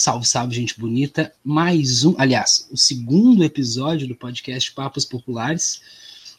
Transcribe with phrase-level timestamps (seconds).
[0.00, 1.30] Salve, salve, gente bonita.
[1.44, 5.82] Mais um, aliás, o segundo episódio do podcast Papos Populares,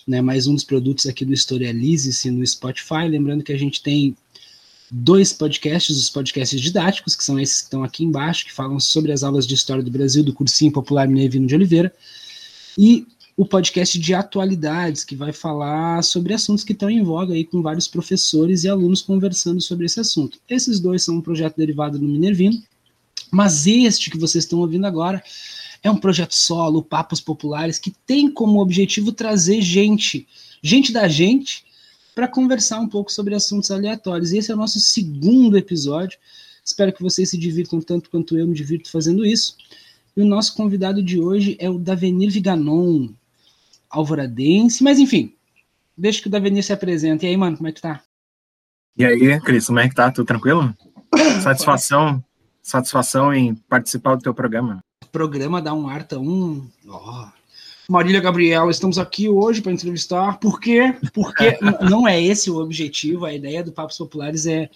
[0.07, 0.19] né?
[0.19, 3.07] Mais um dos produtos aqui do Historialize-se no Spotify.
[3.07, 4.17] Lembrando que a gente tem
[4.89, 9.11] dois podcasts, os podcasts didáticos, que são esses que estão aqui embaixo, que falam sobre
[9.11, 11.93] as aulas de História do Brasil do Cursinho Popular Minervino de Oliveira.
[12.75, 13.05] E
[13.37, 17.61] o podcast de atualidades, que vai falar sobre assuntos que estão em voga aí com
[17.61, 20.39] vários professores e alunos conversando sobre esse assunto.
[20.49, 22.59] Esses dois são um projeto derivado do Minervino,
[23.31, 25.23] mas este que vocês estão ouvindo agora
[25.81, 30.27] é um projeto solo, Papos Populares, que tem como objetivo trazer gente,
[30.61, 31.65] gente da gente,
[32.13, 34.31] para conversar um pouco sobre assuntos aleatórios.
[34.31, 36.19] E esse é o nosso segundo episódio.
[36.63, 39.55] Espero que vocês se divirtam tanto quanto eu me divirto fazendo isso.
[40.15, 43.09] E o nosso convidado de hoje é o Davenir Viganon,
[43.89, 45.33] alvoradense, mas enfim,
[45.97, 47.25] deixa que o Davenir se apresente.
[47.25, 48.03] E aí, mano, como é que tá?
[48.97, 50.11] E aí, Cris, como é que tá?
[50.11, 50.75] Tudo tranquilo?
[51.41, 52.23] Satisfação,
[52.61, 54.79] satisfação em participar do teu programa.
[55.03, 56.67] O programa dá um ar tão...
[56.87, 57.25] Oh.
[57.89, 60.39] Marília Gabriela, estamos aqui hoje para entrevistar.
[60.39, 60.95] Por quê?
[61.13, 61.57] Porque
[61.89, 64.69] não é esse o objetivo, a ideia do Papos Populares é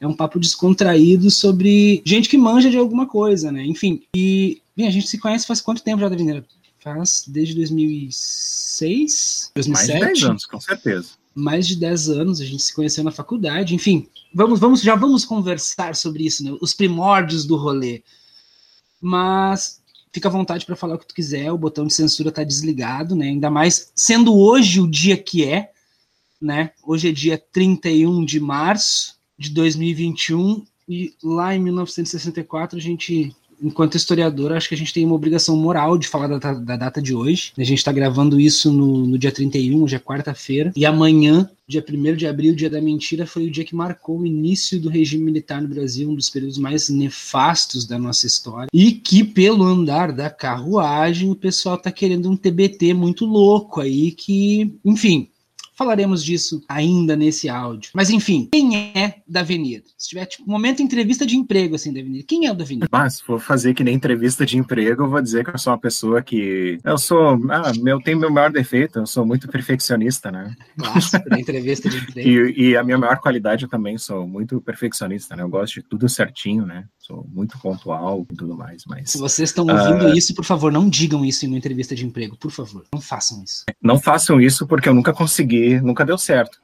[0.00, 3.62] é um papo descontraído sobre gente que manja de alguma coisa, né?
[3.66, 6.42] Enfim, e bem, a gente se conhece faz quanto tempo já, Davineira?
[6.78, 9.98] Faz desde 2006, 2007.
[10.00, 11.19] Mais de 10 anos, com certeza.
[11.40, 14.06] Mais de 10 anos, a gente se conheceu na faculdade, enfim.
[14.32, 16.56] Vamos, vamos, já vamos conversar sobre isso, né?
[16.60, 18.02] Os primórdios do rolê.
[19.00, 19.80] Mas
[20.12, 23.16] fica à vontade para falar o que tu quiser, o botão de censura está desligado,
[23.16, 23.26] né?
[23.28, 25.72] Ainda mais sendo hoje o dia que é,
[26.40, 26.72] né?
[26.82, 33.96] Hoje é dia 31 de março de 2021 e lá em 1964 a gente enquanto
[33.96, 37.14] historiador, acho que a gente tem uma obrigação moral de falar da, da data de
[37.14, 37.52] hoje.
[37.56, 41.84] A gente está gravando isso no, no dia 31, hoje é quarta-feira, e amanhã, dia
[41.86, 45.24] 1 de abril, dia da mentira, foi o dia que marcou o início do regime
[45.24, 50.12] militar no Brasil, um dos períodos mais nefastos da nossa história, e que, pelo andar
[50.12, 55.29] da carruagem, o pessoal tá querendo um TBT muito louco aí, que, enfim,
[55.80, 57.90] Falaremos disso ainda nesse áudio.
[57.94, 59.82] Mas enfim, quem é da Avenida?
[59.96, 62.64] Se tiver tipo, um momento entrevista de emprego assim da Avenida, quem é o da
[62.64, 62.86] Avenida?
[62.92, 65.72] Mas se for fazer que nem entrevista de emprego, eu vou dizer que eu sou
[65.72, 70.30] uma pessoa que eu sou, ah, meu tenho meu maior defeito, eu sou muito perfeccionista,
[70.30, 70.54] né?
[70.76, 72.28] Clássico da entrevista de emprego.
[72.28, 75.42] e, e a minha maior qualidade eu também sou muito perfeccionista, né?
[75.42, 76.84] Eu gosto de tudo certinho, né?
[77.10, 80.16] Sou muito pontual e tudo mais, mas Se vocês estão ouvindo uh...
[80.16, 82.84] isso, por favor, não digam isso em uma entrevista de emprego, por favor.
[82.94, 83.64] Não façam isso.
[83.82, 86.62] Não façam isso porque eu nunca consegui nunca deu certo.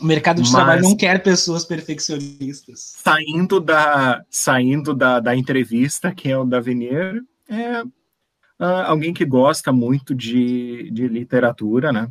[0.00, 2.94] O mercado de Mas, trabalho não quer pessoas perfeccionistas.
[3.02, 9.24] Saindo da, saindo da, da entrevista, que é o da Venier, é uh, alguém que
[9.24, 12.08] gosta muito de, de literatura, né?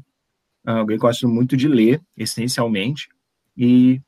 [0.67, 3.07] Uh, alguém que gosta muito de ler, essencialmente,
[3.56, 4.01] e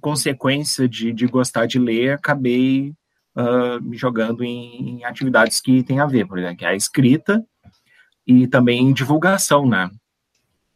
[0.00, 2.94] consequência de, de gostar de ler, acabei
[3.36, 7.44] uh, me jogando em, em, atividades que têm a ver, por exemplo, a escrita
[8.26, 9.90] e também divulgação, né?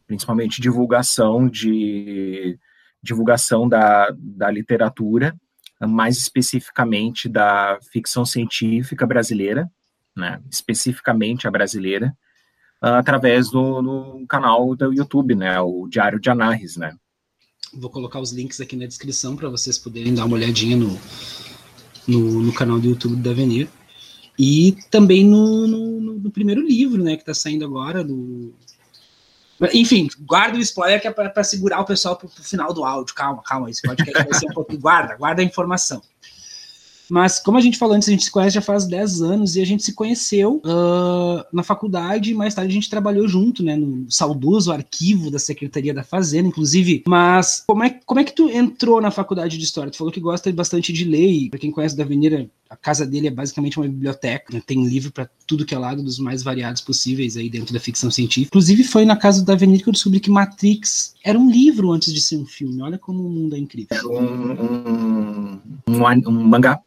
[0.09, 2.59] principalmente divulgação de
[3.01, 5.37] divulgação da, da literatura,
[5.81, 9.71] mais especificamente da ficção científica brasileira,
[10.17, 12.13] né, especificamente a brasileira,
[12.81, 16.97] através do, do, canal do YouTube, né, o Diário de Anarres, né.
[17.73, 20.99] Vou colocar os links aqui na descrição para vocês poderem dar uma olhadinha no,
[22.07, 23.69] no, no, canal do YouTube da Avenir.
[24.39, 28.55] E também no, no, no primeiro livro, né, que está saindo agora, do
[29.73, 33.15] enfim, guarda o spoiler que é para segurar o pessoal para o final do áudio.
[33.15, 34.81] Calma, calma, esse podcast vai ser um pouquinho.
[34.81, 36.01] Guarda, guarda a informação.
[37.11, 39.61] Mas, como a gente falou antes, a gente se conhece já faz 10 anos e
[39.61, 44.11] a gente se conheceu uh, na faculdade mais tarde a gente trabalhou junto, né, no
[44.11, 47.05] saudoso arquivo da Secretaria da Fazenda, inclusive.
[47.07, 49.91] Mas, como é, como é que tu entrou na faculdade de História?
[49.91, 53.07] Tu falou que gosta bastante de ler e, pra quem conhece da Avenida, a casa
[53.07, 54.63] dele é basicamente uma biblioteca, né?
[54.65, 58.11] tem livro para tudo que é lado, dos mais variados possíveis aí dentro da ficção
[58.11, 58.49] científica.
[58.49, 62.13] Inclusive foi na casa da Avenida que eu descobri que Matrix era um livro antes
[62.13, 62.83] de ser um filme.
[62.83, 63.97] Olha como o mundo é incrível.
[63.97, 66.81] Era um, um, um, um mangá.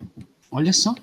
[0.51, 0.93] Olha só.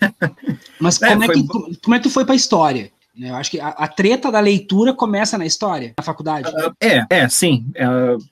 [0.80, 1.46] Mas é, como, é, que,
[1.82, 2.90] como é que tu foi para a história?
[3.18, 6.48] Eu acho que a, a, treta da leitura começa na história, na faculdade.
[6.48, 7.66] Uh, é, é, sim.
[7.76, 8.24] Uh,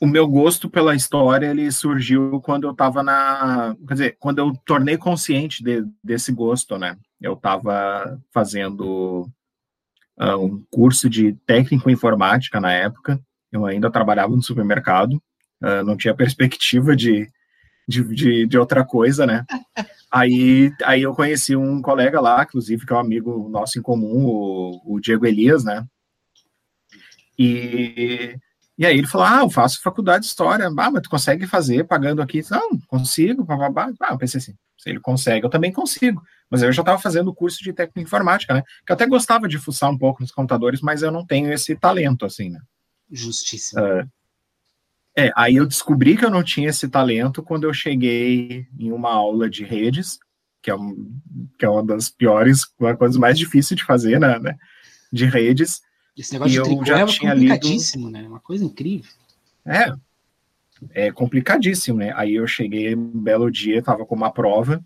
[0.00, 4.52] o meu gosto pela história ele surgiu quando eu estava na, quer dizer, quando eu
[4.64, 6.96] tornei consciente de, desse gosto, né?
[7.20, 9.30] Eu estava fazendo
[10.20, 13.18] uh, um curso de técnico informática na época.
[13.50, 15.14] Eu ainda trabalhava no supermercado,
[15.62, 17.26] uh, não tinha perspectiva de,
[17.88, 19.46] de, de, de, outra coisa, né?
[20.10, 24.24] Aí, aí eu conheci um colega lá, inclusive, que é um amigo nosso em comum,
[24.26, 25.86] o, o Diego Elias, né?
[27.38, 28.38] E
[28.78, 30.66] E aí ele falou: Ah, eu faço faculdade de história.
[30.66, 32.42] Ah, mas tu consegue fazer pagando aqui?
[32.50, 33.44] Não, consigo.
[33.44, 33.90] Bababá.
[34.00, 36.22] Ah, eu pensei assim: se ele consegue, eu também consigo.
[36.50, 38.62] Mas eu já estava fazendo o curso de técnica informática, né?
[38.84, 41.74] Que eu até gostava de fuçar um pouco nos computadores, mas eu não tenho esse
[41.74, 42.60] talento, assim, né?
[43.10, 43.82] Justíssimo.
[43.82, 44.08] Uh,
[45.16, 49.10] é, aí eu descobri que eu não tinha esse talento quando eu cheguei em uma
[49.10, 50.18] aula de redes,
[50.62, 51.18] que é, um,
[51.58, 54.38] que é uma das piores, uma coisa mais difíceis de fazer, né?
[54.38, 54.56] né
[55.10, 55.80] de redes.
[56.16, 58.18] Esse negócio de tricô é complicadíssimo, lido...
[58.18, 58.28] né?
[58.28, 59.10] Uma coisa incrível.
[59.64, 59.92] É,
[60.92, 62.12] é complicadíssimo, né?
[62.16, 64.82] Aí eu cheguei um belo dia, tava com uma prova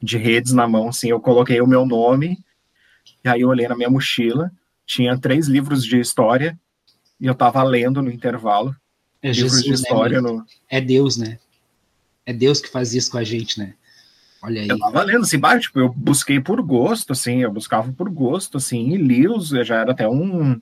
[0.00, 2.38] de redes na mão, assim, eu coloquei o meu nome,
[3.24, 4.50] e aí eu olhei na minha mochila,
[4.86, 6.58] tinha três livros de história,
[7.20, 8.74] e eu tava lendo no intervalo,
[9.20, 10.22] é livros Jesus, de né, história.
[10.22, 10.46] Né, no...
[10.68, 11.38] É Deus, né?
[12.24, 13.74] É Deus que faz isso com a gente, né?
[14.42, 14.68] Olha aí.
[14.68, 18.56] Eu tava lendo, assim, bah, tipo, eu busquei por gosto, assim, eu buscava por gosto,
[18.56, 20.60] assim, e li os, já era até um,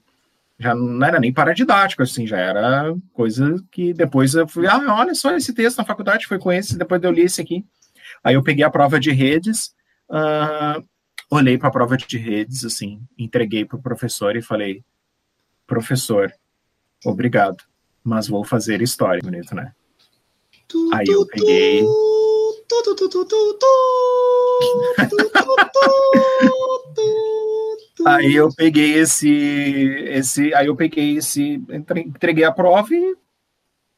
[0.59, 5.15] já não era nem paradidático, assim, já era coisa que depois eu fui, ah, olha
[5.15, 7.65] só esse texto na faculdade, foi com esse, depois eu li esse aqui.
[8.25, 9.75] Aí eu peguei a prova de redes,
[10.09, 10.83] uh,
[11.31, 14.83] olhei para a prova de redes, assim, entreguei para o professor e falei,
[15.67, 16.33] professor,
[17.05, 17.63] obrigado,
[18.03, 19.73] mas vou fazer história, bonito, né?
[20.95, 21.85] Aí eu peguei...
[28.07, 29.31] aí eu peguei esse,
[30.09, 31.63] esse, aí eu peguei esse,
[32.07, 33.17] entreguei a prova e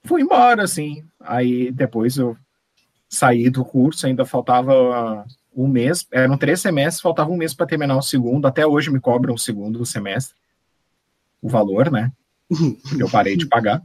[0.05, 1.05] fui embora, assim.
[1.21, 2.37] Aí depois eu
[3.09, 7.97] saí do curso, ainda faltava um mês, eram três semestres, faltava um mês para terminar
[7.97, 8.47] o segundo.
[8.47, 10.37] Até hoje me cobram o segundo semestre,
[11.43, 12.13] o valor, né?
[12.99, 13.83] Eu parei de pagar.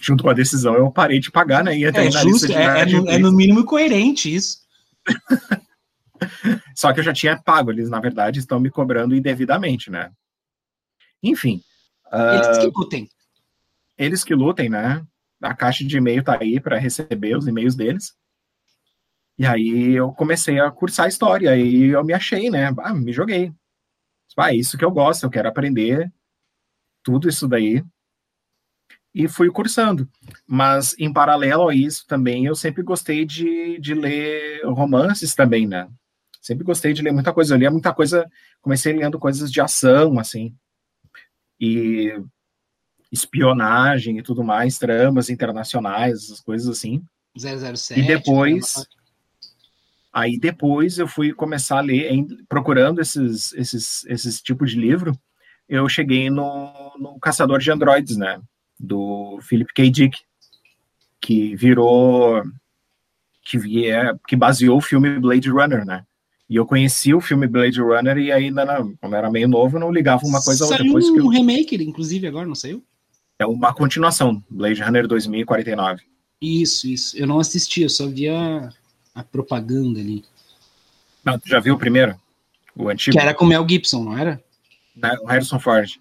[0.00, 1.76] Junto com a decisão, eu parei de pagar, né?
[1.76, 4.60] Ia é justo, é, é, no, é no mínimo coerente isso.
[6.74, 10.10] Só que eu já tinha pago, eles na verdade estão me cobrando indevidamente, né?
[11.22, 11.62] Enfim.
[12.12, 13.08] Eles uh, que lutem.
[13.98, 15.04] Eles que lutem, né?
[15.42, 18.14] A caixa de e-mail tá aí para receber os e-mails deles.
[19.38, 22.74] E aí eu comecei a cursar história e eu me achei, né?
[22.78, 23.52] Ah, me joguei.
[24.36, 26.12] Ah, isso que eu gosto, eu quero aprender
[27.02, 27.82] tudo isso daí.
[29.14, 30.08] E fui cursando.
[30.46, 35.88] Mas, em paralelo a isso também, eu sempre gostei de, de ler romances também, né?
[36.40, 37.54] Sempre gostei de ler muita coisa.
[37.54, 38.30] Eu lia muita coisa,
[38.62, 40.54] comecei lendo coisas de ação, assim,
[41.60, 42.14] e
[43.12, 47.02] espionagem e tudo mais, tramas internacionais, essas coisas assim.
[47.36, 48.00] 007.
[48.00, 48.74] E depois.
[50.12, 52.10] Aí depois eu fui começar a ler,
[52.48, 55.12] procurando esses, esses, esses tipos de livro,
[55.68, 58.40] eu cheguei no, no Caçador de Androides, né?
[58.82, 59.90] Do Philip K.
[59.90, 60.18] Dick,
[61.20, 62.42] que virou.
[63.44, 66.04] que, via, que baseou o filme Blade Runner, né?
[66.48, 69.80] E eu conheci o filme Blade Runner e ainda, não, quando era meio novo, eu
[69.80, 70.82] não ligava uma coisa a outra.
[70.82, 71.28] Saiu um eu...
[71.28, 72.82] remake, inclusive, agora, não saiu?
[73.38, 76.02] É uma continuação, Blade Runner 2049.
[76.40, 77.16] Isso, isso.
[77.16, 78.68] Eu não assisti, eu só via
[79.14, 80.24] a propaganda ali.
[81.24, 82.18] Não, tu já viu o primeiro?
[82.74, 83.16] O antigo?
[83.16, 84.42] Que era com o Mel Gibson, não era?
[85.22, 86.00] o Harrison Ford.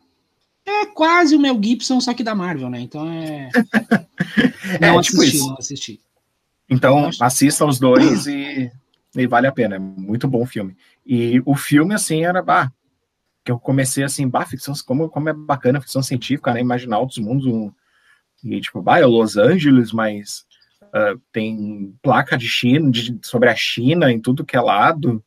[0.69, 2.79] É quase o Mel Gibson, só que da Marvel, né?
[2.79, 3.49] Então é.
[4.79, 5.47] não é, tipo assisti, isso.
[5.47, 6.01] não assisti.
[6.69, 8.71] Então, assista os dois e
[9.15, 10.75] e vale a pena, é muito bom o filme.
[11.05, 12.71] E o filme, assim, era, bah,
[13.43, 17.17] que eu comecei assim, bah, ficção, como, como é bacana ficção científica, né, imaginar outros
[17.17, 17.71] mundos, um,
[18.43, 20.45] e tipo, bah, é Los Angeles, mas
[20.83, 25.23] uh, tem placa de China, de, sobre a China em tudo que é lado,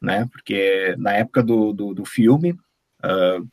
[0.00, 3.48] né, porque na época do, do, do filme, uh,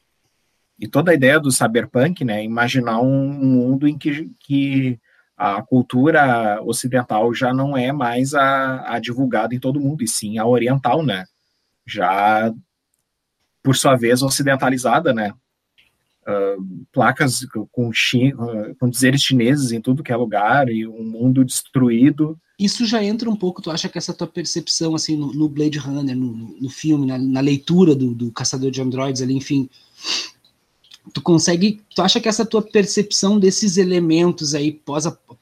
[0.80, 5.00] e toda a ideia do cyberpunk, né, imaginar um mundo em que, que
[5.40, 10.38] a cultura ocidental já não é mais a, a, divulgada em todo mundo, e sim
[10.38, 11.26] a oriental, né?
[11.86, 12.54] Já,
[13.64, 15.34] por sua vez, ocidentalizada, né?
[16.28, 17.90] Uh, placas com,
[18.80, 22.38] com dizeres chineses em tudo que é lugar, e um mundo destruído.
[22.60, 25.78] Isso já entra um pouco, tu acha que essa tua percepção, assim, no, no Blade
[25.78, 29.70] Runner, no, no filme, na, na leitura do, do Caçador de Androids ali, enfim,
[31.14, 34.72] tu consegue, tu acha que essa tua percepção desses elementos aí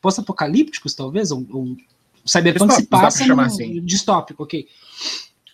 [0.01, 3.81] pós-apocalípticos, talvez, ou, ou o cyberpunk se passa no assim.
[3.83, 4.67] distópico, ok?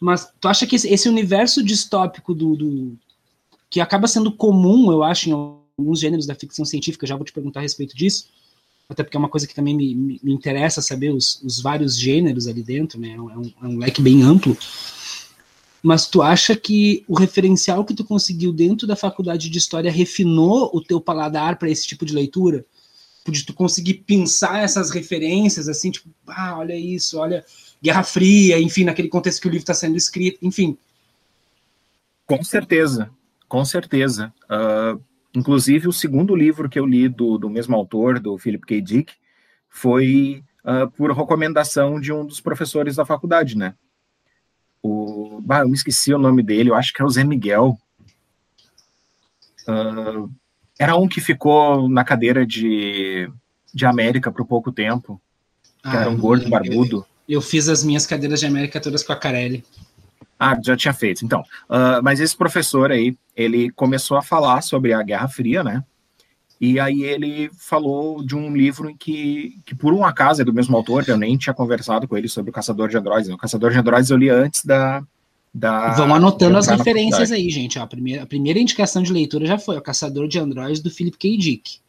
[0.01, 2.97] Mas tu acha que esse, esse universo distópico do, do,
[3.69, 7.31] que acaba sendo comum, eu acho, em alguns gêneros da ficção científica, já vou te
[7.31, 8.27] perguntar a respeito disso,
[8.89, 11.97] até porque é uma coisa que também me, me, me interessa saber os, os, vários
[11.97, 13.11] gêneros ali dentro, né?
[13.11, 14.57] É um, é um leque bem amplo
[15.83, 20.71] mas tu acha que o referencial que tu conseguiu dentro da faculdade de história refinou
[20.73, 22.65] o teu paladar para esse tipo de leitura?
[23.27, 27.45] De tu conseguir pensar essas referências, assim, tipo, ah, olha isso, olha
[27.81, 30.77] Guerra Fria, enfim, naquele contexto que o livro está sendo escrito, enfim.
[32.25, 33.11] Com certeza,
[33.47, 34.33] com certeza.
[34.45, 34.99] Uh,
[35.35, 38.81] Inclusive, o segundo livro que eu li do, do mesmo autor, do Philip K.
[38.81, 39.13] Dick,
[39.67, 43.73] foi uh, por recomendação de um dos professores da faculdade, né?
[44.83, 47.79] O, bah, eu me esqueci o nome dele, eu acho que é o Zé Miguel.
[49.65, 50.29] Uh,
[50.77, 53.31] era um que ficou na cadeira de,
[53.73, 55.21] de América por pouco tempo,
[55.81, 57.05] que ah, era um gordo barbudo.
[57.27, 59.63] Eu, eu, fiz as minhas cadeiras de América todas com a Carelli.
[60.37, 61.41] Ah, já tinha feito, então.
[61.69, 65.81] Uh, mas esse professor aí, ele começou a falar sobre a Guerra Fria, né?
[66.65, 70.53] E aí ele falou de um livro em que, que por um acaso é do
[70.53, 73.29] mesmo autor, eu nem tinha conversado com ele sobre o Caçador de Androides.
[73.29, 75.03] O Caçador de Androides eu li antes da...
[75.53, 77.77] da Vamos anotando as referências aí, gente.
[77.77, 80.89] Ó, a, primeira, a primeira indicação de leitura já foi o Caçador de Androides, do
[80.89, 81.37] Philip K.
[81.37, 81.79] Dick.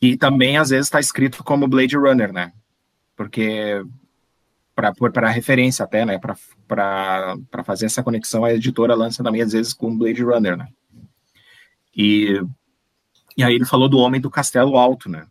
[0.00, 2.50] E também, às vezes, está escrito como Blade Runner, né?
[3.14, 3.84] Porque
[4.74, 9.94] para referência até, né, para fazer essa conexão, a editora lança também, às vezes, com
[9.94, 10.66] Blade Runner, né,
[11.94, 12.40] e,
[13.36, 15.26] e aí ele falou do Homem do Castelo Alto, né,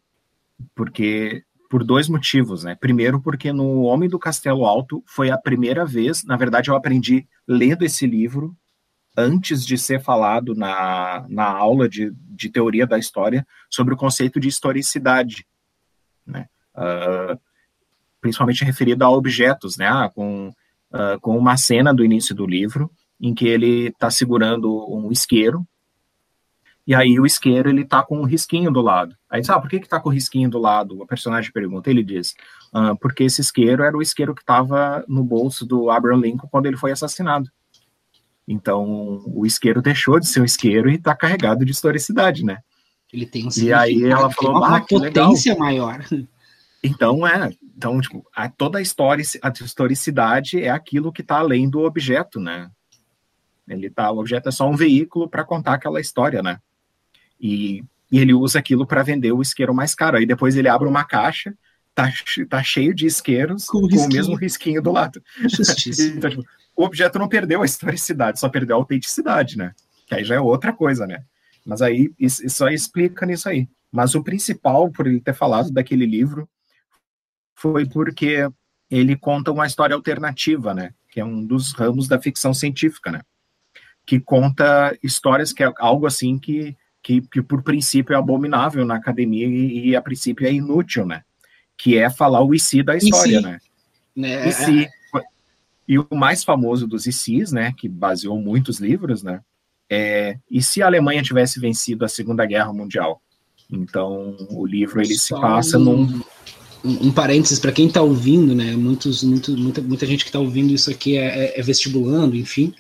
[0.76, 5.86] porque, por dois motivos, né, primeiro porque no Homem do Castelo Alto foi a primeira
[5.86, 8.56] vez, na verdade eu aprendi lendo esse livro,
[9.18, 14.40] antes de ser falado na, na aula de, de teoria da história, sobre o conceito
[14.40, 15.46] de historicidade,
[16.26, 17.40] né, uh,
[18.22, 19.88] principalmente referido a objetos, né?
[19.88, 20.50] Ah, com,
[20.94, 22.90] uh, com uma cena do início do livro
[23.20, 25.68] em que ele está segurando um isqueiro
[26.86, 29.16] e aí o isqueiro ele tá com um risquinho do lado.
[29.30, 31.02] Aí sabe ah, por que que tá com o risquinho do lado?
[31.02, 32.36] O personagem pergunta, ele diz,
[32.74, 36.66] ah, porque esse isqueiro era o isqueiro que estava no bolso do Abraham Lincoln quando
[36.66, 37.50] ele foi assassinado.
[38.48, 42.58] Então o isqueiro deixou de ser um isqueiro e está carregado de historicidade, né?
[43.14, 45.66] Ele tem um E aí ela falou, uma, ah, potência legal.
[45.66, 46.06] maior.
[46.84, 51.70] Então é, então, tipo, a, toda a história, a historicidade é aquilo que está além
[51.70, 52.72] do objeto, né?
[53.68, 56.60] Ele tá, o objeto é só um veículo para contar aquela história, né?
[57.42, 60.18] E, e ele usa aquilo para vender o isqueiro mais caro.
[60.18, 61.54] Aí depois ele abre uma caixa,
[61.96, 62.12] tá,
[62.50, 65.22] tá cheio de isqueiros com, com o mesmo risquinho do lado.
[66.16, 66.44] então, tipo,
[66.76, 69.74] o objeto não perdeu a historicidade, só perdeu a autenticidade, né?
[70.06, 71.24] Que aí já é outra coisa, né?
[71.66, 73.68] Mas aí isso, isso só explica nisso aí.
[73.92, 76.50] Mas o principal, por ele ter falado daquele livro,
[77.56, 78.48] foi porque
[78.90, 80.94] ele conta uma história alternativa, né?
[81.10, 83.22] Que é um dos ramos da ficção científica, né?
[84.06, 88.96] Que conta histórias que é algo assim que, que, que por princípio é abominável na
[88.96, 91.24] academia e, e, a princípio é inútil, né?
[91.78, 93.60] Que é falar o IC da história, né?
[94.16, 94.48] né?
[94.48, 94.90] IC.
[95.88, 97.74] E o mais famoso dos ICs, né?
[97.76, 99.42] Que baseou muitos livros, né?
[99.90, 103.22] É, e se a Alemanha tivesse vencido a Segunda Guerra Mundial?
[103.70, 105.84] Então, o livro ele Só se passa um...
[105.84, 106.22] num
[106.84, 108.76] um, um parênteses para quem está ouvindo, né?
[108.76, 112.74] Muitos, muito, muita, muita gente que está ouvindo isso aqui é, é, é, vestibulando, enfim.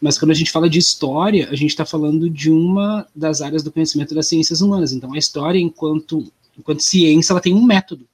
[0.00, 3.62] Mas quando a gente fala de história, a gente está falando de uma das áreas
[3.62, 4.92] do conhecimento das ciências humanas.
[4.92, 8.06] Então, a história, enquanto, enquanto ciência, ela tem um método.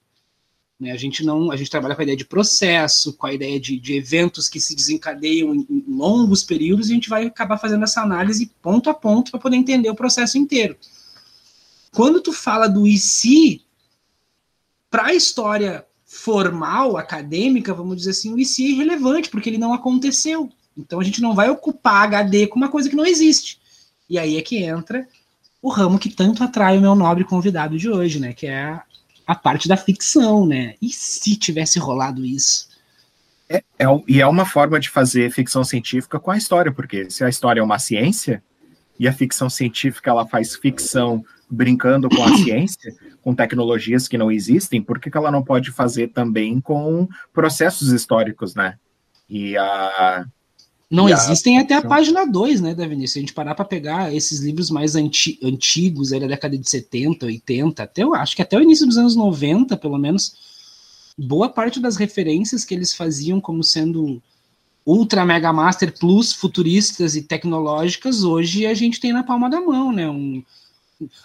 [0.79, 0.93] Né?
[0.93, 3.79] A gente não, a gente trabalha com a ideia de processo, com a ideia de,
[3.79, 7.85] de eventos que se desencadeiam em, em longos períodos, e a gente vai acabar fazendo
[7.85, 10.77] essa análise ponto a ponto para poder entender o processo inteiro.
[11.93, 13.63] Quando tu fala do e se,
[14.91, 19.73] para a história formal, acadêmica, vamos dizer assim, o IC é irrelevante, porque ele não
[19.73, 20.51] aconteceu.
[20.77, 23.61] Então a gente não vai ocupar HD com uma coisa que não existe.
[24.09, 25.07] E aí é que entra
[25.61, 28.33] o ramo que tanto atrai o meu nobre convidado de hoje, né?
[28.33, 28.83] Que é a,
[29.27, 30.75] a parte da ficção, né?
[30.83, 32.69] E se tivesse rolado isso?
[33.49, 37.23] É, é, e é uma forma de fazer ficção científica com a história, porque se
[37.23, 38.43] a história é uma ciência
[38.99, 44.33] e a ficção científica ela faz ficção brincando com a ciência, com tecnologias que não
[44.33, 48.79] existem, por que, que ela não pode fazer também com processos históricos, né?
[49.29, 50.27] E a.
[50.93, 51.63] Não e existem a...
[51.63, 53.09] até a página 2, né, Davi?
[53.09, 56.69] Se a gente parar para pegar esses livros mais anti antigos, aí da década de
[56.69, 60.35] 70, 80, até eu acho que até o início dos anos 90, pelo menos,
[61.17, 64.23] boa parte das referências que eles faziam como sendo
[64.85, 69.93] Ultra Mega Master Plus futuristas e tecnológicas, hoje a gente tem na palma da mão,
[69.93, 70.11] né?
[70.11, 70.45] Um,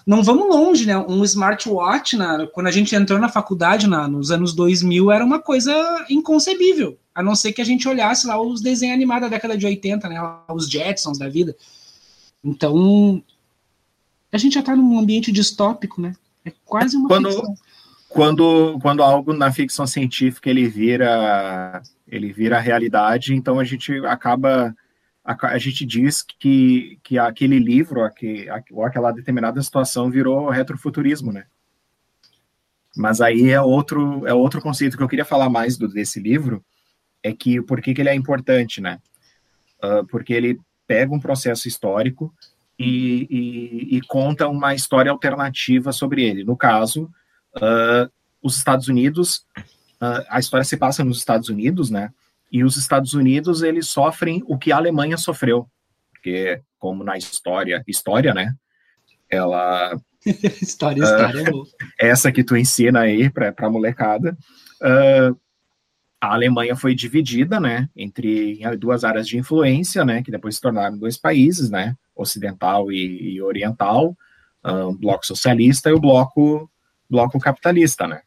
[0.06, 0.98] não vamos longe, né?
[0.98, 5.40] Um smartwatch, na, quando a gente entrou na faculdade na, nos anos 2000, era uma
[5.40, 6.98] coisa inconcebível.
[7.14, 10.08] A não ser que a gente olhasse lá os desenhos animados da década de 80,
[10.10, 10.20] né?
[10.54, 11.56] Os Jetsons da vida.
[12.44, 13.24] Então,
[14.32, 16.14] a gente já está num ambiente distópico, né?
[16.46, 17.56] É quase uma quando, ficção.
[18.08, 24.74] Quando, quando algo na ficção científica ele vira ele vira realidade, então a gente acaba
[25.28, 31.34] a, a, gente diz que, que aquele livro, aqui, ou aquela determinada situação virou retrofuturismo,
[31.34, 31.46] né?
[32.96, 36.64] Mas aí é outro, é outro conceito que eu queria falar mais do, desse livro,
[37.22, 39.00] é que por que, que ele é importante, né?
[39.84, 40.58] Uh, porque ele
[40.88, 42.34] pega um processo histórico
[42.80, 46.46] e, e, e, conta uma história alternativa sobre ele.
[46.46, 47.12] No caso,
[47.58, 48.10] uh,
[48.42, 49.46] os Estados Unidos,
[50.02, 52.14] uh, a história se passa nos Estados Unidos, né?
[52.52, 55.68] E os Estados Unidos eles sofrem o que a Alemanha sofreu,
[56.12, 58.54] porque como na história, história, né?
[59.30, 60.00] Ela
[60.62, 61.54] história, história.
[61.54, 61.66] Uh,
[62.00, 64.38] essa que tu ensina aí para a molecada.
[64.82, 65.38] Uh,
[66.20, 70.98] a Alemanha foi dividida, né, entre duas áreas de influência, né, que depois se tornaram
[70.98, 74.18] dois países, né, ocidental e, e oriental,
[74.66, 76.70] um, bloco socialista e o bloco
[77.10, 78.22] bloco capitalista, né.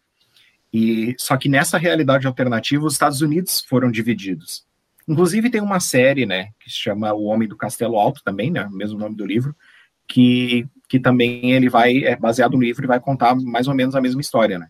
[0.73, 4.65] E só que nessa realidade alternativa, os Estados Unidos foram divididos.
[5.09, 8.69] Inclusive tem uma série, né, que se chama O Homem do Castelo Alto também, né,
[8.71, 9.55] mesmo nome do livro,
[10.07, 13.95] que que também ele vai é baseado no livro e vai contar mais ou menos
[13.95, 14.69] a mesma história, né.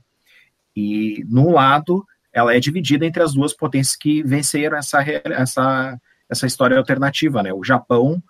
[0.76, 6.46] E num lado ela é dividida entre as duas potências que venceram essa, essa, essa
[6.46, 7.52] história alternativa, né?
[7.52, 8.22] O Japão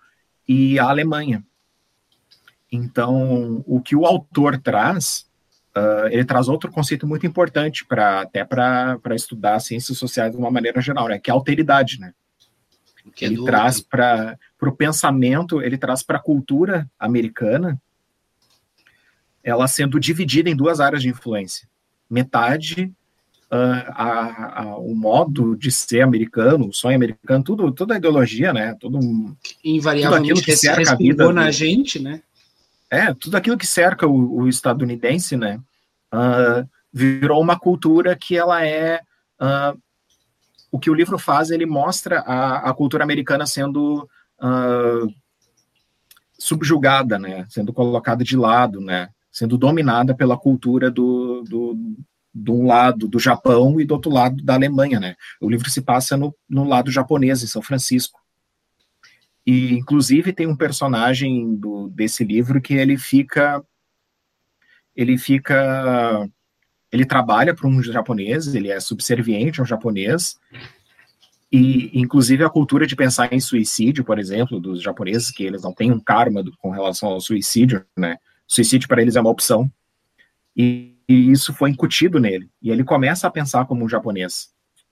[0.47, 1.43] e a Alemanha.
[2.71, 5.27] Então, o que o autor traz,
[5.75, 10.51] uh, ele traz outro conceito muito importante para até para estudar ciências sociais de uma
[10.51, 11.19] maneira geral, né?
[11.19, 12.13] Que é a alteridade, né?
[13.19, 17.81] É ele traz para o pensamento, ele traz para a cultura americana,
[19.43, 21.67] ela sendo dividida em duas áreas de influência.
[22.09, 22.93] Metade
[23.51, 28.53] uh, a, a, o modo de ser americano, o sonho americano, tudo, toda a ideologia,
[28.53, 28.75] né?
[28.79, 28.99] Tudo,
[29.63, 32.21] Invariavelmente tudo aquilo que cerca a vida na do, gente, né?
[32.91, 35.61] É, tudo aquilo que cerca o, o estadunidense, né?
[36.13, 38.99] Uh, virou uma cultura que ela é
[39.41, 39.79] uh,
[40.71, 44.09] o que o livro faz, ele mostra a, a cultura americana sendo
[44.41, 45.13] uh,
[46.39, 47.45] subjugada, né?
[47.49, 49.09] Sendo colocada de lado, né?
[49.31, 51.77] Sendo dominada pela cultura do, do,
[52.33, 55.15] de um lado do Japão e do outro lado da Alemanha, né?
[55.41, 58.20] O livro se passa no, no lado japonês, em São Francisco.
[59.45, 63.63] E, inclusive, tem um personagem do, desse livro que ele fica...
[64.95, 66.27] Ele fica...
[66.91, 70.37] Ele trabalha para um japonês, ele é subserviente a um japonês,
[71.49, 75.73] e, inclusive, a cultura de pensar em suicídio, por exemplo, dos japoneses, que eles não
[75.73, 78.17] têm um karma do, com relação ao suicídio, né?
[78.45, 79.71] Suicídio para eles é uma opção.
[80.55, 82.49] E e isso foi incutido nele.
[82.61, 84.49] E ele começa a pensar como um japonês.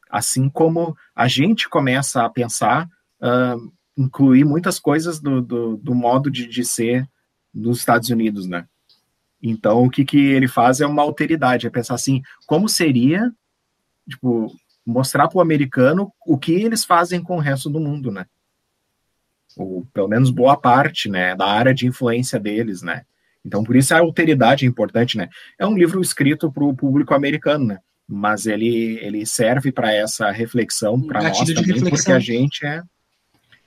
[0.09, 2.89] Assim como a gente começa a pensar,
[3.21, 7.05] uh, incluir muitas coisas do, do, do modo de, de, ser
[7.53, 8.65] dos Estados Unidos, né?
[9.43, 13.29] Então, o que, que ele faz é uma alteridade, é pensar assim, como seria,
[14.09, 18.25] tipo, mostrar para o americano o que eles fazem com o resto do mundo, né?
[19.57, 23.03] Ou pelo menos boa parte, né, da área de influência deles, né?
[23.43, 25.27] Então, por isso a alteridade é importante, né?
[25.57, 27.79] É um livro escrito para o público americano, né?
[28.07, 31.89] Mas ele, ele serve para essa reflexão, para nós também, reflexão.
[31.89, 32.81] porque a gente é...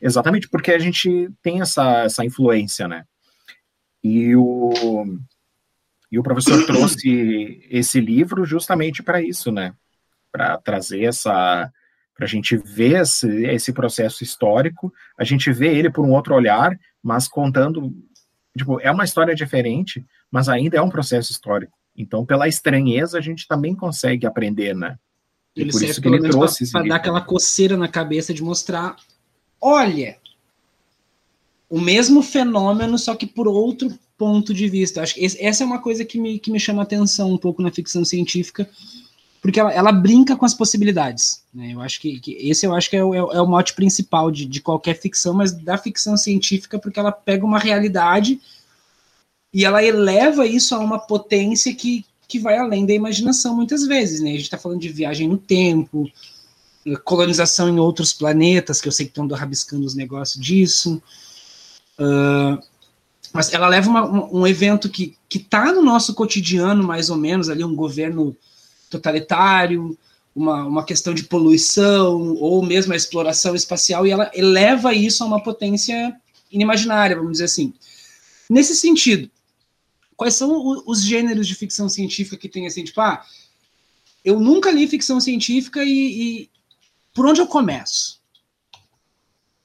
[0.03, 3.05] Exatamente, porque a gente tem essa, essa influência, né?
[4.03, 5.05] E o,
[6.11, 9.75] e o professor trouxe esse livro justamente para isso, né?
[10.31, 11.73] Para trazer essa...
[12.15, 16.35] Para a gente ver esse, esse processo histórico, a gente vê ele por um outro
[16.35, 17.91] olhar, mas contando
[18.57, 21.73] Tipo, é uma história diferente, mas ainda é um processo histórico.
[21.97, 24.99] Então, pela estranheza, a gente também consegue aprender, né?
[25.57, 28.97] E ele por isso que ele trouxe para dar aquela coceira na cabeça de mostrar,
[29.62, 30.18] olha,
[31.70, 35.03] o mesmo fenômeno, só que por outro ponto de vista.
[35.03, 37.72] Acho que essa é uma coisa que me, que me chama atenção um pouco na
[37.72, 38.68] ficção científica,
[39.40, 41.42] porque ela, ela brinca com as possibilidades.
[41.53, 41.72] Né?
[41.72, 44.46] Eu acho que, que, esse eu acho que é o, é o mote principal de,
[44.46, 48.40] de qualquer ficção, mas da ficção científica, porque ela pega uma realidade
[49.53, 54.20] e ela eleva isso a uma potência que, que vai além da imaginação muitas vezes.
[54.20, 54.31] Né?
[54.31, 56.09] A gente está falando de viagem no tempo,
[57.05, 61.01] colonização em outros planetas, que eu sei que estão rabiscando os negócios disso.
[61.99, 62.61] Uh,
[63.33, 67.64] mas ela leva uma, um, evento que está no nosso cotidiano, mais ou menos, ali
[67.64, 68.37] um governo
[68.90, 69.97] totalitário,
[70.35, 75.27] uma, uma questão de poluição, ou mesmo a exploração espacial, e ela eleva isso a
[75.27, 76.14] uma potência
[76.51, 77.73] inimaginária, vamos dizer assim.
[78.51, 79.31] Nesse sentido,
[80.16, 83.25] quais são os gêneros de ficção científica que tem assim, tipo, ah,
[84.25, 85.88] eu nunca li ficção científica e,
[86.42, 86.51] e
[87.14, 88.20] por onde eu começo?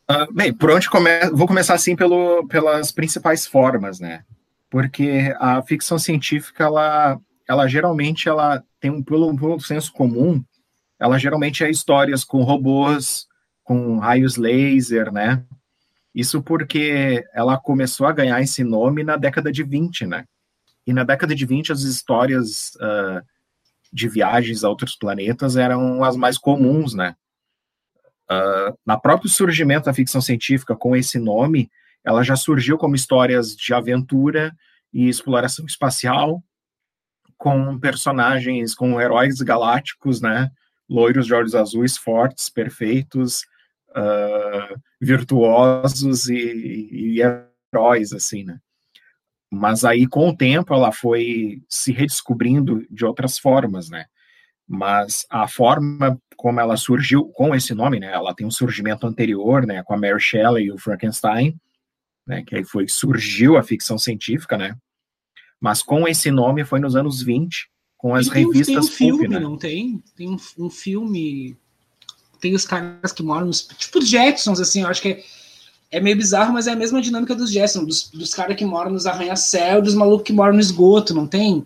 [0.10, 1.10] Uh, bem, por onde come...
[1.34, 4.24] vou começar assim pelo, pelas principais formas, né?
[4.70, 10.44] Porque a ficção científica ela, ela geralmente ela tem um pelo senso comum,
[11.00, 13.28] ela geralmente é histórias com robôs,
[13.64, 15.44] com raios laser, né?
[16.16, 20.26] Isso porque ela começou a ganhar esse nome na década de 20, né?
[20.86, 23.22] E na década de 20 as histórias uh,
[23.92, 27.16] de viagens a outros planetas eram as mais comuns, né?
[28.30, 31.70] Uh, na próprio surgimento da ficção científica com esse nome,
[32.04, 34.56] ela já surgiu como histórias de aventura
[34.94, 36.44] e exploração espacial,
[37.38, 40.50] com personagens, com heróis galácticos, né?
[40.90, 43.42] Loiros de olhos azuis, fortes, perfeitos,
[43.90, 48.60] uh, virtuosos e, e heróis, assim, né?
[49.50, 54.06] Mas aí, com o tempo, ela foi se redescobrindo de outras formas, né?
[54.68, 58.14] Mas a forma como ela surgiu com esse nome, né?
[58.14, 59.84] Ela tem um surgimento anterior, né?
[59.84, 61.60] Com a Mary Shelley e o Frankenstein,
[62.26, 62.44] né?
[62.46, 64.78] Que aí foi surgiu a ficção científica, né?
[65.60, 69.18] Mas com esse nome foi nos anos 20, com as tem, revistas tem um filme,
[69.18, 69.40] pulp, né?
[69.40, 70.04] não tem?
[70.16, 71.58] Tem um, um, filme.
[72.40, 73.64] Tem os caras que moram nos.
[73.64, 75.24] Tipo os Jetsons, assim, eu acho que é,
[75.90, 78.92] é meio bizarro, mas é a mesma dinâmica dos Jetsons, dos, dos caras que moram
[78.92, 81.66] nos arranha-céu, dos malucos que moram no esgoto, não tem?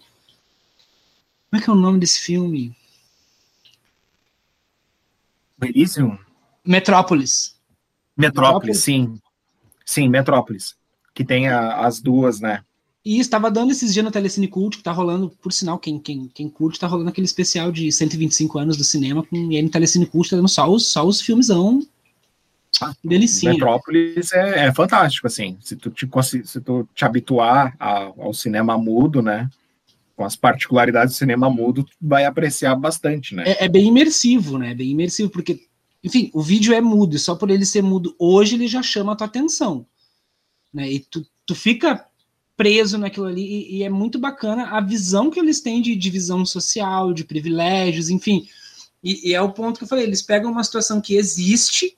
[1.50, 2.74] Como é que é o nome desse filme?
[5.66, 6.18] Elysium?
[6.66, 7.56] Metrópolis.
[8.16, 9.20] Metrópolis, sim.
[9.86, 10.76] Sim, Metrópolis.
[11.14, 12.64] Que tem a, as duas, né?
[13.04, 16.28] E estava dando esses dias no Telecine Cult, que tá rolando, por sinal, quem, quem,
[16.28, 19.72] quem curte, tá rolando aquele especial de 125 anos do cinema, com e aí no
[19.72, 21.82] Telecine Cult tá dando só os, só os filmezão
[22.80, 23.54] ah, delicinha.
[23.54, 26.08] Metrópolis é, é, fantástico, assim, se tu te,
[26.46, 29.50] se tu te habituar a, ao cinema mudo, né,
[30.22, 33.44] com as particularidades do cinema mudo, vai apreciar bastante, né.
[33.48, 35.68] É, é bem imersivo, né, bem imersivo, porque,
[36.04, 39.14] enfim, o vídeo é mudo, e só por ele ser mudo hoje, ele já chama
[39.14, 39.84] a tua atenção,
[40.72, 42.06] né, e tu, tu fica
[42.56, 46.46] preso naquilo ali, e, e, é muito bacana a visão que eles têm de divisão
[46.46, 48.48] social, de privilégios, enfim.
[49.04, 51.98] E, e, é o ponto que eu falei: eles pegam uma situação que existe,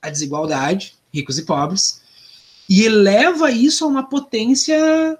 [0.00, 2.00] a desigualdade, ricos e pobres,
[2.66, 5.18] e eleva isso a uma potência.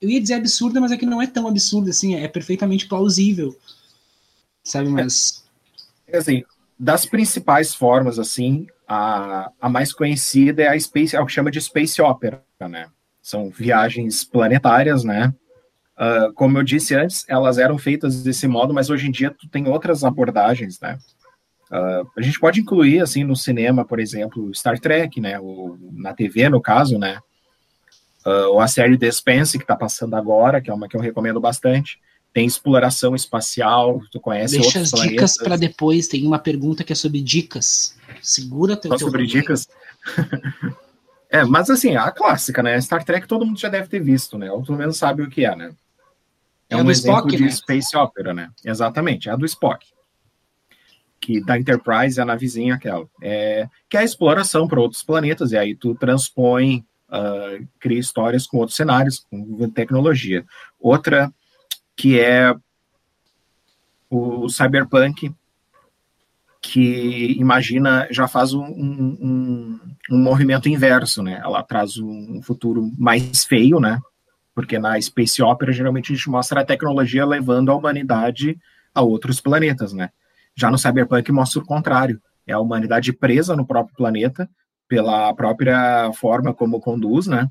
[0.00, 3.56] Eu ia dizer absurda, mas é que não é tão absurda assim, é perfeitamente plausível.
[4.62, 5.44] Sabe, mas.
[6.06, 6.44] É, assim,
[6.78, 11.50] das principais formas, assim, a, a mais conhecida é a Space, é o que chama
[11.50, 12.88] de Space Opera, né?
[13.26, 15.34] são viagens planetárias, né?
[15.98, 19.48] Uh, como eu disse antes, elas eram feitas desse modo, mas hoje em dia tu
[19.48, 20.96] tem outras abordagens, né?
[21.68, 25.40] Uh, a gente pode incluir, assim, no cinema, por exemplo, Star Trek, né?
[25.40, 27.18] O, na TV, no caso, né?
[28.26, 31.38] Uh, ou a série The que está passando agora, que é uma que eu recomendo
[31.40, 32.00] bastante.
[32.32, 36.96] Tem exploração espacial, tu conhece Deixa as dicas para depois, tem uma pergunta que é
[36.96, 37.96] sobre dicas.
[38.20, 39.68] Segura teu Só sobre dicas?
[41.28, 42.80] É, mas assim, a clássica, né?
[42.80, 44.50] Star Trek todo mundo já deve ter visto, né?
[44.50, 45.74] Ou pelo menos sabe o que é, né?
[46.70, 47.50] É, é um exemplo Spock, de né?
[47.50, 48.48] Space Opera, né?
[48.64, 49.86] Exatamente, é a do Spock.
[51.20, 53.06] Que da Enterprise é a navezinha aquela.
[53.20, 58.46] É, que é a exploração para outros planetas, e aí tu transpõe, uh, cria histórias
[58.46, 60.44] com outros cenários, com tecnologia.
[60.78, 61.32] Outra
[61.96, 62.54] que é
[64.10, 65.34] o Cyberpunk,
[66.60, 71.40] que imagina, já faz um, um, um, movimento inverso, né?
[71.42, 74.00] Ela traz um futuro mais feio, né?
[74.54, 78.58] Porque na Space Opera, geralmente, a gente mostra a tecnologia levando a humanidade
[78.94, 80.10] a outros planetas, né?
[80.54, 82.20] Já no Cyberpunk mostra o contrário.
[82.46, 84.48] É a humanidade presa no próprio planeta,
[84.88, 87.48] pela própria forma como conduz, né?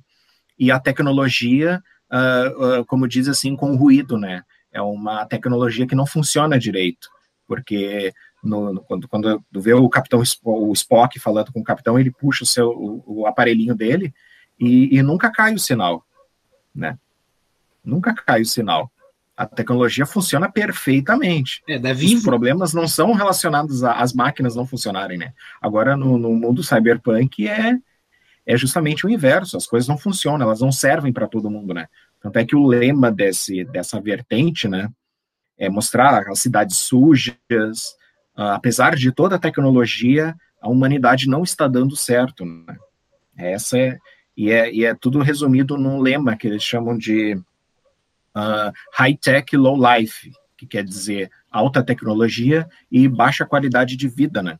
[0.58, 4.44] E a tecnologia, uh, uh, como diz assim, com ruído, né?
[4.72, 7.10] É uma tecnologia que não funciona direito,
[7.48, 12.12] porque no, no, quando, quando vê o capitão o Spock falando com o capitão, ele
[12.12, 14.14] puxa o seu o, o aparelhinho dele
[14.60, 16.06] e, e, nunca cai o sinal,
[16.74, 16.98] né?
[17.84, 18.92] Nunca cai o sinal.
[19.38, 21.62] A tecnologia funciona perfeitamente.
[21.68, 21.78] É.
[21.92, 25.34] Os problemas não são relacionados às máquinas não funcionarem, né?
[25.62, 27.78] Agora, no, no mundo cyberpunk, é,
[28.46, 29.58] é justamente o inverso.
[29.58, 31.88] As coisas não funcionam, elas não servem para todo mundo, né?
[32.22, 34.90] Tanto é que o lema desse, dessa vertente, né,
[35.58, 37.96] é mostrar as cidades sujas,
[38.36, 42.44] uh, apesar de toda a tecnologia, a humanidade não está dando certo.
[42.44, 42.78] Né?
[43.38, 44.00] Essa é
[44.36, 47.40] e, é e é tudo resumido num lema que eles chamam de
[48.36, 54.44] uh, high tech low life, que quer dizer alta tecnologia e baixa qualidade de vida,
[54.44, 54.60] né?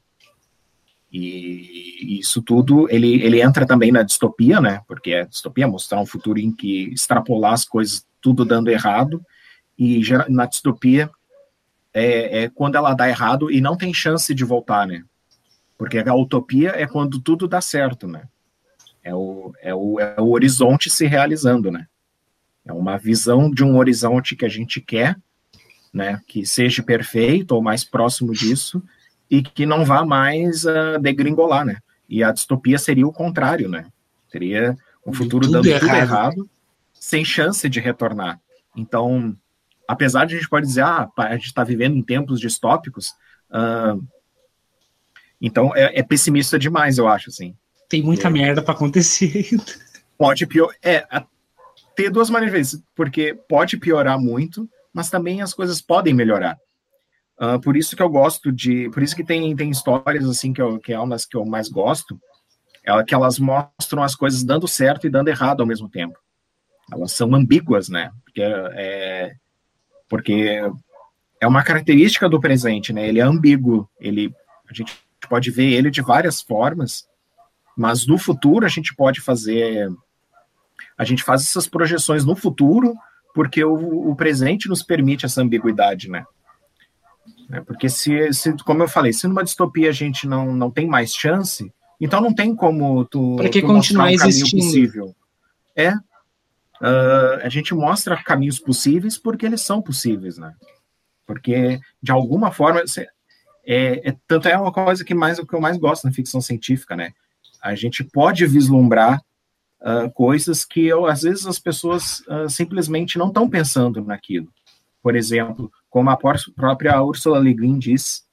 [1.12, 4.82] E isso tudo, ele, ele entra também na distopia, né?
[4.88, 9.24] Porque é distopia mostrar um futuro em que extrapolar as coisas tudo dando errado,
[9.78, 11.10] e na distopia
[11.94, 15.04] é, é, quando ela dá errado e não tem chance de voltar, né?
[15.78, 18.24] Porque a utopia é quando tudo dá certo, né?
[19.04, 21.88] É o, é o, é o horizonte se realizando, né?
[22.66, 25.16] É uma visão de um horizonte que a gente quer,
[25.94, 26.20] né?
[26.28, 28.84] Que seja perfeito ou mais próximo disso
[29.30, 31.78] e que não vá mais uh, degringolar, né?
[32.10, 33.88] E a distopia seria o contrário, né?
[34.30, 35.82] Seria um futuro tudo dando errado.
[35.82, 36.50] tudo errado,
[36.94, 38.40] sem chance de retornar.
[38.76, 39.36] Então,
[39.88, 43.12] apesar de a gente pode dizer, ah, a gente está vivendo em tempos distópicos,
[43.52, 44.04] uh,
[45.40, 47.56] então é, é, pessimista demais, eu acho, assim.
[47.88, 48.32] Tem muita é.
[48.32, 49.50] merda para acontecer.
[50.18, 50.76] Pode piorar.
[50.82, 51.06] É,
[51.96, 56.58] ter duas maneiras, porque pode piorar muito, mas também as coisas podem melhorar.
[57.40, 58.90] Uh, por isso que eu gosto de.
[58.92, 61.68] Por isso que tem, tem histórias assim que, eu, que é umas que eu mais
[61.68, 62.20] gosto,
[62.84, 66.18] é que elas mostram as coisas dando certo e dando errado ao mesmo tempo.
[66.92, 68.12] Elas são ambíguas, né?
[68.24, 69.36] Porque é,
[70.08, 70.62] porque
[71.42, 73.08] é uma característica do presente, né?
[73.08, 73.90] Ele é ambíguo.
[74.00, 74.34] Ele,
[74.70, 74.96] a gente
[75.28, 77.06] pode ver ele de várias formas,
[77.76, 79.90] mas no futuro a gente pode fazer.
[80.98, 82.96] A gente faz essas projeções no futuro
[83.34, 86.26] porque o, o presente nos permite essa ambiguidade, né?
[87.52, 90.88] É, porque se, se, como eu falei, se numa distopia a gente não, não tem
[90.88, 94.64] mais chance, então não tem como tu, Para que tu continuar um existindo?
[94.64, 95.16] possível.
[95.76, 95.92] É.
[96.82, 100.54] Uh, a gente mostra caminhos possíveis porque eles são possíveis, né?
[101.26, 102.84] Porque de alguma forma
[103.66, 106.40] é, é, tanto é uma coisa que mais o que eu mais gosto na ficção
[106.42, 107.12] científica, né?
[107.62, 109.22] A gente pode vislumbrar
[109.86, 114.52] uh, coisas que eu, às vezes as pessoas uh, simplesmente não estão pensando naquilo.
[115.02, 118.24] Por exemplo, como a própria Ursula Le Guin diz,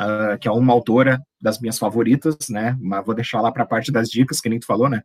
[0.00, 2.76] uh, que é uma autora das minhas favoritas, né?
[2.80, 5.02] Mas vou deixar lá para a parte das dicas, que nem tu falou, né?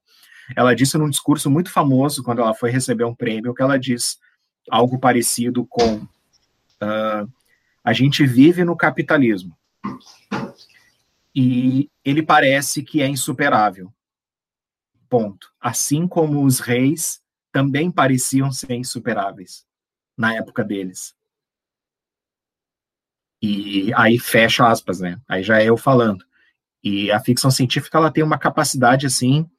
[0.55, 4.17] Ela disse num discurso muito famoso, quando ela foi receber um prêmio, que ela diz
[4.69, 6.07] algo parecido com
[7.83, 9.57] a gente vive no capitalismo
[11.39, 13.93] e ele parece que é insuperável.
[15.10, 15.52] Ponto.
[15.60, 19.65] Assim como os reis também pareciam ser insuperáveis
[20.17, 21.15] na época deles.
[23.41, 25.20] E aí fecha aspas, né?
[25.28, 26.26] Aí já é eu falando.
[26.84, 29.50] E a ficção científica ela tem uma capacidade assim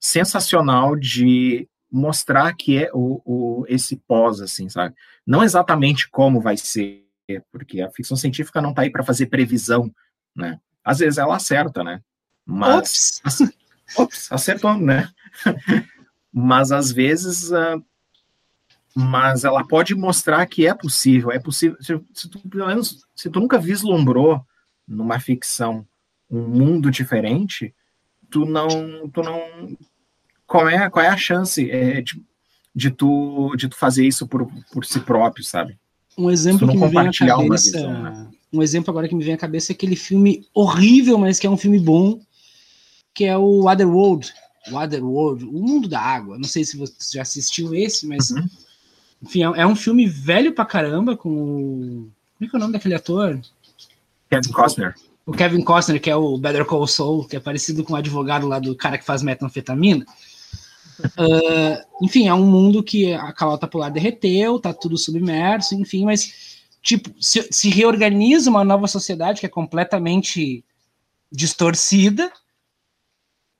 [0.00, 4.94] sensacional de mostrar que é o, o esse pós assim, sabe?
[5.26, 7.04] Não exatamente como vai ser,
[7.50, 9.92] porque a ficção científica não está aí para fazer previsão,
[10.34, 10.60] né?
[10.84, 12.02] Às vezes ela acerta, né?
[12.44, 13.52] Mas ops,
[13.96, 15.08] ops acertou, né?
[16.32, 17.82] Mas às vezes uh,
[18.98, 21.76] mas ela pode mostrar que é possível, é possível.
[21.82, 24.42] Se, se, tu, pelo menos, se tu nunca vislumbrou
[24.88, 25.86] numa ficção
[26.30, 27.74] um mundo diferente,
[28.30, 29.76] tu não, tu não,
[30.46, 32.22] qual é, qual é a chance é, de,
[32.74, 35.78] de, tu, de tu fazer isso por, por si próprio, sabe?
[36.16, 38.30] Um exemplo que me vem à cabeça, visão, né?
[38.50, 41.50] um exemplo agora que me vem à cabeça é aquele filme horrível, mas que é
[41.50, 42.18] um filme bom,
[43.16, 44.32] que é o Otherworld,
[44.70, 46.36] Otherworld, o Mundo da Água.
[46.36, 48.46] Não sei se você já assistiu esse, mas uhum.
[49.22, 52.10] Enfim, é, é, um filme velho pra caramba, com o.
[52.38, 53.40] Como é que é o nome daquele ator?
[54.30, 54.94] Kevin Costner.
[55.24, 58.46] O Kevin Costner, que é o Better Call Saul, que é parecido com o advogado
[58.46, 60.04] lá do cara que faz metanfetamina.
[61.00, 66.60] Uh, enfim, é um mundo que a calota polar derreteu, tá tudo submerso, enfim, mas
[66.82, 70.64] tipo, se, se reorganiza uma nova sociedade que é completamente
[71.32, 72.30] distorcida,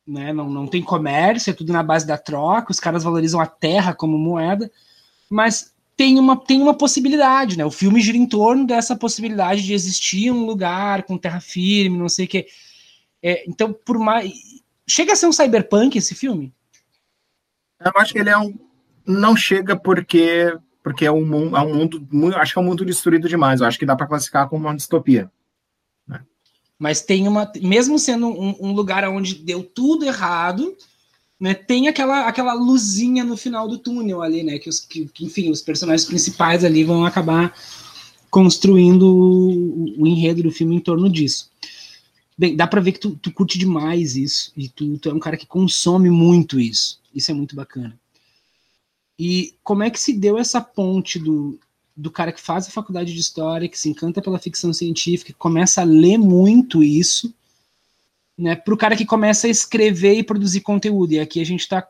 [0.06, 0.32] né?
[0.32, 3.94] Não, não tem comércio, é tudo na base da troca, os caras valorizam a terra
[3.94, 4.70] como moeda
[5.28, 7.64] mas tem uma, tem uma possibilidade, né?
[7.64, 12.08] O filme gira em torno dessa possibilidade de existir um lugar com terra firme, não
[12.08, 12.46] sei o quê.
[13.22, 14.32] É, então, por mais.
[14.88, 16.54] Chega a ser um cyberpunk esse filme?
[17.80, 18.54] Eu acho que ele é um.
[19.04, 22.84] Não chega porque porque é um, mundo, é um mundo, acho que é um mundo
[22.84, 23.60] destruído demais.
[23.60, 25.30] Eu acho que dá para classificar como uma distopia.
[26.78, 30.76] Mas tem uma, mesmo sendo um, um, lugar onde deu tudo errado,
[31.40, 34.58] né, tem aquela, aquela luzinha no final do túnel ali, né?
[34.58, 37.54] Que, os, que, que enfim, os personagens principais ali vão acabar
[38.30, 41.50] construindo o, o, enredo do filme em torno disso.
[42.36, 45.18] Bem, dá para ver que tu, tu, curte demais isso, e tu, tu é um
[45.18, 47.00] cara que consome muito isso.
[47.14, 47.98] Isso é muito bacana.
[49.18, 51.58] E como é que se deu essa ponte do,
[51.96, 55.38] do cara que faz a faculdade de história, que se encanta pela ficção científica, que
[55.38, 57.32] começa a ler muito isso,
[58.36, 61.12] né, para o cara que começa a escrever e produzir conteúdo.
[61.12, 61.88] E aqui a gente tá,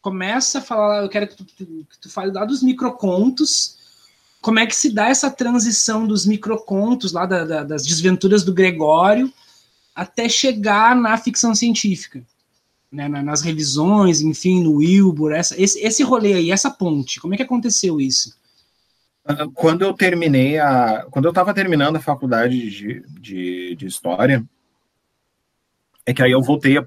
[0.00, 3.76] começa a falar, eu quero que tu, que tu fale lá dos microcontos,
[4.40, 8.52] como é que se dá essa transição dos microcontos, lá da, da, das desventuras do
[8.52, 9.30] Gregório,
[9.94, 12.24] até chegar na ficção científica.
[12.90, 17.36] Né, nas revisões, enfim, no Wilbur, essa, esse, esse rolê aí, essa ponte, como é
[17.36, 18.36] que aconteceu isso?
[19.24, 21.06] Ah, quando eu terminei a.
[21.10, 24.44] Quando eu estava terminando a faculdade de, de, de História,
[26.04, 26.84] é que aí eu voltei a,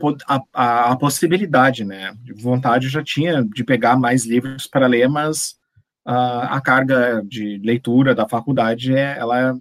[0.53, 2.15] a, a, possibilidade, né?
[2.23, 5.57] De vontade eu já tinha de pegar mais livros para ler, mas
[6.05, 9.57] uh, a carga de leitura da faculdade é, ela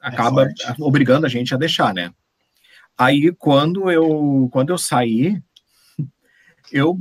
[0.00, 2.12] acaba é obrigando a gente a deixar, né?
[2.98, 5.40] Aí quando eu quando eu saí,
[6.72, 6.98] eu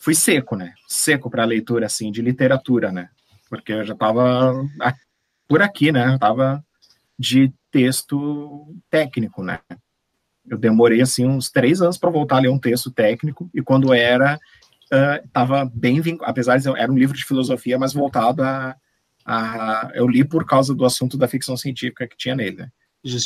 [0.00, 0.74] fui seco, né?
[0.86, 3.08] Seco para leitura assim de literatura, né?
[3.48, 4.54] Porque eu já estava
[5.48, 6.14] por aqui, né?
[6.14, 6.64] Eu tava
[7.18, 9.60] de texto técnico, né?
[10.48, 13.92] Eu demorei assim uns três anos para voltar a ler um texto técnico e quando
[13.92, 14.38] era
[15.24, 18.76] estava uh, bem apesar de era um livro de filosofia, mas voltado a,
[19.24, 22.70] a, eu li por causa do assunto da ficção científica que tinha nele, né?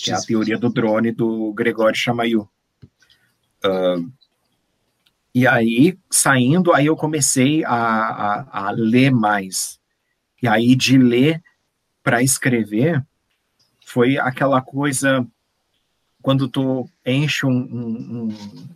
[0.03, 2.49] Que é a teoria do drone do Gregório Chamayu.
[3.65, 4.11] Uh,
[5.35, 9.80] e aí, saindo, aí eu comecei a, a, a ler mais.
[10.43, 11.43] E aí, de ler
[12.03, 13.05] para escrever,
[13.87, 15.27] foi aquela coisa
[16.23, 18.29] quando tu enche um, um,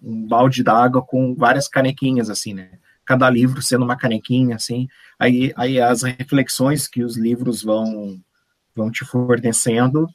[0.02, 2.70] um, balde d'água com várias canequinhas, assim, né?
[3.04, 4.88] Cada livro sendo uma canequinha, assim.
[5.18, 8.18] Aí, aí as reflexões que os livros vão,
[8.74, 10.08] vão te fornecendo,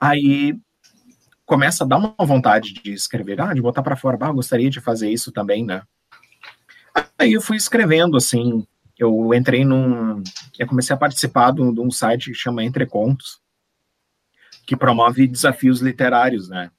[0.00, 0.58] aí
[1.46, 4.80] começa a dar uma vontade de escrever, ah, de botar para fora, ah, gostaria de
[4.80, 5.82] fazer isso também, né?
[7.18, 8.66] Aí eu fui escrevendo, assim,
[8.98, 10.22] eu entrei num,
[10.58, 13.40] eu comecei a participar de um, site que chama Entre Contos,
[14.66, 16.70] que promove desafios literários, né?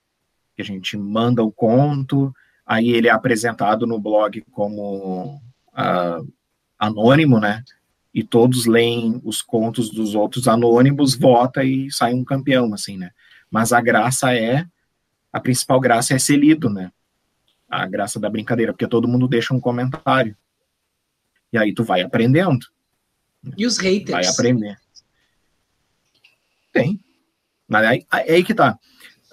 [0.56, 2.34] Que a gente manda o conto,
[2.66, 5.42] aí ele é apresentado no blog como
[5.74, 6.34] uh,
[6.80, 7.64] anônimo, né?
[8.14, 13.12] E todos leem os contos dos outros anônimos, vota e sai um campeão, assim, né?
[13.52, 14.66] Mas a graça é,
[15.32, 16.92] a principal graça é ser lido, né?
[17.70, 20.36] A graça da brincadeira, porque todo mundo deixa um comentário.
[21.56, 22.68] E aí tu vai aprendendo.
[23.58, 24.12] E os haters?
[24.12, 24.78] Vai aprender.
[26.74, 27.00] Tem.
[27.72, 28.78] Aí, é aí que tá.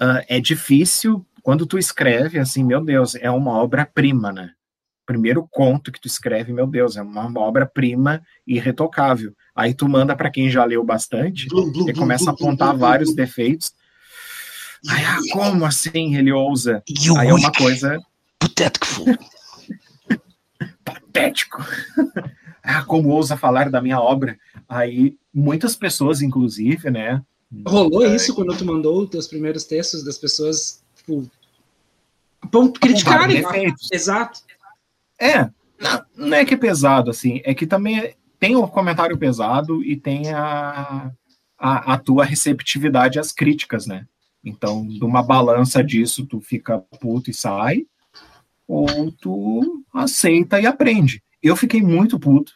[0.01, 4.53] Uh, é difícil quando tu escreve, assim, meu Deus, é uma obra-prima, né?
[5.05, 9.35] Primeiro conto que tu escreve, meu Deus, é uma obra-prima irretocável.
[9.53, 12.77] Aí tu manda para quem já leu bastante blum, blum, e começa blum, a apontar
[12.77, 13.73] vários defeitos.
[14.89, 16.85] Aí, ah, como assim ele ousa?
[17.19, 17.99] Aí é uma coisa.
[18.39, 19.07] Patético.
[21.13, 21.65] Patético.
[22.63, 24.39] ah, como ousa falar da minha obra?
[24.69, 27.23] Aí muitas pessoas, inclusive, né,
[27.67, 31.31] Rolou é, isso quando tu mandou os teus primeiros textos das pessoas, tipo,
[32.51, 33.45] ponto criticarem.
[33.93, 34.41] Exato.
[35.21, 39.85] É, não, não, é que é pesado, assim, é que também tem o comentário pesado
[39.85, 41.13] e tem a,
[41.59, 44.07] a, a tua receptividade às críticas, né?
[44.43, 47.87] Então, numa balança disso, tu fica puto e sai,
[48.67, 51.23] ou tu aceita e aprende.
[51.43, 52.53] Eu fiquei muito puto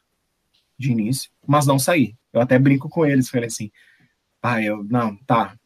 [0.78, 2.14] de início, mas não saí.
[2.32, 3.70] Eu até brinco com eles, falei assim,
[4.42, 5.56] ah, eu, não, tá,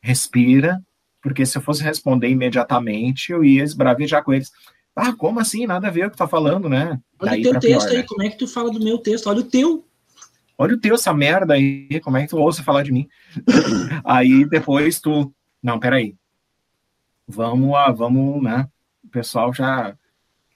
[0.00, 0.80] respira,
[1.20, 4.52] porque se eu fosse responder imediatamente, eu ia esbravejar com eles.
[4.94, 5.66] Ah, como assim?
[5.66, 7.00] Nada a ver o que tá falando, né?
[7.20, 8.04] Olha Daí o teu texto pior, aí, né?
[8.08, 9.28] como é que tu fala do meu texto?
[9.28, 9.84] Olha o teu.
[10.56, 13.08] Olha o teu, essa merda aí, como é que tu ouça falar de mim?
[14.04, 15.32] aí depois tu,
[15.62, 16.16] não, peraí,
[17.26, 18.68] vamos, a, vamos, né?
[19.08, 19.96] O pessoal já,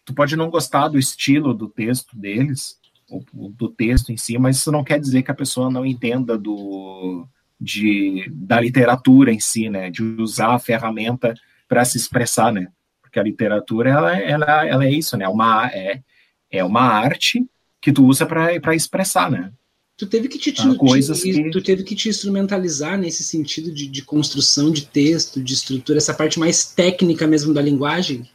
[0.04, 4.58] tu pode não gostar do estilo do texto deles, ou do texto em si, mas
[4.58, 7.26] isso não quer dizer que a pessoa não entenda do,
[7.58, 11.34] de, da literatura em si, né, de usar a ferramenta
[11.66, 12.68] para se expressar, né,
[13.00, 16.02] porque a literatura ela, ela, ela é isso, né, uma, é,
[16.50, 17.46] é uma arte
[17.80, 19.50] que tu usa para expressar, né.
[19.96, 21.50] Tu teve que te, te, coisas te, que...
[21.50, 26.14] tu teve que te instrumentalizar nesse sentido de, de construção de texto, de estrutura, essa
[26.14, 28.28] parte mais técnica mesmo da linguagem?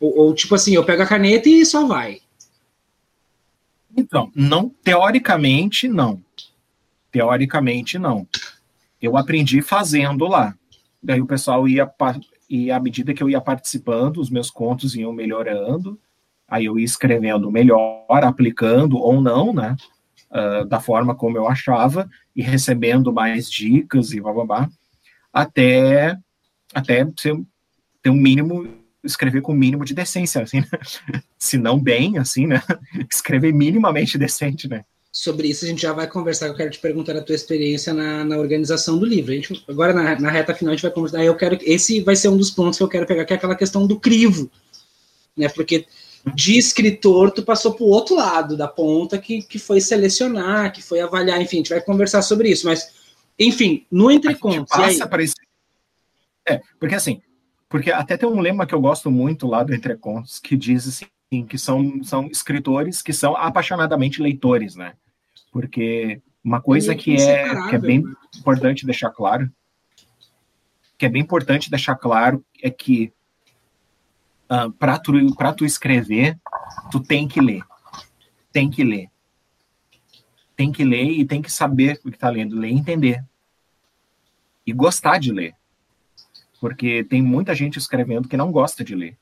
[0.00, 2.20] Ou, ou, tipo assim, eu pego a caneta e só vai?
[3.96, 6.22] Então, não, teoricamente, não.
[7.10, 8.26] Teoricamente, não.
[9.00, 10.54] Eu aprendi fazendo lá.
[11.02, 11.90] Daí o pessoal ia,
[12.48, 15.98] e à medida que eu ia participando, os meus contos iam melhorando,
[16.46, 19.76] aí eu ia escrevendo melhor, aplicando ou não, né?
[20.30, 24.70] Uh, da forma como eu achava, e recebendo mais dicas e blá, blá, blá
[25.32, 26.18] até,
[26.74, 28.66] até ter um mínimo,
[29.04, 30.68] escrever com o mínimo de decência, assim, né?
[31.38, 32.62] se não bem, assim, né?
[33.12, 34.84] Escrever minimamente decente, né?
[35.18, 36.46] sobre isso a gente já vai conversar.
[36.46, 39.32] Eu quero te perguntar a tua experiência na, na organização do livro.
[39.32, 41.24] A gente, agora, na, na, reta final, a gente vai conversar.
[41.24, 43.56] Eu quero, esse vai ser um dos pontos que eu quero pegar, que é aquela
[43.56, 44.48] questão do crivo.
[45.36, 45.48] Né?
[45.48, 45.86] Porque
[46.34, 50.82] de escritor, tu passou para o outro lado da ponta, que, que foi selecionar, que
[50.82, 52.66] foi avaliar, enfim, a gente vai conversar sobre isso.
[52.66, 52.88] Mas,
[53.38, 54.68] enfim, no entrecontos.
[54.76, 55.34] Passa para esse...
[56.48, 57.20] É, porque assim,
[57.68, 61.44] porque até tem um lema que eu gosto muito lá do Entrecontos, que diz assim,
[61.46, 64.94] que são, são escritores que são apaixonadamente leitores, né?
[65.52, 68.02] Porque uma coisa que é, que é bem
[68.36, 69.50] importante deixar claro,
[70.96, 73.12] que é bem importante deixar claro é que
[74.50, 75.12] uh, ah, para tu,
[75.56, 76.38] tu escrever,
[76.90, 77.62] tu tem que ler.
[78.50, 79.10] Tem que ler.
[80.56, 83.24] Tem que ler e tem que saber o que está lendo, ler e entender.
[84.66, 85.54] E gostar de ler.
[86.60, 89.16] Porque tem muita gente escrevendo que não gosta de ler.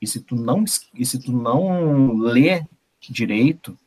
[0.00, 0.64] E se tu não,
[0.94, 2.62] e se tu não lê
[3.00, 3.78] direito,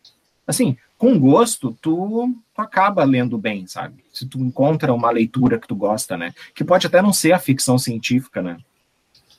[0.47, 4.03] assim, com gosto, tu, tu, acaba lendo bem, sabe?
[4.13, 6.33] Se tu encontra uma leitura que tu gosta, né?
[6.53, 8.57] Que pode até não ser a ficção científica, né?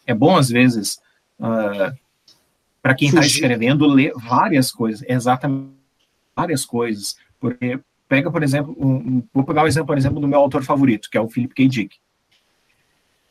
[0.06, 1.00] é bom às vezes
[1.40, 1.94] uh,
[2.80, 5.74] para quem está escrevendo ler várias coisas, exatamente
[6.34, 10.28] várias coisas, porque pega por exemplo, um, vou pegar o um exemplo por exemplo do
[10.28, 11.68] meu autor favorito, que é o Philip K.
[11.68, 11.96] Dick.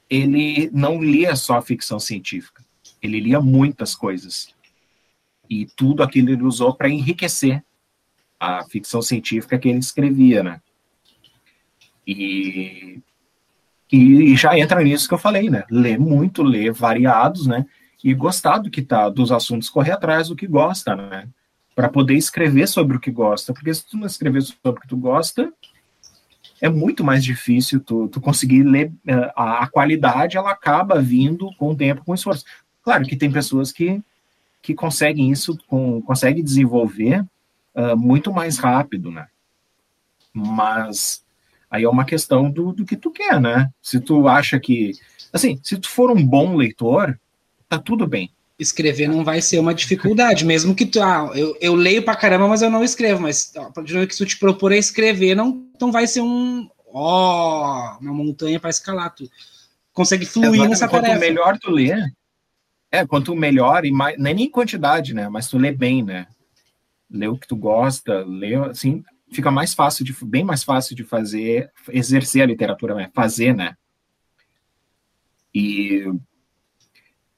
[0.10, 2.64] Ele não lia só ficção científica,
[3.02, 4.56] ele lia muitas coisas
[5.50, 7.64] e tudo aquilo ele usou para enriquecer
[8.40, 10.62] a ficção científica que ele escrevia, né?
[12.06, 13.00] E,
[13.92, 15.64] e já entra nisso que eu falei, né?
[15.70, 17.66] Ler muito, ler variados, né?
[18.04, 21.28] E gostar do que tá, dos assuntos, correr atrás do que gosta, né?
[21.76, 23.54] Para poder escrever sobre o que gosta.
[23.54, 25.52] Porque se tu não escrever sobre o que tu gosta,
[26.62, 28.92] é muito mais difícil tu, tu conseguir ler.
[29.08, 32.46] Eh, a, a qualidade, ela acaba vindo com o tempo, com o esforço.
[32.84, 34.02] Claro que tem pessoas que,
[34.62, 37.26] que conseguem isso, com, conseguem desenvolver
[37.76, 39.28] uh, muito mais rápido, né?
[40.34, 41.24] Mas
[41.70, 43.70] aí é uma questão do, do que tu quer, né?
[43.82, 44.94] Se tu acha que.
[45.34, 47.20] Assim, se tu for um bom leitor,
[47.68, 48.32] tá tudo bem.
[48.58, 51.02] Escrever não vai ser uma dificuldade, mesmo que tu.
[51.02, 53.22] Ah, eu, eu leio pra caramba, mas eu não escrevo.
[53.22, 56.70] Mas a partir do que tu te propor a escrever, não, não vai ser um.
[56.88, 59.14] Ó, oh, uma montanha para escalar.
[59.14, 59.30] Tu
[59.92, 61.20] consegue fluir é, nessa quanto tarefa.
[61.20, 61.92] Quanto melhor tu lê,
[62.92, 65.28] é, quanto melhor, e mais, nem nem quantidade, né?
[65.28, 66.28] Mas tu lê bem, né?
[67.10, 71.04] Lê o que tu gosta, lê, assim, fica mais fácil, de, bem mais fácil de
[71.04, 73.12] fazer, exercer a literatura, né?
[73.14, 73.76] fazer, né?
[75.54, 76.06] E,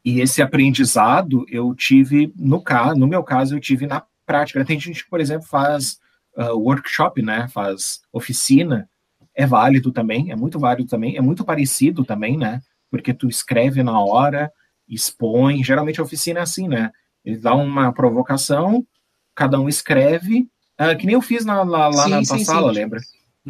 [0.08, 4.64] e esse aprendizado eu tive, no, caso, no meu caso, eu tive na prática.
[4.64, 6.00] Tem gente que, por exemplo, faz
[6.38, 7.50] uh, workshop, né?
[7.50, 8.90] Faz oficina,
[9.36, 12.62] é válido também, é muito válido também, é muito parecido também, né?
[12.90, 14.50] Porque tu escreve na hora,
[14.88, 15.62] expõe.
[15.62, 16.90] Geralmente a oficina é assim, né?
[17.26, 18.88] Ele dá uma provocação,
[19.36, 20.48] cada um escreve,
[20.80, 22.80] uh, que nem eu fiz na, lá, lá sim, na sim, sala, sim.
[22.80, 23.02] lembra?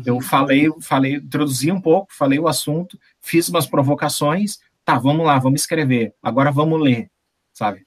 [0.04, 4.58] Eu falei, falei, introduzi um pouco, falei o assunto, fiz umas provocações,
[4.88, 7.12] tá, vamos lá, vamos escrever, agora vamos ler,
[7.54, 7.86] sabe?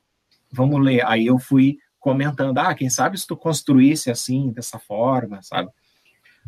[0.53, 1.03] Vamos ler.
[1.07, 5.70] Aí eu fui comentando, ah, quem sabe se tu construísse assim, dessa forma, sabe?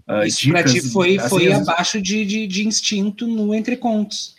[0.06, 3.78] Uh, Isso dicas, pra ti foi, assim, foi abaixo de, de, de instinto no Entre
[3.78, 4.34] Contos.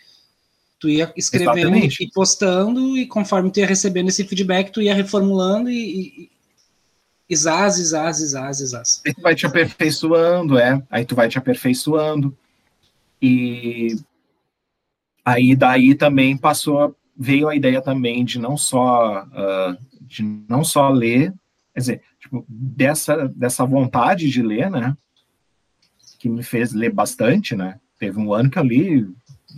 [0.78, 2.04] Tu ia escrevendo Exatamente.
[2.04, 6.30] e postando, e conforme tu ia recebendo esse feedback, tu ia reformulando e.
[7.28, 9.02] e zaz, zaz, zaz, zaz.
[9.04, 10.80] Aí tu vai te aperfeiçoando, é.
[10.88, 12.36] Aí tu vai te aperfeiçoando.
[13.20, 13.96] E
[15.24, 20.88] aí daí também passou, veio a ideia também de não só uh, de não só
[20.90, 21.32] ler,
[21.72, 24.96] quer dizer, tipo, dessa, dessa vontade de ler, né?
[26.18, 27.80] Que me fez ler bastante, né?
[27.98, 29.06] Teve um ano que eu li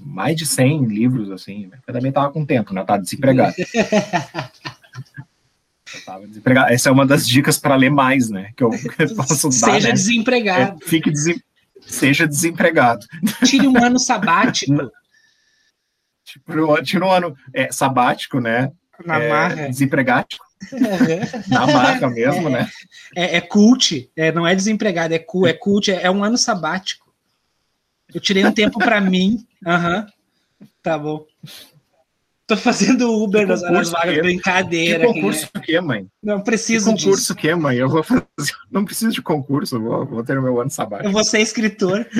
[0.02, 1.70] mais de 100 livros, assim.
[1.86, 2.80] Eu também estava com tempo, né?
[2.80, 3.54] Eu estava desempregado.
[6.04, 6.72] tava desempregado.
[6.72, 8.52] Essa é uma das dicas para ler mais, né?
[8.56, 8.70] Que eu,
[9.16, 9.72] posso dar.
[9.72, 9.94] Seja né?
[9.94, 10.78] desempregado.
[10.82, 11.40] É, fique desem...
[11.80, 13.06] Seja desempregado.
[13.44, 14.90] Tire um ano sabático.
[16.84, 18.72] Tira um ano é, sabático, né?
[19.04, 19.68] Na é, marra.
[19.68, 20.36] Desempregado.
[21.48, 22.70] Na marca mesmo, é, né?
[23.14, 26.38] É, é cult, é, não é desempregado, é, cu, é cult, é, é um ano
[26.38, 27.06] sabático.
[28.12, 29.46] Eu tirei um tempo para mim.
[29.66, 29.98] Aham.
[29.98, 30.06] Uhum.
[30.82, 31.26] Tá bom.
[32.46, 35.00] Tô fazendo Uber nas horas vagas, brincadeira.
[35.00, 35.60] Que concurso é.
[35.60, 36.06] que, mãe?
[36.22, 37.34] Não preciso que concurso disso.
[37.34, 37.76] que, mãe?
[37.76, 38.24] Eu vou fazer...
[38.70, 41.08] Não preciso de concurso, vou, vou ter o meu ano sabático.
[41.08, 42.06] Eu vou ser escritor.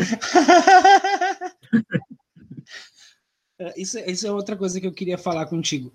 [3.76, 5.92] isso, isso é outra coisa que eu queria falar contigo.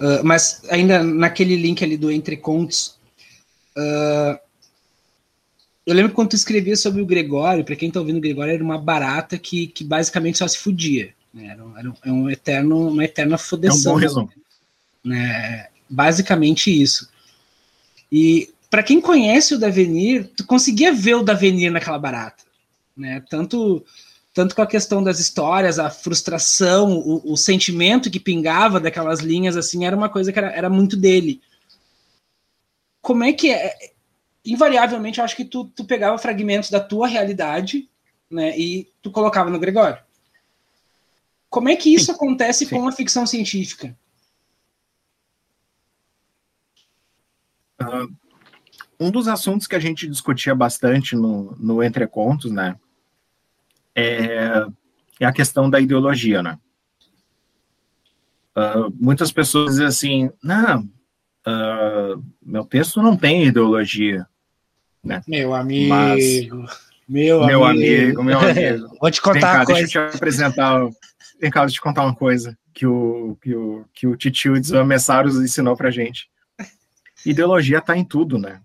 [0.00, 2.98] Uh, mas ainda naquele link ali do Entre Contos,
[3.76, 4.38] uh,
[5.86, 8.64] eu lembro quando tu escrevia sobre o Gregório, para quem tá ouvindo o Gregório, era
[8.64, 11.14] uma barata que, que basicamente só se fudia.
[11.32, 11.48] Né?
[11.48, 13.92] Era, um, era um eterno, uma eterna fodeção.
[13.92, 14.32] É um bom resumo.
[15.04, 15.68] Né?
[15.88, 17.10] Basicamente isso.
[18.10, 22.42] E para quem conhece o Davenir, tu conseguia ver o Davenir naquela barata.
[22.96, 23.22] Né?
[23.28, 23.84] Tanto,
[24.34, 29.56] tanto com a questão das histórias, a frustração, o, o sentimento que pingava daquelas linhas,
[29.56, 31.40] assim, era uma coisa que era, era muito dele.
[33.00, 33.94] Como é que é?
[34.44, 37.88] invariavelmente, eu acho que tu, tu pegava fragmentos da tua realidade
[38.30, 40.02] né, e tu colocava no Gregório.
[41.48, 42.12] Como é que isso Sim.
[42.12, 42.76] acontece Sim.
[42.76, 43.96] com a ficção científica?
[47.80, 48.12] Uh,
[49.00, 52.78] um dos assuntos que a gente discutia bastante no, no Entre Contos, né,
[53.94, 54.66] é,
[55.20, 56.58] é a questão da ideologia, né?
[58.56, 60.82] Uh, muitas pessoas dizem assim, não,
[61.46, 64.26] uh, meu texto não tem ideologia.
[65.02, 65.20] Né?
[65.26, 65.88] Meu amigo.
[65.88, 66.46] Mas,
[67.08, 68.20] meu, meu amigo.
[68.20, 68.24] amigo.
[68.24, 68.96] meu amigo.
[69.00, 70.80] Vou te contar cá, Deixa eu te apresentar.
[71.40, 74.58] Vem cá, deixa eu te contar uma coisa que o, que o, que o titio
[74.60, 76.28] Desamessaros ensinou pra gente.
[77.26, 78.60] Ideologia tá em tudo, né?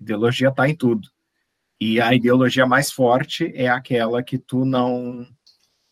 [0.00, 1.08] Ideologia tá em tudo.
[1.80, 5.26] E a ideologia mais forte é aquela que tu não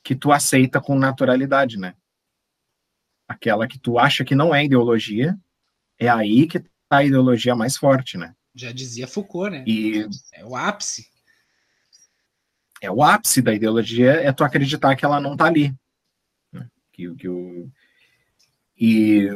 [0.02, 1.94] que tu aceita com naturalidade, né?
[3.28, 5.38] aquela que tu acha que não é ideologia,
[5.98, 8.34] é aí que tá a ideologia mais forte, né?
[8.54, 9.64] Já dizia Foucault, né?
[9.66, 11.08] E é o ápice.
[12.80, 15.74] É o ápice da ideologia é tu acreditar que ela não tá ali.
[16.52, 16.68] Né?
[16.92, 17.70] Que, que o,
[18.76, 19.28] e,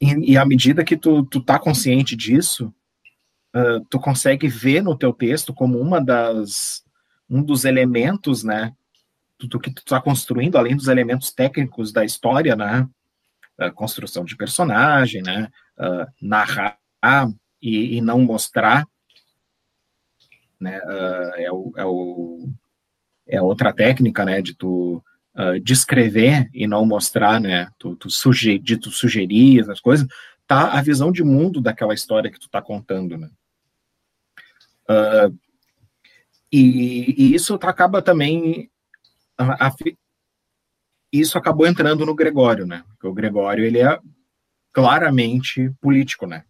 [0.00, 2.72] e, e à medida que tu, tu tá consciente disso,
[3.54, 6.84] uh, tu consegue ver no teu texto como uma das
[7.28, 8.74] um dos elementos, né,
[9.40, 12.88] do, que tu está construindo, além dos elementos técnicos da história, né,
[13.58, 15.48] a construção de personagem, né,
[15.78, 16.78] uh, narrar
[17.60, 18.86] e, e, não mostrar,
[20.60, 22.48] né, uh, é, o, é, o,
[23.26, 25.02] é outra técnica, né, de tu
[25.36, 30.06] uh, descrever e não mostrar, né, tu, tu sugerir, de tu sugerir as coisas,
[30.46, 33.30] tá a visão de mundo daquela história que tu tá contando, né.
[34.88, 35.36] Uh,
[36.52, 38.70] e, e, isso acaba também
[39.36, 39.74] a, a,
[41.12, 42.84] isso acabou entrando no Gregório, né?
[42.88, 43.98] Porque o Gregório ele é
[44.72, 46.44] claramente político, né?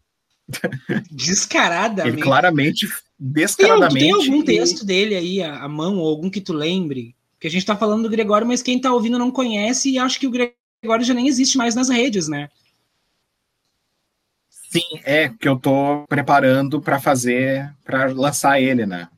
[1.10, 2.16] Descaradamente.
[2.16, 3.98] Ele claramente, descaradamente.
[3.98, 7.14] Tem, tem algum texto dele aí à mão, ou algum que tu lembre?
[7.38, 10.18] Que a gente tá falando do Gregório, mas quem tá ouvindo não conhece e acho
[10.18, 12.48] que o Gregório já nem existe mais nas redes, né?
[14.74, 19.08] Sim, é que eu tô preparando para fazer, para lançar ele, né?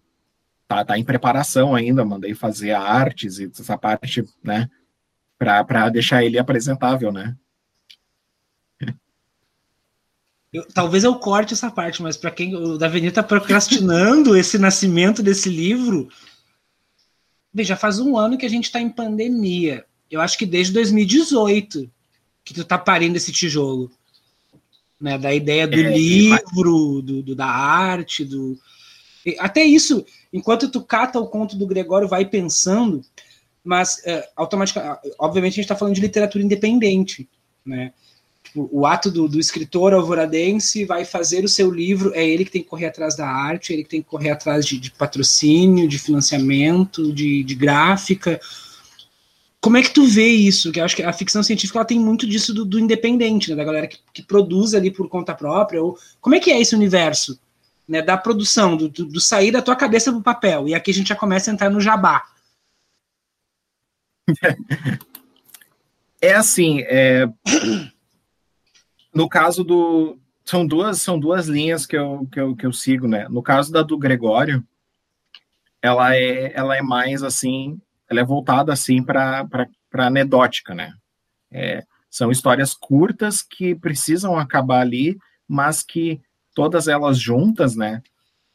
[0.69, 4.69] Tá, tá em preparação ainda, mandei fazer artes e essa parte, né?
[5.39, 7.35] Para deixar ele apresentável, né?
[10.53, 15.23] Eu, talvez eu corte essa parte, mas para quem o Davi tá procrastinando esse nascimento
[15.23, 16.11] desse livro,
[17.51, 19.87] veja, faz um ano que a gente está em pandemia.
[20.11, 21.91] Eu acho que desde 2018
[22.45, 23.91] que tu tá parindo esse tijolo
[25.01, 25.19] né?
[25.19, 28.59] Da ideia do é, livro, do, do, da arte, do.
[29.39, 33.03] Até isso, enquanto tu cata o conto do Gregório, vai pensando,
[33.65, 37.29] mas é, automaticamente, obviamente, a gente está falando de literatura independente,
[37.65, 37.93] né?
[38.45, 42.53] Tipo, o ato do, do, escritor alvoradense vai fazer o seu livro, é ele que
[42.53, 44.93] tem que correr atrás da arte, é ele que tem que correr atrás de, de
[44.93, 48.41] patrocínio, de financiamento, de, de gráfica,
[49.61, 50.71] como é que tu vê isso?
[50.71, 53.57] Que eu acho que a ficção científica ela tem muito disso do, do independente, né?
[53.57, 55.83] Da galera que, que, produz ali por conta própria.
[55.83, 57.41] Ou, como é que é esse universo?
[57.89, 60.67] Né, da produção, do, do, do sair da tua cabeça pro papel.
[60.67, 62.25] E aqui a gente já começa a entrar no jabá.
[66.19, 67.29] É assim, é...
[69.15, 70.19] no caso do.
[70.45, 73.29] São duas, são duas linhas que eu, que, eu, que eu sigo, né?
[73.29, 74.67] No caso da do Gregório,
[75.83, 79.47] ela é, ela é mais assim, ela é voltada assim para
[79.95, 80.93] anedótica, né?
[81.51, 85.17] É, são histórias curtas que precisam acabar ali,
[85.49, 86.21] mas que
[86.55, 88.03] todas elas juntas, né,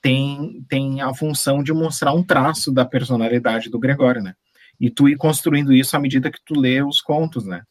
[0.02, 4.34] tem, tem a função de mostrar um traço da personalidade do Gregório, né?
[4.80, 7.62] E tu ir construindo isso à medida que tu lê os contos, né?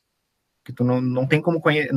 [0.64, 1.90] Que tu não, não tem como conhecer.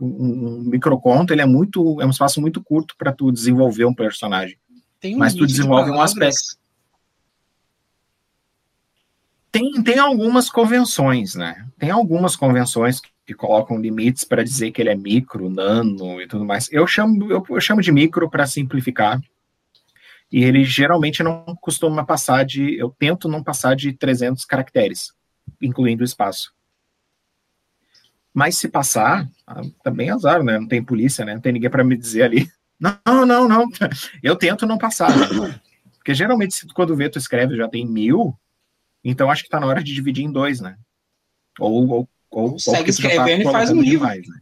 [0.00, 2.00] Um microconto, ele é muito.
[2.00, 4.56] É um espaço muito curto para tu desenvolver um personagem.
[5.04, 6.56] Um mas tu desenvolve de um aspecto.
[9.54, 11.64] Tem, tem algumas convenções, né?
[11.78, 16.26] Tem algumas convenções que, que colocam limites para dizer que ele é micro, nano e
[16.26, 16.68] tudo mais.
[16.72, 19.20] Eu chamo, eu, eu chamo de micro para simplificar.
[20.32, 22.76] E ele geralmente não costuma passar de.
[22.76, 25.12] Eu tento não passar de 300 caracteres,
[25.62, 26.52] incluindo o espaço.
[28.34, 30.58] Mas se passar, ah, também é azar, né?
[30.58, 31.32] Não tem polícia, né?
[31.32, 32.50] Não tem ninguém para me dizer ali.
[32.80, 33.68] Não, não, não.
[34.20, 35.16] Eu tento não passar.
[35.16, 35.60] Né?
[35.96, 38.36] Porque geralmente, quando vê, tu escreve já tem mil,
[39.04, 40.78] então acho que está na hora de dividir em dois, né?
[41.58, 44.08] Ou, ou, ou, segue tá escrevendo tá e faz um livro.
[44.08, 44.40] Demais, né?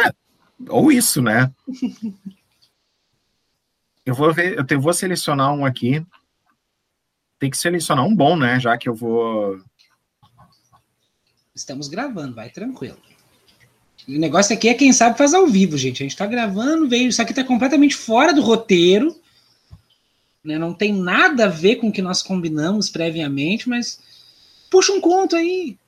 [0.00, 0.10] é,
[0.68, 1.52] ou isso, né?
[4.06, 6.04] eu vou ver, eu te, vou selecionar um aqui.
[7.38, 8.60] Tem que selecionar um bom, né?
[8.60, 9.60] Já que eu vou.
[11.54, 12.98] Estamos gravando, vai tranquilo.
[14.06, 16.02] O negócio aqui é quem sabe faz ao vivo, gente.
[16.02, 17.08] A gente tá gravando, veio.
[17.08, 19.14] Isso aqui tá completamente fora do roteiro
[20.44, 20.58] né?
[20.58, 23.98] Não tem nada a ver com o que nós combinamos previamente, mas
[24.70, 25.78] puxa um conto aí.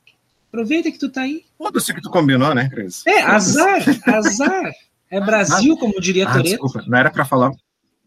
[0.48, 1.44] Aproveita que tu tá aí.
[1.58, 3.06] Foda-se que tu combinou, né, Cris?
[3.06, 4.72] É, azar, azar.
[5.10, 6.48] É Brasil, ah, como diria ah, Toreto.
[6.48, 7.52] Desculpa, não era para falar,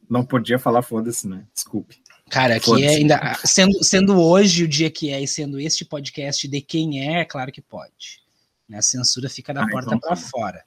[0.10, 1.46] não podia falar foda-se, né?
[1.54, 2.02] Desculpe.
[2.30, 6.48] Cara, aqui é ainda sendo, sendo hoje o dia que é e sendo este podcast
[6.48, 8.22] de quem é, é claro que pode.
[8.68, 8.78] Né?
[8.78, 10.00] A censura fica da ah, porta então...
[10.00, 10.64] para tá fora.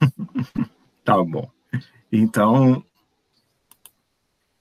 [1.04, 1.50] tá bom.
[2.10, 2.84] Então,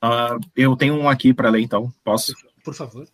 [0.05, 1.91] Uh, eu tenho um aqui para ler, então.
[2.03, 2.35] Posso?
[2.63, 3.07] Por favor.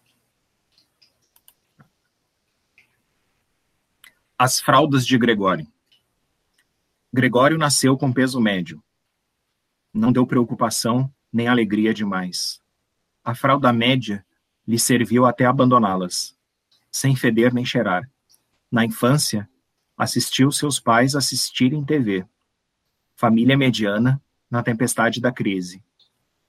[4.38, 5.66] As fraldas de Gregório.
[7.14, 8.84] Gregório nasceu com peso médio.
[9.94, 12.62] Não deu preocupação nem alegria demais.
[13.24, 14.26] A fralda média
[14.68, 16.38] lhe serviu até abandoná-las.
[16.92, 18.10] sem feder nem cheirar.
[18.70, 19.50] Na infância,
[19.98, 22.26] assistiu seus pais assistirem TV.
[23.16, 25.82] Família mediana na tempestade da crise.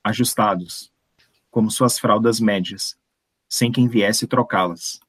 [0.05, 0.92] Ajustados,
[1.50, 2.96] como suas fraldas médias,
[3.48, 5.00] sem quem viesse trocá-las.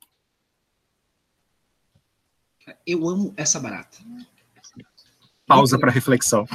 [2.85, 3.97] Eu amo essa barata.
[5.45, 6.45] Pausa para reflexão.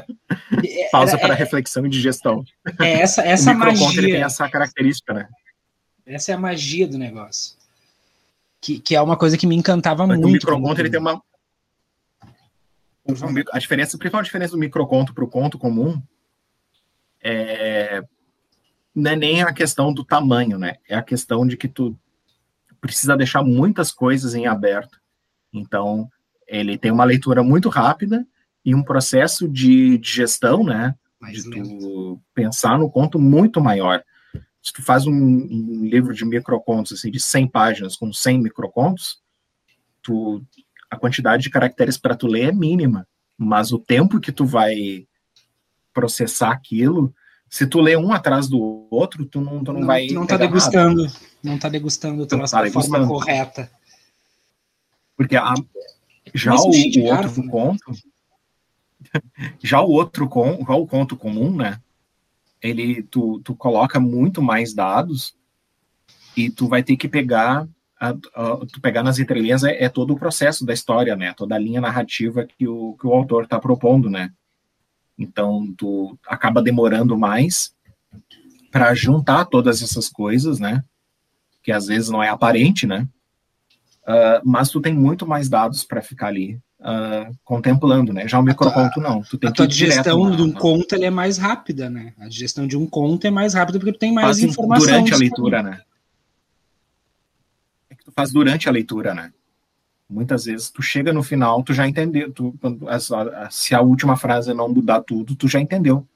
[0.90, 2.44] Pausa para é, reflexão e digestão.
[2.80, 3.98] É essa, essa o magia.
[3.98, 5.28] Ele tem essa característica, né?
[6.04, 7.56] Essa é a magia do negócio.
[8.60, 10.30] Que, que é uma coisa que me encantava Mas muito.
[10.30, 11.22] O microconto ele tem uma.
[13.52, 16.02] A diferença, a principal diferença do microconto para o conto comum
[17.28, 18.02] é
[18.96, 20.76] não é nem a questão do tamanho, né?
[20.88, 21.94] É a questão de que tu
[22.80, 24.98] precisa deixar muitas coisas em aberto.
[25.52, 26.08] Então,
[26.48, 28.26] ele tem uma leitura muito rápida
[28.64, 30.94] e um processo de, de gestão, né?
[31.20, 34.02] Mais de tu pensar no conto muito maior.
[34.62, 39.20] Se tu faz um, um, livro de microcontos, assim, de 100 páginas, com 100 microcontos,
[40.02, 40.42] tu,
[40.90, 43.06] a quantidade de caracteres para tu ler é mínima,
[43.36, 45.06] mas o tempo que tu vai
[45.96, 47.14] processar aquilo,
[47.48, 50.08] se tu lê um atrás do outro, tu não, tu não, não vai.
[50.08, 51.14] Não tá degustando, nada.
[51.42, 53.70] não tá degustando o troço tá da forma correta.
[55.16, 55.54] Porque a,
[56.34, 57.50] já o, o outro né?
[57.50, 57.92] conto,
[59.64, 61.80] já o outro com, já o conto comum, né?
[62.60, 65.34] Ele, tu, tu coloca muito mais dados
[66.36, 67.66] e tu vai ter que pegar,
[67.98, 71.32] a, a, tu pegar nas entrelinhas é, é, todo o processo da história, né?
[71.32, 74.30] Toda a linha narrativa que o, que o autor está propondo, né?
[75.18, 77.74] Então, tu acaba demorando mais
[78.70, 80.84] para juntar todas essas coisas, né?
[81.62, 83.08] Que às vezes não é aparente, né?
[84.02, 88.28] Uh, mas tu tem muito mais dados para ficar ali uh, contemplando, né?
[88.28, 89.22] Já o microconto não.
[89.22, 92.12] Tu tem a tua digestão de um conto é mais rápida, né?
[92.18, 94.86] A digestão de um conto é mais rápida porque tu tem mais faz informação.
[94.86, 95.80] Durante a leitura, né?
[97.90, 99.32] É que tu faz durante a leitura, né?
[100.08, 102.32] Muitas vezes tu chega no final, tu já entendeu.
[102.32, 102.54] Tu,
[103.50, 106.06] se a última frase não mudar tudo, tu já entendeu.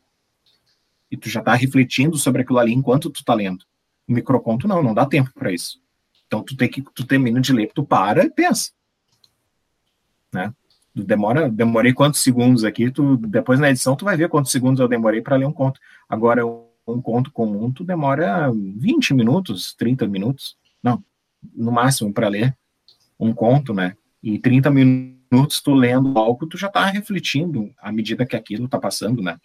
[1.11, 3.65] E tu já tá refletindo sobre aquilo ali enquanto tu tá lendo.
[4.07, 5.81] O microconto não, não dá tempo para isso.
[6.27, 8.71] Então tu tem que tu termina de ler, tu para e pensa.
[10.33, 10.55] Né?
[10.95, 14.87] Demora, demorei quantos segundos aqui, tu depois na edição tu vai ver quantos segundos eu
[14.87, 15.81] demorei para ler um conto.
[16.09, 20.57] Agora um conto comum tu demora 20 minutos, 30 minutos.
[20.81, 21.03] Não,
[21.53, 22.57] no máximo para ler
[23.21, 23.95] um conto, né?
[24.23, 28.79] E 30 minutos tu lendo algo, tu já tá refletindo à medida que aquilo tá
[28.79, 29.39] passando, né?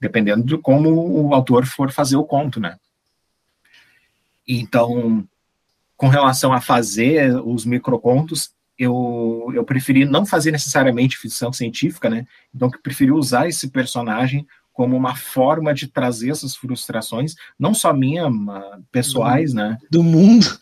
[0.00, 2.76] Dependendo de como o autor for fazer o conto, né?
[4.46, 5.26] Então,
[5.96, 12.26] com relação a fazer os microcontos, eu, eu preferi não fazer necessariamente ficção científica, né?
[12.54, 17.92] Então, eu preferi usar esse personagem como uma forma de trazer essas frustrações, não só
[17.92, 18.28] minha,
[18.90, 19.78] pessoais, do, né?
[19.90, 20.61] Do mundo.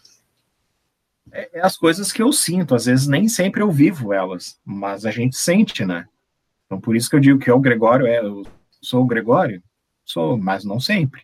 [1.33, 5.05] É, é, as coisas que eu sinto, às vezes nem sempre eu vivo elas, mas
[5.05, 6.07] a gente sente, né?
[6.67, 8.45] Então, por isso que eu digo que é o Gregório, é, eu
[8.81, 9.63] sou o Gregório?
[10.05, 11.23] Sou, mas não sempre.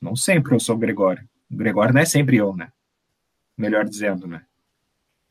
[0.00, 1.26] Não sempre eu sou o Gregório.
[1.50, 2.70] O Gregório não é sempre eu, né?
[3.56, 4.42] melhor dizendo, né?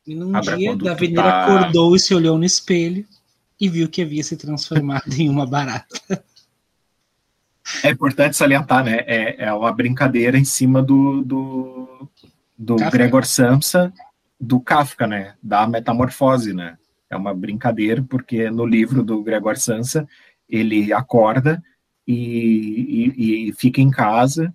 [0.06, 1.44] E num Abra dia, Davenir tá...
[1.44, 3.06] acordou e se olhou no espelho
[3.60, 6.00] e viu que havia se transformado em uma barata.
[7.82, 8.98] É importante salientar, né?
[9.06, 12.08] É, é uma brincadeira em cima do, do,
[12.58, 13.92] do Gregor Samsa,
[14.40, 15.34] do Kafka, né?
[15.42, 16.76] Da metamorfose, né?
[17.08, 20.08] É uma brincadeira, porque no livro do Gregor Samsa,
[20.48, 21.62] ele acorda
[22.06, 24.54] e, e, e fica em casa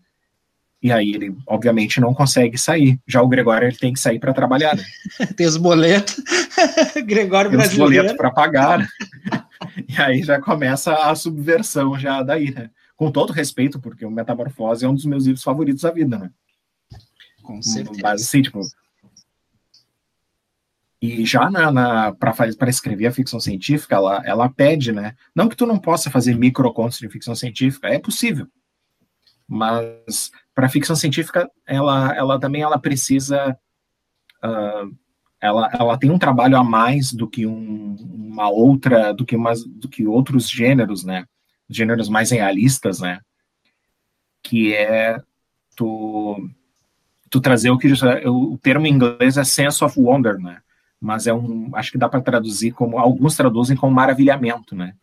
[0.81, 2.99] e aí ele, obviamente, não consegue sair.
[3.07, 4.75] Já o Gregório ele tem que sair para trabalhar.
[4.75, 4.83] Né?
[5.37, 6.19] tem os boletos.
[7.05, 7.91] Gregório tem brasileiro.
[7.91, 8.79] os boletos para pagar.
[8.79, 8.87] Né?
[9.87, 12.71] e aí já começa a subversão já daí, né?
[12.95, 16.31] Com todo respeito, porque o Metamorfose é um dos meus livros favoritos da vida, né?
[17.41, 17.99] Com certeza.
[18.01, 18.61] Mas assim, tipo...
[21.01, 25.15] E já na, na para escrever a ficção científica, ela, ela pede, né?
[25.33, 28.47] Não que tu não possa fazer microcontos de ficção científica, é possível.
[29.47, 33.57] Mas para ficção científica, ela, ela também ela precisa,
[34.43, 34.95] uh,
[35.41, 39.63] ela, ela tem um trabalho a mais do que um, uma outra, do que umas,
[39.65, 41.25] do que outros gêneros, né?
[41.67, 43.19] Gêneros mais realistas, né?
[44.43, 45.19] Que é
[45.75, 46.47] tu,
[47.31, 47.87] tu trazer o que
[48.27, 50.61] o termo em inglês é sense of wonder, né?
[50.99, 54.93] Mas é um, acho que dá para traduzir como alguns traduzem como maravilhamento, né?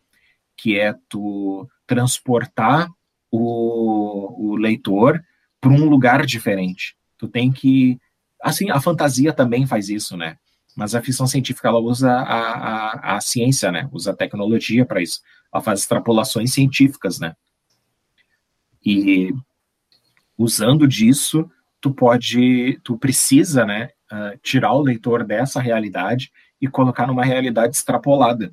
[0.55, 2.87] Que é tu transportar
[3.31, 5.21] o, o leitor
[5.59, 6.95] para um lugar diferente.
[7.17, 7.99] Tu tem que.
[8.41, 10.37] Assim, a fantasia também faz isso, né?
[10.75, 13.89] Mas a ficção científica ela usa a, a, a ciência, né?
[13.91, 15.19] Usa a tecnologia para isso.
[15.51, 17.35] Ela faz extrapolações científicas, né?
[18.85, 19.33] E
[20.37, 21.49] usando disso,
[21.81, 27.75] tu pode, tu precisa, né, uh, tirar o leitor dessa realidade e colocar numa realidade
[27.75, 28.51] extrapolada.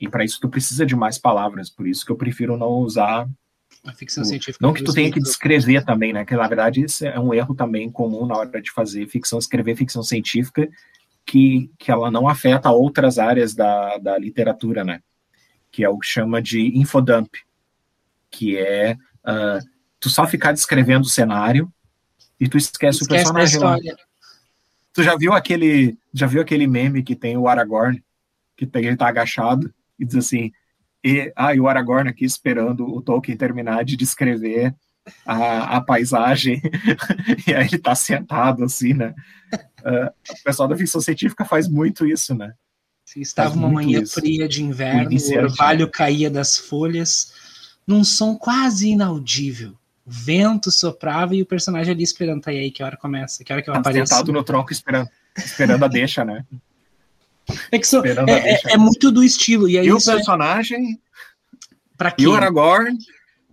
[0.00, 3.28] E para isso tu precisa de mais palavras, por isso que eu prefiro não usar
[3.84, 4.64] a ficção o, científica.
[4.64, 6.24] Não que tu tenha que descrever também, né?
[6.24, 9.76] Que na verdade isso é um erro também comum na hora de fazer ficção, escrever
[9.76, 10.68] ficção científica,
[11.26, 15.00] que, que ela não afeta outras áreas da, da literatura, né?
[15.70, 17.28] Que é o que chama de infodump,
[18.30, 19.66] que é uh,
[20.00, 21.70] tu só ficar descrevendo o cenário
[22.40, 23.76] e tu esquece, esquece o personagem lá.
[24.92, 28.02] Tu já viu aquele, já viu aquele meme que tem o Aragorn,
[28.56, 30.52] que ele tá agachado e diz assim,
[31.04, 34.74] e, ah, e o Aragorn aqui esperando o Tolkien terminar de descrever
[35.24, 36.60] a, a paisagem,
[37.46, 39.14] e aí ele tá sentado assim, né?
[39.80, 42.52] Uh, o pessoal da ficção científica faz muito isso, né?
[43.16, 44.14] estava faz uma manhã isso.
[44.14, 47.32] fria de inverno, o orvalho caía das folhas,
[47.86, 49.74] num som quase inaudível.
[50.08, 53.44] O vento soprava e o personagem ali esperando, tá aí, que hora começa?
[53.44, 54.06] Que hora que eu tá apareço?
[54.06, 56.46] Sentado no tronco esperando, esperando a deixa, né?
[57.70, 59.68] É, que so, é, é, é, muito do estilo.
[59.68, 60.98] E, aí e o é personagem.
[61.96, 62.22] Pra quê?
[62.22, 62.96] E o Aragorn.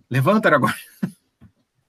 [0.09, 0.75] Levanta, Aragorn.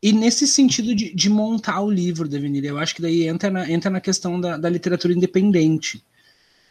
[0.02, 3.70] E nesse sentido de, de montar o livro, Devenir, eu acho que daí entra na,
[3.70, 6.04] entra na questão da, da literatura independente.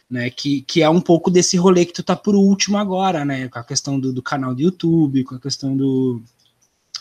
[0.08, 3.48] Né, que, que é um pouco desse rolê que tu tá por último agora, né?
[3.50, 6.22] Com a questão do, do canal do YouTube, com a questão do.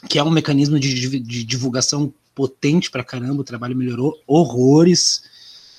[0.09, 5.23] Que é um mecanismo de, de, divulgação potente pra caramba, o trabalho melhorou horrores.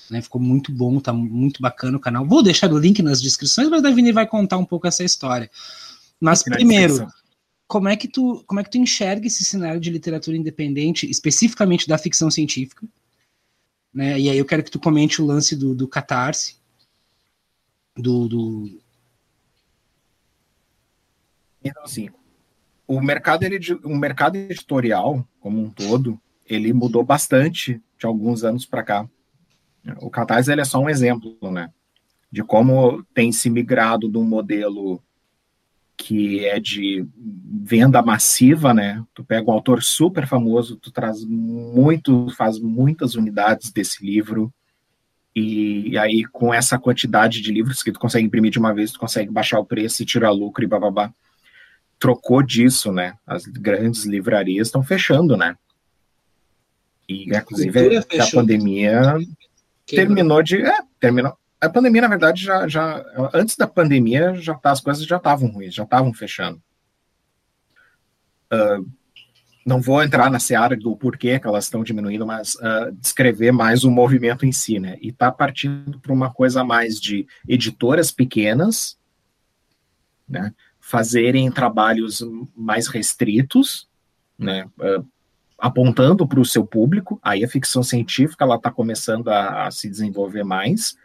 [0.10, 2.26] Né, ficou muito bom, tá muito bacana o canal.
[2.26, 5.50] Vou deixar o link nas descrições, mas a Davini vai contar um pouco essa história.
[6.20, 7.08] Mas primeiro,
[7.68, 11.88] como é que tu como é que tu enxerga esse cenário de literatura independente, especificamente
[11.88, 12.88] da ficção científica?
[13.92, 14.20] Né?
[14.20, 16.58] E aí eu quero que tu comente o lance do, do catarse,
[17.96, 18.82] do, do...
[21.64, 22.10] Então, assim,
[22.88, 28.66] o mercado, ele, o mercado editorial, como um todo, ele mudou bastante de alguns anos
[28.66, 29.10] para cá.
[30.02, 31.72] O Catarse é só um exemplo, né?
[32.32, 35.02] De como tem se migrado de um modelo
[35.98, 37.08] que é de
[37.64, 39.04] venda massiva, né?
[39.14, 44.54] Tu pega um autor super famoso, tu traz muito, faz muitas unidades desse livro,
[45.36, 48.92] e, e, aí com essa quantidade de livros que tu consegue imprimir de uma vez,
[48.92, 51.14] tu consegue baixar o preço e tirar lucro e bababá.
[52.06, 53.18] Trocou disso, né?
[53.26, 55.58] As grandes livrarias estão fechando, né?
[57.10, 59.18] E inclusive a pandemia
[59.88, 60.62] terminou de.
[60.62, 61.38] É, terminou.
[61.60, 63.04] A pandemia, na verdade, já, já
[63.34, 66.62] antes da pandemia, já tá, as coisas já estavam ruins, já estavam fechando.
[68.54, 68.88] Uh,
[69.66, 73.84] não vou entrar na seara do porquê que elas estão diminuindo, mas uh, descrever mais
[73.84, 74.98] o movimento em si, né?
[75.02, 78.96] E tá partindo para uma coisa mais de editoras pequenas,
[80.30, 80.54] né?
[80.88, 82.24] Fazerem trabalhos
[82.56, 83.88] mais restritos,
[84.38, 84.68] né?
[84.80, 85.06] Uh,
[85.58, 89.90] apontando para o seu público, aí a ficção científica ela está começando a, a, se
[89.90, 90.96] desenvolver mais,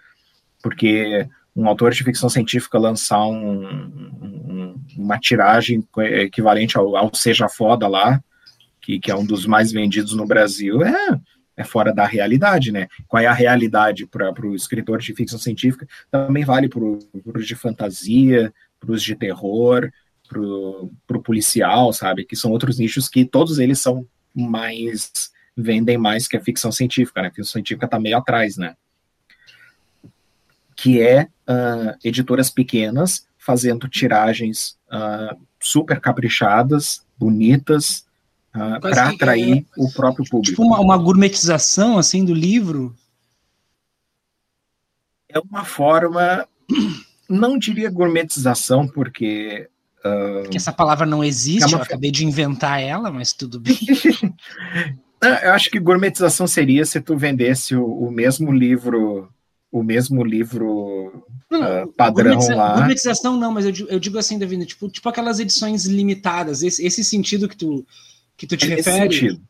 [0.63, 7.49] porque um autor de ficção científica lançar um, um, uma tiragem equivalente ao, ao, Seja
[7.49, 8.23] Foda lá,
[8.83, 11.21] que, que é um dos mais vendidos no Brasil, é,
[11.57, 12.89] é fora da realidade, né?
[13.07, 15.87] Qual é a realidade para o escritor de ficção científica?
[16.11, 19.93] Também vale para os de fantasia, para os de terror,
[20.27, 22.25] para o policial, sabe?
[22.25, 27.21] Que são outros nichos que todos eles são mais vendem mais que a ficção científica,
[27.21, 27.29] né?
[27.29, 28.77] A ficção científica está meio atrás, né?
[30.75, 38.07] Que é uh, editoras pequenas fazendo tiragens uh, super caprichadas, bonitas,
[38.55, 40.51] uh, para atrair é, o próprio público.
[40.51, 42.95] Tipo uma, uma gourmetização assim do livro.
[45.29, 46.47] É uma forma,
[47.31, 49.69] não diria gourmetização, porque
[50.01, 51.79] Uh, que essa palavra não existe, é uma...
[51.79, 53.77] eu acabei de inventar ela, mas tudo bem.
[55.43, 59.29] eu acho que gourmetização seria se tu vendesse o, o mesmo livro,
[59.71, 62.77] o mesmo livro não, uh, padrão gourmetiza lá.
[62.77, 66.83] Gourmetização não, mas eu digo, eu digo assim, David, tipo, tipo aquelas edições limitadas, esse,
[66.85, 67.85] esse sentido que tu,
[68.39, 69.13] que tu te é refere.
[69.13, 69.43] Sentido.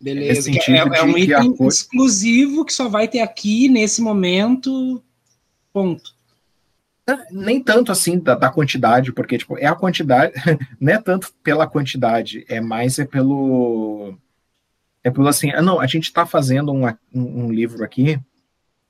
[0.00, 5.02] Beleza, sentido é, é, um item exclusivo que só vai ter aqui nesse momento.
[5.72, 6.14] Ponto.
[7.30, 10.34] Nem tanto assim da, da, quantidade, porque tipo, é a quantidade,
[10.78, 14.14] não é tanto pela quantidade, é mais é pelo.
[15.02, 16.84] É pelo assim, ah, não, a gente está fazendo um,
[17.14, 18.20] um, livro aqui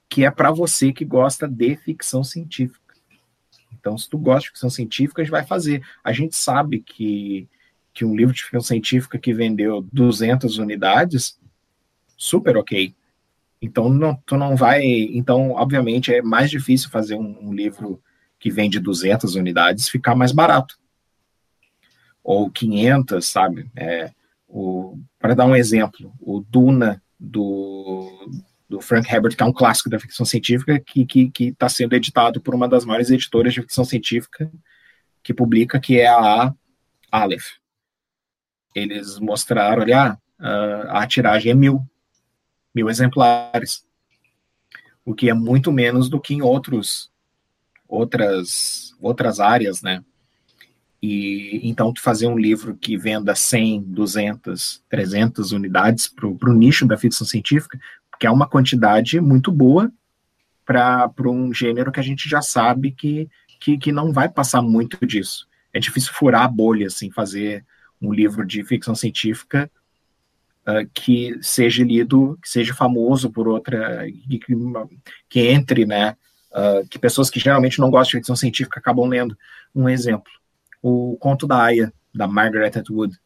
[0.09, 2.95] que é para você que gosta de ficção científica.
[3.73, 5.83] Então, se tu gosta de ficção científica, a gente vai fazer.
[6.03, 7.47] A gente sabe que,
[7.93, 11.39] que um livro de ficção científica que vendeu 200 unidades,
[12.16, 12.95] super ok.
[13.61, 14.83] Então, não, tu não vai.
[14.83, 18.03] Então, obviamente, é mais difícil fazer um, um livro
[18.39, 20.78] que vende 200 unidades ficar mais barato.
[22.22, 23.70] Ou 500, sabe?
[23.74, 24.11] É,
[25.18, 28.30] Para dar um exemplo, o Duna do,
[28.68, 32.41] do Frank Herbert, que é um clássico da ficção científica, que está tá sendo editado
[32.41, 34.51] por uma das maiores editoras de ficção científica
[35.22, 36.55] que publica, que é a
[37.11, 37.57] Aleph.
[38.74, 41.82] Eles mostraram, olha, a, a tiragem é mil,
[42.74, 43.84] mil exemplares,
[45.05, 47.11] o que é muito menos do que em outros,
[47.89, 50.05] outras, outras áreas, né?
[51.03, 56.86] E então tu fazer um livro que venda 100, 200, 300 unidades para o nicho
[56.86, 57.78] da ficção científica,
[58.18, 59.91] que é uma quantidade muito boa
[60.66, 63.28] para um gênero que a gente já sabe que,
[63.59, 65.49] que, que não vai passar muito disso.
[65.72, 67.64] É difícil furar a bolha, assim, fazer
[68.03, 69.70] um livro de ficção científica
[70.66, 74.41] uh, que seja lido, que seja famoso por outra, que,
[75.28, 76.16] que entre, né,
[76.53, 79.36] uh, que pessoas que geralmente não gostam de ficção científica acabam lendo.
[79.74, 80.30] Um exemplo,
[80.82, 83.16] o Conto da Aya, da Margaret Atwood.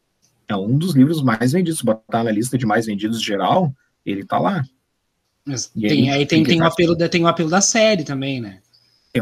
[0.48, 3.72] É um dos livros mais vendidos, botar na lista de mais vendidos geral,
[4.04, 4.62] ele tá lá.
[5.80, 8.60] Tem, aí tem, tem, o apelo da, tem o apelo da série também, né?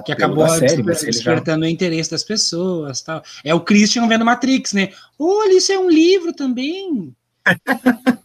[0.05, 1.69] que acabou série, despertando já...
[1.69, 3.03] o interesse das pessoas.
[3.03, 3.23] Tal.
[3.45, 4.91] É o Christian vendo Matrix, né?
[5.19, 7.13] Olha, isso é um livro também.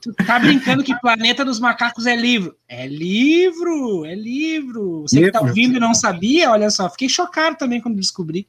[0.02, 2.56] Tu tá brincando que Planeta dos Macacos é livro?
[2.68, 5.02] É livro, é livro.
[5.02, 5.32] Você livro.
[5.32, 8.48] que tá ouvindo e não sabia, olha só, fiquei chocado também quando descobri.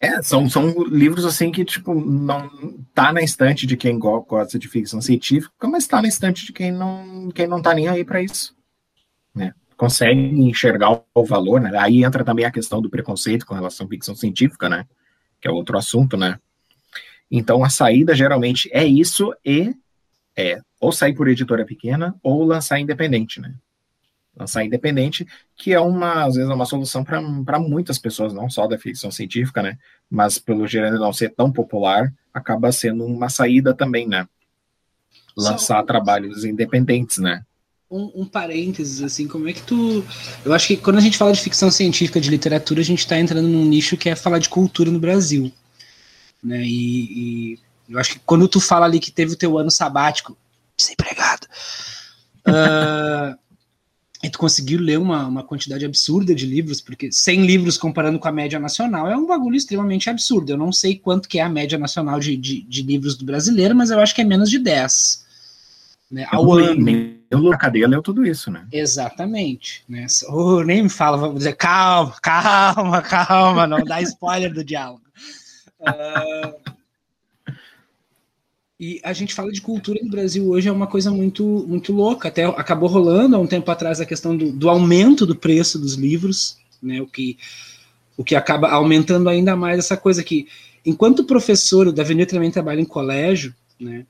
[0.00, 2.50] É, são, são livros assim que, tipo, não
[2.92, 6.72] tá na estante de quem gosta de ficção científica, mas tá na estante de quem
[6.72, 8.52] não, quem não tá nem aí para isso.
[9.32, 9.54] Né?
[9.76, 11.70] Consegue enxergar o valor, né?
[11.78, 14.86] Aí entra também a questão do preconceito com relação à ficção científica, né?
[15.40, 16.36] Que é outro assunto, né?
[17.32, 19.74] Então a saída geralmente é isso e
[20.36, 23.54] é ou sair por editora pequena ou lançar independente, né?
[24.36, 25.26] lançar independente,
[25.56, 29.10] que é uma, às vezes, é uma solução para muitas pessoas, não só da ficção
[29.10, 29.78] científica, né?
[30.10, 34.26] Mas pelo gênero não ser tão popular, acaba sendo uma saída também, né?
[35.36, 35.82] Lançar só...
[35.82, 37.42] trabalhos independentes, né?
[37.90, 40.02] Um, um, parênteses, assim, como é que tu.
[40.46, 43.18] Eu acho que quando a gente fala de ficção científica, de literatura, a gente está
[43.18, 45.52] entrando num nicho que é falar de cultura no Brasil.
[46.42, 46.62] Né?
[46.62, 50.36] E, e eu acho que quando tu fala ali que teve o teu ano sabático,
[50.76, 51.46] desempregado.
[52.48, 53.38] uh,
[54.22, 58.28] e tu conseguiu ler uma, uma quantidade absurda de livros, porque 100 livros comparando com
[58.28, 60.50] a média nacional é um bagulho extremamente absurdo.
[60.50, 63.74] Eu não sei quanto que é a média nacional de, de, de livros do brasileiro,
[63.74, 65.22] mas eu acho que é menos de 10.
[66.10, 66.74] Né, ao ano.
[66.76, 68.66] Nem na cadeia leu tudo isso, né?
[68.70, 69.82] Exatamente.
[69.88, 70.06] Né?
[70.28, 75.02] Oh, nem me fala, vou dizer, calma, calma, calma, não dá spoiler do diálogo.
[78.84, 82.26] E a gente fala de cultura no Brasil hoje é uma coisa muito, muito louca.
[82.26, 85.94] Até acabou rolando há um tempo atrás a questão do, do aumento do preço dos
[85.94, 87.00] livros, né?
[87.00, 87.38] O que,
[88.16, 90.48] o que acaba aumentando ainda mais essa coisa que,
[90.84, 94.04] enquanto professor, o Davi também trabalha em colégio, né?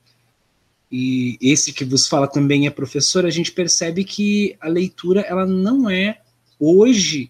[0.91, 5.45] E esse que vos fala também é professor, a gente percebe que a leitura ela
[5.45, 6.19] não é
[6.59, 7.29] hoje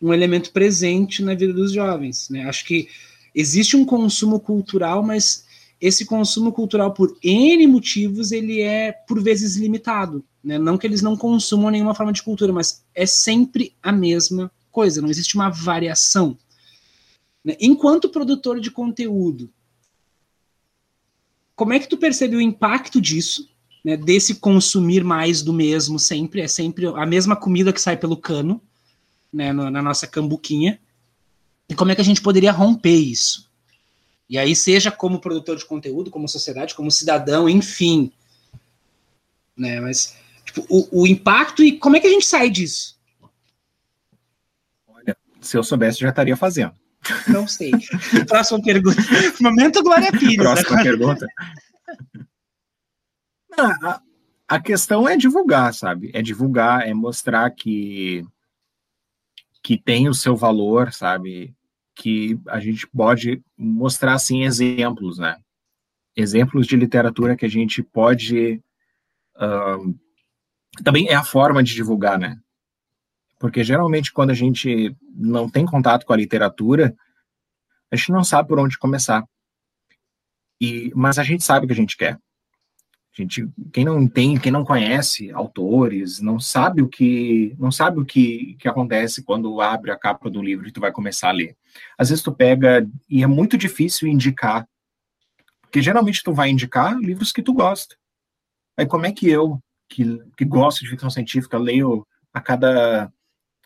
[0.00, 2.48] um elemento presente na vida dos jovens, né?
[2.48, 2.88] Acho que
[3.34, 5.44] existe um consumo cultural, mas
[5.80, 10.24] esse consumo cultural, por N motivos, ele é, por vezes, limitado.
[10.42, 10.58] Né?
[10.58, 15.02] Não que eles não consumam nenhuma forma de cultura, mas é sempre a mesma coisa,
[15.02, 16.38] não existe uma variação.
[17.44, 17.56] Né?
[17.60, 19.50] Enquanto produtor de conteúdo,
[21.54, 23.48] como é que tu percebe o impacto disso,
[23.84, 28.16] né, desse consumir mais do mesmo sempre, é sempre a mesma comida que sai pelo
[28.16, 28.60] cano,
[29.32, 30.80] né, na nossa cambuquinha,
[31.72, 33.50] e como é que a gente poderia romper isso?
[34.28, 38.12] E aí, seja como produtor de conteúdo, como sociedade, como cidadão, enfim.
[39.56, 39.80] Né?
[39.80, 40.14] Mas
[40.44, 43.00] tipo, o, o impacto e como é que a gente sai disso?
[44.86, 46.74] Olha, se eu soubesse, já estaria fazendo.
[47.26, 47.72] Não sei.
[48.28, 49.00] Próxima pergunta.
[49.40, 50.36] Momento Glória Pires.
[50.36, 50.82] Próxima agora.
[50.82, 51.26] pergunta.
[53.58, 54.02] a,
[54.46, 56.10] a questão é divulgar, sabe?
[56.12, 58.26] É divulgar, é mostrar que
[59.62, 61.54] que tem o seu valor, sabe?
[61.94, 65.36] Que a gente pode mostrar assim exemplos, né?
[66.16, 68.62] Exemplos de literatura que a gente pode
[69.36, 69.98] uh,
[70.82, 72.38] também é a forma de divulgar, né?
[73.38, 76.94] Porque geralmente quando a gente não tem contato com a literatura,
[77.90, 79.24] a gente não sabe por onde começar.
[80.60, 82.18] E mas a gente sabe o que a gente quer.
[83.14, 88.06] Gente, quem não tem, quem não conhece autores, não sabe o que, não sabe o
[88.06, 91.54] que, que acontece quando abre a capa do livro e tu vai começar a ler.
[91.98, 94.66] Às vezes tu pega e é muito difícil indicar,
[95.60, 97.96] porque geralmente tu vai indicar livros que tu gosta.
[98.78, 103.12] Aí como é que eu, que, que gosto de ficção científica, leio a cada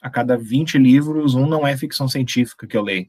[0.03, 3.09] a cada 20 livros, um não é ficção científica que eu leio.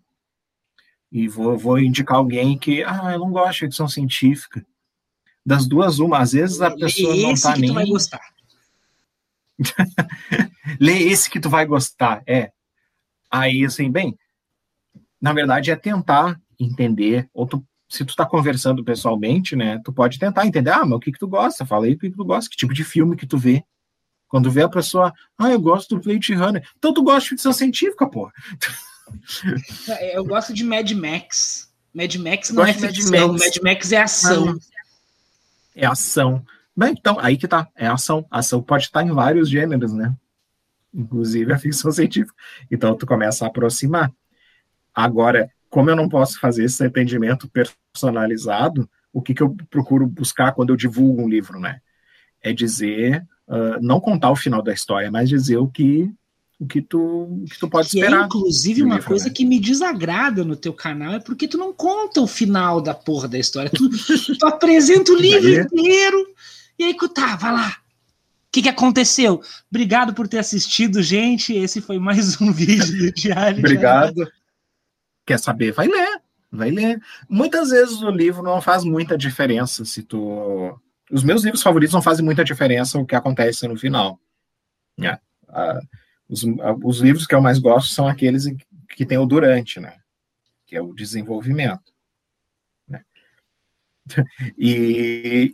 [1.11, 4.65] E vou, vou indicar alguém que, ah, eu não gosto de ficção científica
[5.47, 6.19] Das duas, uma.
[6.19, 7.69] Às vezes a pessoa Lê não esse tá que nem.
[7.69, 8.21] tu vai gostar.
[10.77, 12.21] Lê esse que tu vai gostar.
[12.27, 12.51] É.
[13.31, 14.13] Aí, assim, bem,
[15.21, 20.19] na verdade é tentar entender, ou tu, se tu tá conversando pessoalmente, né, tu pode
[20.19, 21.65] tentar entender, ah, mas o que que tu gosta?
[21.65, 23.63] Fala aí o que que tu gosta, que tipo de filme que tu vê.
[24.27, 26.67] Quando vê a pessoa, ah, eu gosto do Blade Runner.
[26.77, 28.29] Então tu gosta de ficção científica, pô.
[30.11, 31.71] Eu gosto de Mad Max.
[31.93, 33.45] Mad Max não é de Mad ficção, Max.
[33.45, 34.59] Mad Max é ação.
[35.77, 36.43] É ação.
[36.75, 38.25] Bem, então, aí que tá, é ação.
[38.31, 40.13] Ação pode estar em vários gêneros, né?
[40.93, 42.33] Inclusive a ficção científica.
[42.69, 44.11] Então tu começa a aproximar.
[44.93, 50.51] Agora, como eu não posso fazer esse atendimento personalizado, o que, que eu procuro buscar
[50.53, 51.79] quando eu divulgo um livro, né?
[52.41, 56.11] É dizer, ah, não contar o final da história, mas dizer o que
[56.59, 58.25] o que tu, o que tu pode Que é, esperar.
[58.25, 59.31] inclusive, do uma livro, coisa né?
[59.31, 63.27] que me desagrada no teu canal é porque tu não conta o final da porra
[63.27, 63.69] da história.
[63.69, 63.89] Tu,
[64.37, 66.27] tu apresenta o livro inteiro
[66.79, 67.69] e aí, tá, vai lá.
[67.69, 69.41] O que, que aconteceu?
[69.69, 71.53] Obrigado por ter assistido, gente.
[71.53, 73.59] Esse foi mais um vídeo do Diário.
[73.59, 74.27] Obrigado.
[75.25, 75.73] Quer saber?
[75.73, 76.21] Vai ler.
[76.51, 77.01] Vai ler.
[77.29, 80.79] Muitas vezes o livro não faz muita diferença se tu.
[81.11, 84.19] Os meus livros favoritos não fazem muita diferença o que acontece no final.
[85.01, 85.19] É.
[85.49, 85.79] Ah,
[86.29, 86.43] os,
[86.83, 88.45] os livros que eu mais gosto são aqueles
[88.89, 89.99] que tem o durante, né?
[90.65, 91.93] Que é o desenvolvimento.
[92.87, 93.03] né?
[94.57, 95.53] E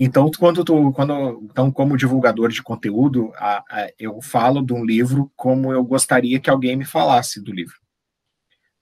[0.00, 4.84] então, quando tu, quando, então, como divulgador de conteúdo, a- a- eu falo de um
[4.84, 7.76] livro como eu gostaria que alguém me falasse do livro,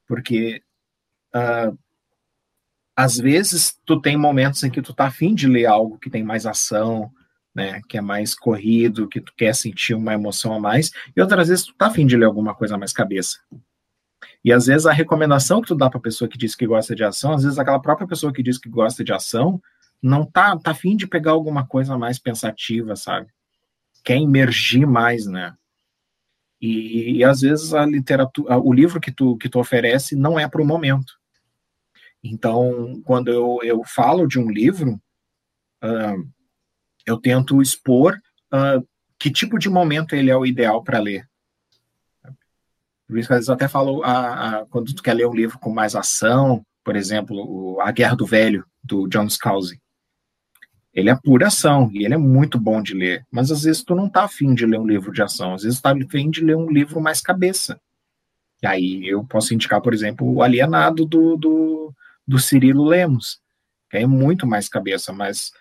[0.06, 0.62] porque
[1.34, 1.72] ah,
[2.96, 6.22] às vezes tu tem momentos em que tu tá afim de ler algo que tem
[6.22, 7.10] mais ação,
[7.54, 11.48] né, que é mais corrido, que tu quer sentir uma emoção a mais, e outras
[11.48, 13.38] vezes tu tá afim de ler alguma coisa mais cabeça.
[14.44, 17.04] E às vezes a recomendação que tu dá para pessoa que diz que gosta de
[17.04, 19.60] ação, às vezes aquela própria pessoa que diz que gosta de ação
[20.02, 23.28] não tá tá afim de pegar alguma coisa mais pensativa, sabe?
[24.02, 25.54] Quer emergir mais, né?
[26.60, 30.48] E, e às vezes a literatura, o livro que tu que tu oferece não é
[30.48, 31.18] para o momento.
[32.22, 35.00] Então, quando eu, eu falo de um livro,
[35.82, 36.14] ah,
[37.06, 38.18] eu tento expor
[38.50, 38.80] ah,
[39.18, 41.28] que tipo de momento ele é o ideal para ler.
[43.06, 45.58] Por isso às vezes eu até falo, ah, ah, quando tu quer ler um livro
[45.58, 49.80] com mais ação, por exemplo, o A Guerra do Velho, do John Scalzi.
[50.92, 53.94] Ele é pura ação e ele é muito bom de ler, mas às vezes tu
[53.94, 56.40] não tá afim de ler um livro de ação, às vezes tu tá afim de
[56.42, 57.80] ler um livro mais cabeça.
[58.62, 61.94] E aí eu posso indicar, por exemplo, o Alienado do, do,
[62.26, 63.40] do Cirilo Lemos,
[63.90, 65.52] que é muito mais cabeça, mas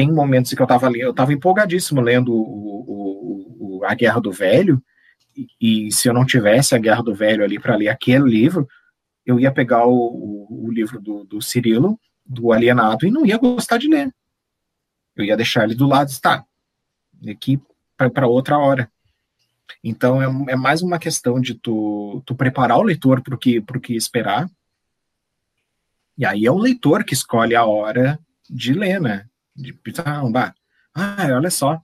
[0.00, 4.18] tem momentos em que eu tava lendo, eu empolgadíssimo lendo o, o, o, A Guerra
[4.18, 4.82] do Velho,
[5.36, 8.66] e, e se eu não tivesse A Guerra do Velho ali para ler aquele livro,
[9.26, 13.36] eu ia pegar o, o, o livro do, do Cirilo, do Alienado, e não ia
[13.36, 14.10] gostar de ler.
[15.14, 16.46] Eu ia deixar ele do lado, está,
[17.28, 17.60] aqui
[17.94, 18.90] para outra hora.
[19.84, 23.60] Então é, é, mais uma questão de tu, tu preparar o leitor para o que,
[23.82, 24.50] que esperar.
[26.16, 29.26] E aí é o leitor que escolhe a hora de ler, né?
[29.60, 30.54] De ah,
[30.94, 31.80] ah olha só,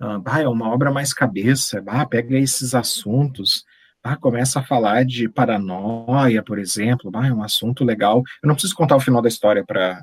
[0.00, 3.64] ah, é uma obra mais cabeça, bah, pega esses assuntos,
[4.02, 8.22] bah, começa a falar de paranoia, por exemplo, bah, é um assunto legal.
[8.42, 10.02] Eu não preciso contar o final da história para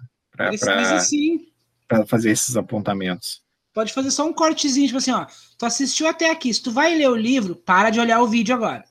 [1.88, 3.42] para fazer esses apontamentos.
[3.74, 5.26] Pode fazer só um cortezinho, tipo assim, ó.
[5.58, 6.54] Tu assistiu até aqui.
[6.54, 8.84] Se tu vai ler o livro, para de olhar o vídeo agora.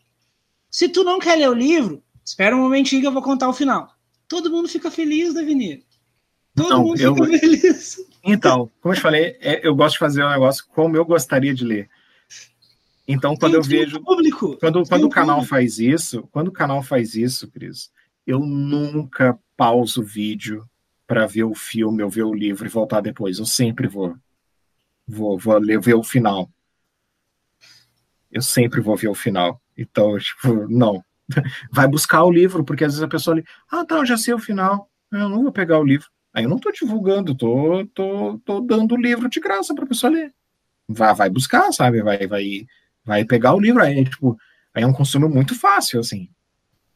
[0.71, 3.53] Se tu não quer ler o livro, espera um momentinho que eu vou contar o
[3.53, 3.91] final.
[4.29, 5.83] Todo mundo fica feliz, Davinir.
[6.55, 7.15] Todo não, mundo eu...
[7.15, 7.99] fica feliz.
[8.27, 11.55] Então, como eu te falei, é, eu gosto de fazer um negócio como eu gostaria
[11.55, 11.89] de ler.
[13.07, 14.01] Então, quando Tem eu vejo.
[14.01, 14.59] Público.
[14.59, 15.55] Quando, quando o canal público.
[15.55, 17.93] faz isso, quando o canal faz isso, Cris,
[18.27, 20.69] eu nunca pauso o vídeo
[21.07, 23.39] para ver o filme ou ver o livro e voltar depois.
[23.39, 24.17] Eu sempre vou
[25.07, 26.51] vou, vou ler, ver o final.
[28.31, 29.63] Eu sempre vou ver o final.
[29.79, 31.01] Então, tipo, não.
[31.71, 34.35] Vai buscar o livro, porque às vezes a pessoa ali, ah, tá, eu já sei
[34.35, 34.91] o final.
[35.13, 36.09] Eu não vou pegar o livro.
[36.37, 40.13] Aí eu não tô divulgando, tô, tô, tô dando o livro de graça pra pessoa
[40.13, 40.35] ler.
[40.87, 42.03] Vai, vai buscar, sabe?
[42.03, 42.67] Vai, vai,
[43.03, 43.83] vai pegar o livro.
[43.83, 44.37] Aí, tipo,
[44.75, 46.29] aí é um consumo muito fácil, assim.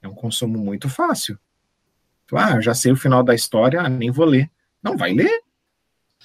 [0.03, 1.39] É um consumo muito fácil.
[2.35, 4.51] Ah, eu já sei o final da história, nem vou ler.
[4.83, 5.41] Não, vai ler.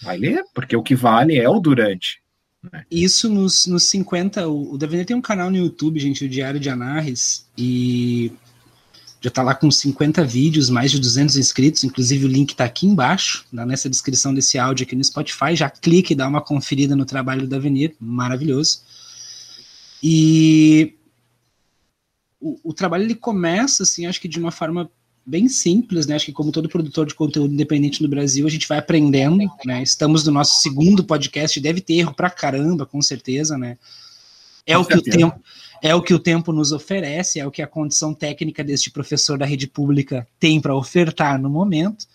[0.02, 2.22] Vai ler, porque o que vale é o durante.
[2.62, 2.86] Né?
[2.92, 4.46] Isso nos, nos 50.
[4.46, 8.34] O, o Davi tem um canal no YouTube, gente, o Diário de Anarres, e
[9.22, 11.84] já tá lá com 50 vídeos, mais de 200 inscritos.
[11.84, 15.56] Inclusive, o link tá aqui embaixo, tá nessa descrição desse áudio aqui no Spotify.
[15.56, 18.82] Já clique e dá uma conferida no trabalho do Davenir, maravilhoso.
[20.04, 20.94] E
[22.40, 24.90] o, o trabalho ele começa, assim, acho que de uma forma
[25.26, 26.16] bem simples, né?
[26.16, 29.82] Acho que como todo produtor de conteúdo independente no Brasil, a gente vai aprendendo, né?
[29.82, 33.78] Estamos no nosso segundo podcast, deve ter erro pra caramba, com certeza, né?
[34.68, 35.18] É com o que certeza.
[35.18, 35.44] o tempo
[35.82, 39.38] é o que o tempo nos oferece, é o que a condição técnica deste professor
[39.38, 42.06] da rede pública tem para ofertar no momento.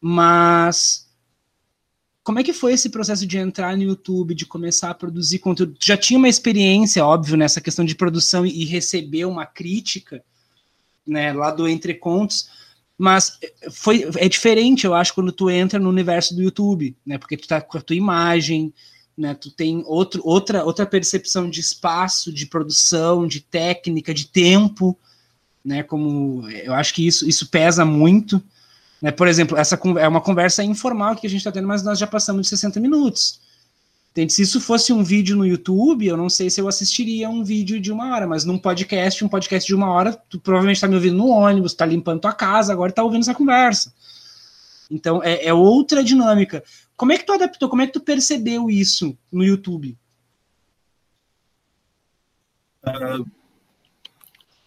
[0.00, 1.08] Mas
[2.22, 5.76] como é que foi esse processo de entrar no YouTube, de começar a produzir conteúdo?
[5.82, 10.22] Já tinha uma experiência, óbvio, nessa questão de produção e receber uma crítica,
[11.06, 12.50] né, lá do Entre Contos,
[12.98, 13.38] mas
[13.70, 17.16] foi é diferente, eu acho, quando tu entra no universo do YouTube, né?
[17.16, 18.74] Porque tu tá com a tua imagem,
[19.18, 19.34] né?
[19.34, 24.96] Tu tem outro, outra outra percepção de espaço, de produção, de técnica, de tempo,
[25.64, 25.82] né?
[25.82, 28.40] Como eu acho que isso isso pesa muito.
[29.02, 29.10] Né?
[29.10, 32.06] Por exemplo, essa é uma conversa informal que a gente está tendo, mas nós já
[32.06, 33.40] passamos de 60 minutos.
[34.28, 37.80] Se isso fosse um vídeo no YouTube, eu não sei se eu assistiria um vídeo
[37.80, 40.96] de uma hora, mas num podcast, um podcast de uma hora, tu provavelmente está me
[40.96, 43.92] ouvindo no ônibus, está limpando tua casa, agora está ouvindo essa conversa.
[44.90, 46.62] Então é, é, outra dinâmica.
[46.96, 47.68] Como é que tu adaptou?
[47.68, 49.96] Como é que tu percebeu isso no YouTube?
[52.84, 53.26] Uh,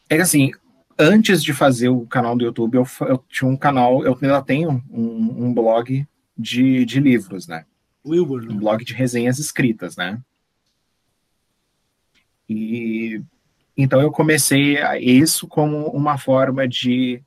[0.10, 0.52] é assim,
[0.98, 4.84] antes de fazer o canal do YouTube, eu, eu tinha um canal, eu ainda tenho
[4.92, 6.08] um, um blog
[6.38, 7.66] de, de livros, né?
[8.06, 8.54] Wilbur, né?
[8.54, 10.22] Um blog de resenhas escritas, né?
[12.48, 13.22] E
[13.76, 17.24] então eu comecei isso como uma forma de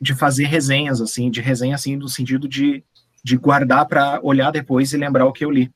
[0.00, 2.84] de fazer resenhas assim, de resenha assim no sentido de,
[3.22, 5.72] de guardar para olhar depois e lembrar o que eu li.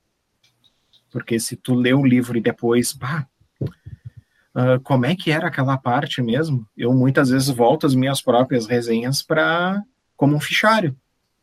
[1.10, 3.26] Porque se tu lê um livro e depois, bah,
[3.60, 6.66] uh, como é que era aquela parte mesmo?
[6.76, 9.82] Eu muitas vezes volto as minhas próprias resenhas para
[10.16, 10.96] como um fichário,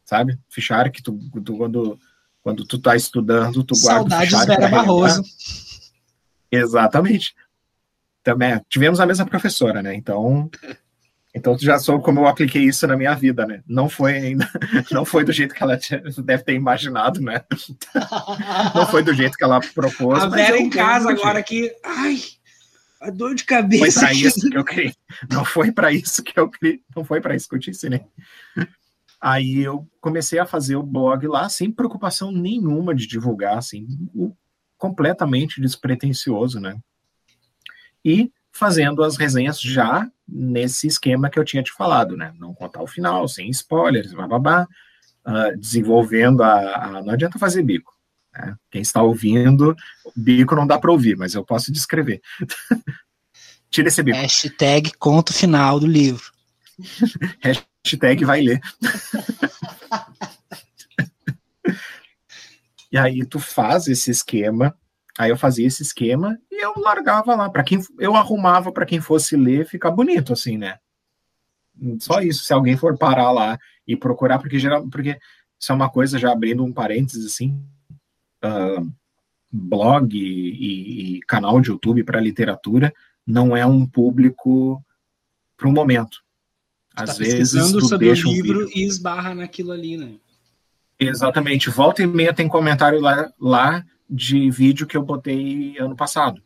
[0.06, 0.40] sabe?
[0.50, 2.00] Fichário que tu, tu quando
[2.42, 5.22] quando tu tá estudando, tu guarda Saudades o fichário Vera Barroso.
[6.52, 7.36] Exatamente.
[8.24, 9.94] Também tivemos a mesma professora, né?
[9.94, 10.50] Então,
[11.34, 13.62] então tu já soube como eu apliquei isso na minha vida, né?
[13.68, 14.50] Não foi ainda,
[14.92, 15.80] não foi do jeito que ela
[16.24, 17.44] deve ter imaginado, né?
[18.74, 20.22] Não foi do jeito que ela propôs.
[20.22, 22.20] A Vera em casa agora aqui, ai,
[23.02, 24.00] a dor de cabeça.
[24.00, 24.94] Foi para isso que eu criei.
[25.30, 26.82] Não foi para isso que eu criei.
[26.96, 28.02] Não foi para isso que eu te ensinei.
[29.22, 33.88] Aí eu comecei a fazer o blog lá sem preocupação nenhuma de divulgar, assim,
[34.78, 36.78] completamente despretensioso, né?
[38.04, 42.34] E fazendo as resenhas já nesse esquema que eu tinha te falado, né?
[42.38, 44.68] Não contar o final, sem spoilers, bababá,
[45.26, 47.94] uh, desenvolvendo a, a, Não adianta fazer bico.
[48.34, 48.56] Né?
[48.70, 49.76] Quem está ouvindo,
[50.16, 52.22] bico não dá para ouvir, mas eu posso descrever.
[53.70, 54.18] Tira esse bico.
[54.18, 56.32] Hashtag conto final do livro.
[57.84, 58.60] Hashtag vai ler.
[62.92, 64.76] e aí tu faz esse esquema,
[65.20, 69.02] aí eu fazia esse esquema e eu largava lá para quem eu arrumava para quem
[69.02, 70.78] fosse ler ficar bonito assim, né?
[72.00, 75.20] Só isso, se alguém for parar lá e procurar, porque geral, porque
[75.60, 77.62] isso é uma coisa já abrindo um parênteses assim,
[78.46, 78.90] uh,
[79.52, 82.94] blog e, e, canal de YouTube para literatura
[83.28, 84.82] não é um público
[85.58, 86.24] para o momento.
[86.96, 90.14] Às tá vezes tu sobre deixa o livro um e esbarra naquilo ali, né?
[90.98, 91.70] Exatamente.
[91.70, 96.42] Volta e meia tem comentário lá, lá de vídeo que eu botei ano passado.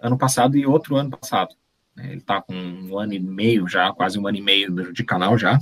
[0.00, 1.54] Ano passado e outro ano passado.
[1.96, 5.38] Ele tá com um ano e meio já, quase um ano e meio de canal
[5.38, 5.58] já.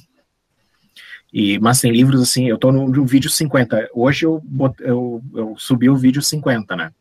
[1.33, 3.91] E, mas tem livros assim, eu tô no, no vídeo 50.
[3.93, 4.43] Hoje eu,
[4.81, 6.93] eu, eu subi o vídeo 50, né?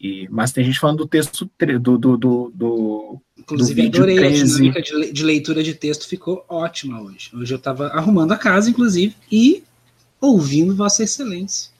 [0.00, 1.50] E, mas tem gente falando do texto
[1.80, 4.42] do, do, do, do Inclusive, do adorei 13.
[4.42, 7.30] a dinâmica de, de, leitura de texto, ficou ótima hoje.
[7.34, 9.62] Hoje eu estava arrumando a casa, inclusive, e
[10.20, 11.70] ouvindo Vossa Excelência.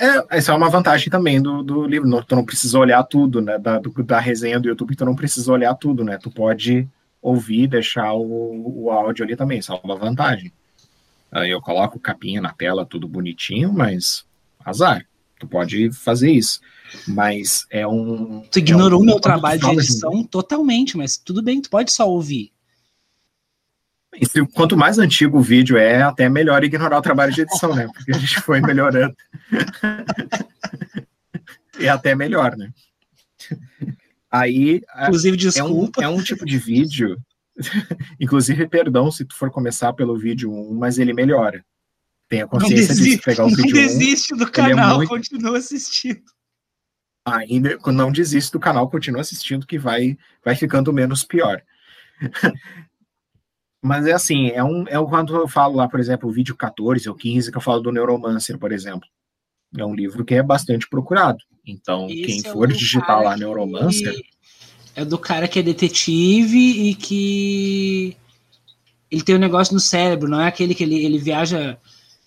[0.00, 2.08] É, essa é uma vantagem também do, do livro.
[2.08, 3.58] Não, tu não precisa olhar tudo, né?
[3.58, 6.18] Da, do, da resenha do YouTube, tu não precisa olhar tudo, né?
[6.18, 6.88] Tu pode
[7.20, 10.52] ouvir, deixar o, o áudio ali também, isso é uma vantagem.
[11.30, 14.24] Aí eu coloco capinha na tela, tudo bonitinho, mas
[14.64, 15.04] azar.
[15.38, 16.60] Tu pode fazer isso.
[17.06, 18.42] Mas é um.
[18.50, 21.92] Tu ignorou o é um, meu trabalho de edição totalmente, mas tudo bem, tu pode
[21.92, 22.50] só ouvir.
[24.20, 27.88] E quanto mais antigo o vídeo é, até melhor ignorar o trabalho de edição, né?
[27.92, 29.14] Porque a gente foi melhorando.
[31.78, 32.70] é até melhor, né?
[34.30, 34.82] Aí.
[35.02, 36.02] Inclusive, desculpa.
[36.02, 37.16] É um, é um tipo de vídeo.
[38.20, 41.64] Inclusive, perdão se tu for começar pelo vídeo 1, mas ele melhora.
[42.28, 43.64] Tenha consciência desiste, de pegar o vídeo.
[43.64, 45.08] Não desiste 1, do é canal, é muito...
[45.08, 46.22] continua assistindo.
[47.24, 51.62] Ainda não desiste do canal, continua assistindo, que vai, vai ficando menos pior.
[53.88, 56.54] Mas é assim, é um, é um quando eu falo lá, por exemplo, o vídeo
[56.54, 59.08] 14 ou 15, que eu falo do Neuromancer, por exemplo.
[59.74, 61.38] É um livro que é bastante procurado.
[61.66, 64.14] Então, Esse quem é for digitar lá Neuromancer.
[64.94, 68.14] é do cara que é detetive e que
[69.10, 71.78] ele tem um negócio no cérebro, não é aquele que ele, ele viaja,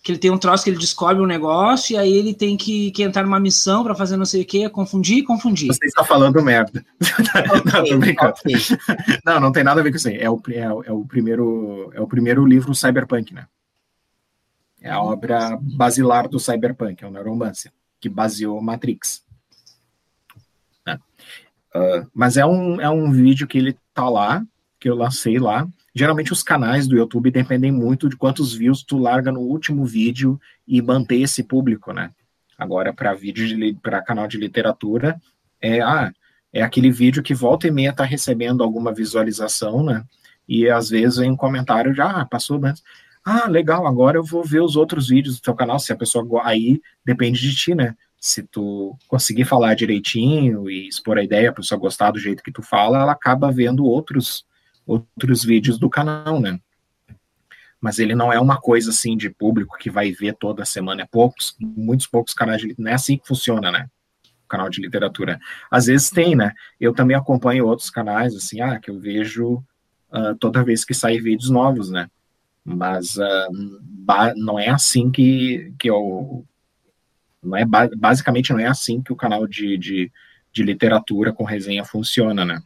[0.01, 2.91] que ele tem um troço que ele descobre um negócio e aí ele tem que,
[2.91, 5.67] que entrar numa missão para fazer não sei o que, confundir e confundir.
[5.67, 6.83] Você está falando merda.
[6.99, 8.29] Okay, não.
[8.29, 8.55] Okay.
[9.23, 10.17] Não, não tem nada a ver com isso aí.
[10.17, 13.45] É o, é, é, o primeiro, é o primeiro livro cyberpunk, né?
[14.81, 19.23] É a obra basilar do cyberpunk, é o Neuromancer, que baseou Matrix.
[21.73, 24.43] Uh, mas é um, é um vídeo que ele tá lá,
[24.79, 25.67] que eu lancei lá.
[25.93, 30.39] Geralmente os canais do YouTube dependem muito de quantos views tu larga no último vídeo
[30.67, 32.11] e manter esse público, né?
[32.57, 35.19] Agora, para vídeo para canal de literatura,
[35.61, 36.11] é, ah,
[36.53, 40.03] é aquele vídeo que volta e meia tá recebendo alguma visualização, né?
[40.47, 42.83] E às vezes vem um comentário já, ah, passou antes.
[43.23, 46.25] Ah, legal, agora eu vou ver os outros vídeos do teu canal, se a pessoa
[46.43, 47.95] aí depende de ti, né?
[48.21, 52.51] se tu conseguir falar direitinho e expor a ideia, a pessoa gostar do jeito que
[52.51, 54.45] tu fala, ela acaba vendo outros
[54.85, 56.59] outros vídeos do canal, né?
[57.79, 61.05] Mas ele não é uma coisa assim de público que vai ver toda semana, é
[61.05, 63.89] poucos, muitos poucos canais de não é assim que funciona, né?
[64.45, 65.39] O canal de literatura.
[65.69, 66.53] Às vezes tem, né?
[66.79, 69.63] Eu também acompanho outros canais assim, ah, que eu vejo
[70.11, 72.09] uh, toda vez que saem vídeos novos, né?
[72.63, 76.45] Mas uh, não é assim que, que eu
[77.41, 80.11] não é, basicamente não é assim que o canal de, de,
[80.53, 82.61] de literatura com resenha funciona, né?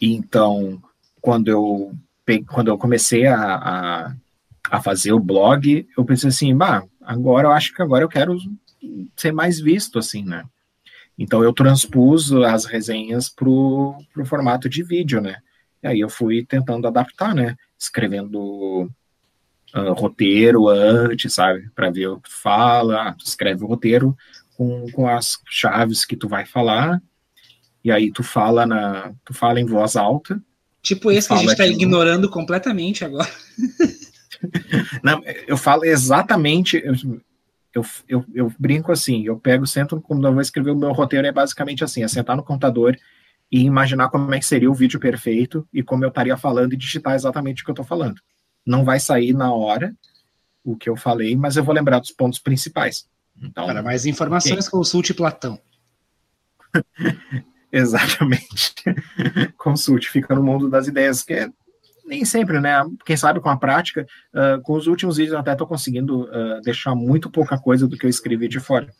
[0.00, 0.80] Então,
[1.20, 1.92] quando eu,
[2.48, 4.14] quando eu comecei a, a,
[4.70, 8.36] a, fazer o blog, eu pensei assim, bah, agora eu acho que agora eu quero
[9.16, 10.44] ser mais visto, assim, né?
[11.18, 13.96] Então eu transpus as resenhas para o
[14.26, 15.38] formato de vídeo, né?
[15.82, 17.56] E aí eu fui tentando adaptar, né?
[17.78, 18.90] Escrevendo
[19.74, 21.70] uh, roteiro antes, sabe?
[21.74, 24.16] Para ver o que tu fala, ah, tu escreve o roteiro
[24.56, 27.00] com, com as chaves que tu vai falar,
[27.86, 29.14] e aí tu fala na.
[29.24, 30.42] Tu fala em voz alta.
[30.82, 33.28] Tipo esse que a gente está ignorando completamente agora.
[35.02, 36.82] Não, eu falo exatamente.
[37.72, 41.26] Eu, eu, eu, brinco assim, eu pego, sento, quando eu vou escrever o meu roteiro,
[41.26, 42.98] é basicamente assim, é sentar no computador
[43.52, 46.76] e imaginar como é que seria o vídeo perfeito e como eu estaria falando e
[46.76, 48.20] digitar exatamente o que eu estou falando
[48.66, 49.94] não vai sair na hora
[50.64, 53.08] o que eu falei, mas eu vou lembrar dos pontos principais.
[53.40, 54.70] Então, Para mais informações, okay.
[54.70, 55.60] consulte Platão.
[57.76, 58.74] Exatamente.
[59.58, 61.50] consulte, fica no mundo das ideias, que é
[62.06, 62.84] nem sempre, né?
[63.04, 66.60] Quem sabe com a prática, uh, com os últimos vídeos eu até estou conseguindo uh,
[66.62, 68.92] deixar muito pouca coisa do que eu escrevi de fora.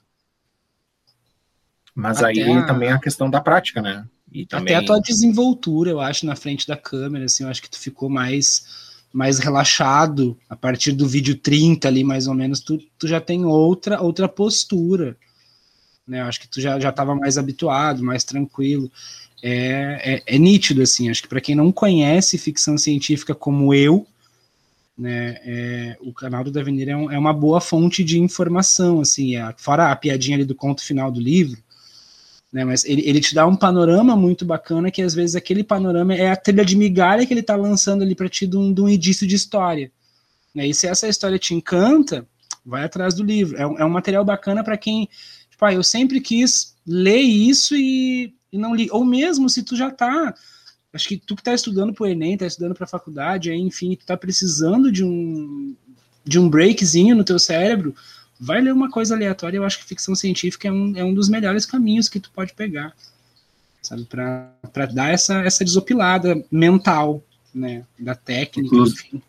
[1.94, 2.66] Mas até aí a...
[2.66, 4.04] também é a questão da prática, né?
[4.30, 4.74] E também...
[4.74, 7.78] Até a tua desenvoltura, eu acho, na frente da câmera, assim, eu acho que tu
[7.78, 13.08] ficou mais mais relaxado, a partir do vídeo 30 ali, mais ou menos, tu, tu
[13.08, 15.16] já tem outra outra postura.
[16.06, 16.22] Né?
[16.22, 18.90] Acho que tu já já estava mais habituado, mais tranquilo.
[19.42, 24.06] É, é, é nítido, assim, acho que para quem não conhece ficção científica como eu,
[24.96, 29.36] né, é, o canal do Devenir é, um, é, uma boa fonte de informação, assim,
[29.36, 31.62] é, fora a piadinha ali do conto final do livro,
[32.52, 32.64] né?
[32.64, 36.30] Mas ele, ele te dá um panorama muito bacana que às vezes aquele panorama é
[36.30, 38.88] a trilha de migalha que ele está lançando ali para ti de um, de um
[38.88, 39.90] indício de história.
[40.54, 40.68] Né?
[40.68, 42.26] E se essa história te encanta,
[42.64, 43.56] vai atrás do livro.
[43.58, 45.06] É um, é um material bacana para quem,
[45.56, 48.88] tipo, ah, eu sempre quis ler isso e, e não li.
[48.90, 50.34] Ou mesmo se tu já está
[50.92, 53.58] acho que tu que está estudando para o Enem, está estudando para a faculdade, aí,
[53.58, 55.74] enfim, tu está precisando de um
[56.24, 57.94] de um breakzinho no teu cérebro,
[58.40, 61.28] vai ler uma coisa aleatória, eu acho que ficção científica é um, é um dos
[61.28, 62.92] melhores caminhos que tu pode pegar,
[63.80, 67.22] sabe, para dar essa, essa desopilada mental,
[67.54, 69.22] né, da técnica, Inclusive, enfim.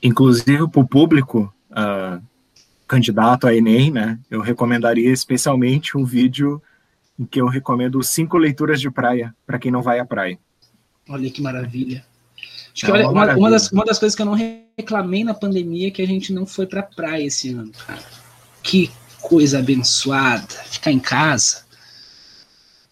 [0.00, 2.22] Inclusive para o público uh,
[2.90, 6.60] candidato a Enem, né, eu recomendaria especialmente um vídeo
[7.16, 10.36] em que eu recomendo cinco leituras de praia para quem não vai à praia.
[11.08, 12.04] Olha que maravilha.
[12.74, 14.36] Acho que, é olha, uma, uma, das, uma das coisas que eu não
[14.76, 18.02] reclamei na pandemia é que a gente não foi para praia esse ano, cara.
[18.60, 18.90] Que
[19.20, 20.54] coisa abençoada.
[20.64, 21.62] Ficar em casa.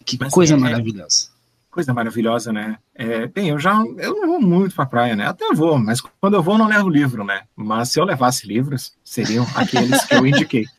[0.05, 1.27] Que Mas coisa é, é, maravilhosa.
[1.71, 2.77] Coisa maravilhosa, né?
[2.95, 5.27] É, bem, eu já eu não vou muito pra praia, né?
[5.27, 7.43] Até vou, mas quando eu vou, não levo livro, né?
[7.55, 10.65] Mas se eu levasse livros, seriam aqueles que eu indiquei.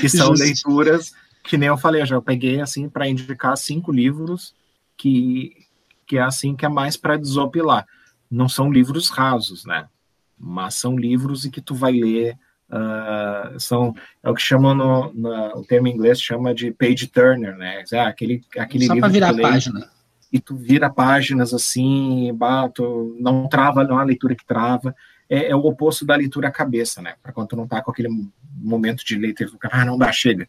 [0.00, 0.44] Que são Justo.
[0.44, 1.12] leituras
[1.42, 4.54] que nem eu falei, eu já peguei assim para indicar cinco livros
[4.94, 5.56] que,
[6.06, 7.86] que é assim que é mais para desopilar.
[8.30, 9.86] Não são livros rasos, né?
[10.38, 12.36] Mas são livros em que tu vai ler
[12.66, 17.06] Uh, são é o que chamam no, no, o termo em inglês chama de page
[17.06, 17.84] turner, né?
[17.92, 19.90] É aquele aquele Só livro virar a página.
[20.34, 24.94] E tu vira páginas assim, bato, não trava, não é uma leitura que trava.
[25.30, 27.14] É, é o oposto da leitura cabeça, né?
[27.22, 28.08] Para quando tu não tá com aquele
[28.56, 30.48] momento de leitura, ah, não dá, chega.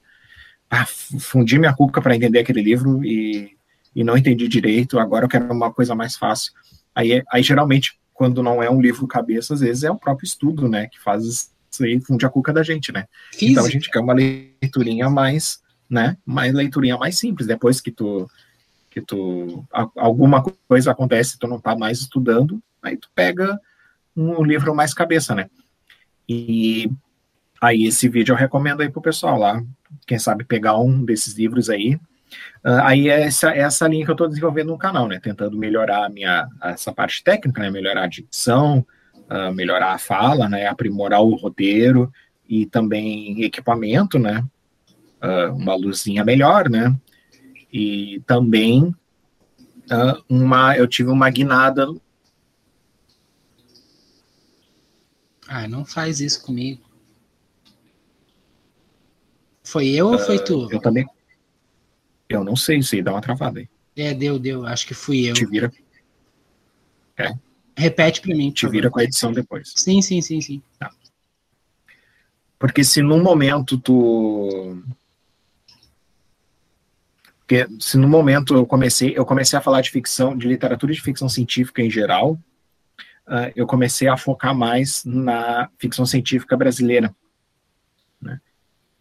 [0.69, 3.55] Ah, fundi minha cuca para entender aquele livro e
[3.95, 6.51] e não entendi direito, agora eu quero uma coisa mais fácil.
[6.93, 10.67] Aí, aí geralmente, quando não é um livro cabeça, às vezes é o próprio estudo,
[10.67, 13.05] né, que faz isso aí, funde a cuca da gente, né?
[13.31, 13.51] Física.
[13.51, 15.59] Então a gente quer uma leiturinha mais,
[15.89, 18.29] né, mais leiturinha mais simples, depois que tu
[18.95, 23.59] que tu alguma coisa acontece, tu não tá mais estudando, aí tu pega
[24.15, 25.49] um livro mais cabeça, né?
[26.29, 26.89] E
[27.61, 29.61] aí esse vídeo eu recomendo aí pro pessoal lá,
[30.07, 31.95] quem sabe pegar um desses livros aí.
[32.63, 35.19] Uh, aí é essa, é essa linha que eu estou desenvolvendo no canal, né?
[35.21, 37.69] Tentando melhorar a minha essa parte técnica, né?
[37.69, 38.85] Melhorar a dicção,
[39.29, 40.67] uh, melhorar a fala, né?
[40.67, 42.09] Aprimorar o roteiro
[42.47, 44.41] e também equipamento, né?
[45.21, 46.95] Uh, uma luzinha melhor, né?
[47.77, 48.95] E também
[50.29, 51.93] uma, eu tive uma guinada.
[55.45, 56.81] Ah, não faz isso comigo.
[59.61, 60.71] Foi eu ou foi tu?
[60.71, 61.05] Eu também.
[62.29, 63.67] Eu não sei, se dá uma travada aí.
[63.97, 64.65] É, deu, deu.
[64.65, 65.33] Acho que fui eu.
[65.33, 65.69] Te vira.
[67.17, 67.33] É.
[67.75, 68.51] Repete para mim.
[68.51, 69.73] Te vira com a edição depois.
[69.75, 70.63] Sim, sim, sim, sim.
[70.79, 70.89] Tá.
[72.57, 73.93] Porque se num momento tu.
[77.47, 81.01] Porque se no momento eu comecei, eu comecei a falar de ficção, de literatura de
[81.01, 82.33] ficção científica em geral,
[83.27, 87.13] uh, eu comecei a focar mais na ficção científica brasileira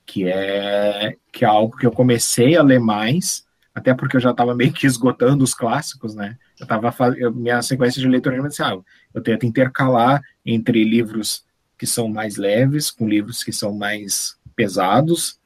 [0.07, 3.45] que é que é algo que eu comecei a ler mais,
[3.75, 6.37] até porque eu já estava meio que esgotando os clássicos, né?
[6.61, 8.79] Eu tava eu, minha sequência de leitura era assim, ah,
[9.13, 11.45] eu tento intercalar entre livros
[11.77, 15.41] que são mais leves com livros que são mais pesados.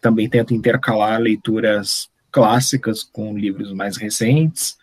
[0.00, 4.76] Também tento intercalar leituras clássicas com livros mais recentes,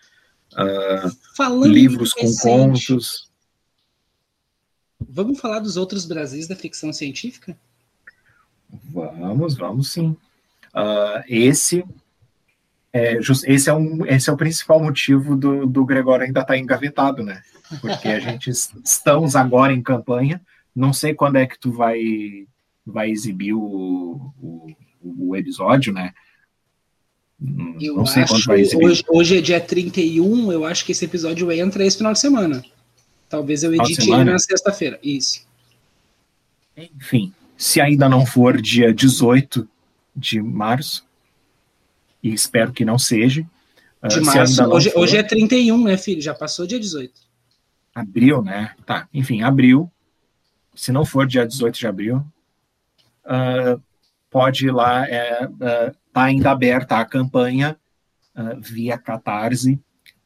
[0.54, 3.30] uh, livros com recente, contos.
[4.98, 7.58] Vamos falar dos outros Brasis da ficção científica?
[8.94, 10.16] Vamos, vamos sim.
[10.74, 11.84] Uh, esse
[12.94, 16.58] é, esse, é um, esse é o principal motivo do, do Gregório ainda estar tá
[16.58, 17.42] engavetado, né?
[17.82, 20.42] Porque a gente estamos agora em campanha.
[20.74, 22.48] Não sei quando é que tu vai,
[22.86, 26.14] vai exibir o, o, o episódio, né?
[27.80, 28.86] Eu não sei quando vai exibir.
[28.86, 32.64] Hoje, hoje é dia 31, eu acho que esse episódio entra esse final de semana.
[33.28, 35.00] Talvez eu edite ele na sexta-feira.
[35.02, 35.46] Isso.
[36.78, 39.68] Enfim, se ainda não for dia 18
[40.16, 41.06] de março,
[42.22, 43.46] e espero que não seja.
[44.02, 46.22] Ah, de março, hoje, for, hoje é 31, né, filho?
[46.22, 47.12] Já passou dia 18.
[47.96, 48.76] Abril, né?
[48.86, 49.92] Tá, enfim, abril.
[50.76, 52.18] Se não for dia 18 de abril,
[53.26, 53.82] uh,
[54.30, 57.78] pode ir lá, é, uh, tá ainda aberta a campanha
[58.36, 59.80] uh, via Catarse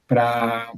[0.07, 0.71] para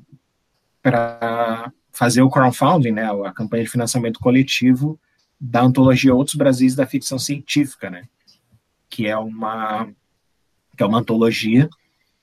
[1.91, 4.99] fazer o crowdfunding, né, a campanha de financiamento coletivo
[5.39, 8.07] da antologia Outros Brasis da Ficção Científica, né?
[8.89, 9.87] Que é uma
[10.75, 11.67] que é uma antologia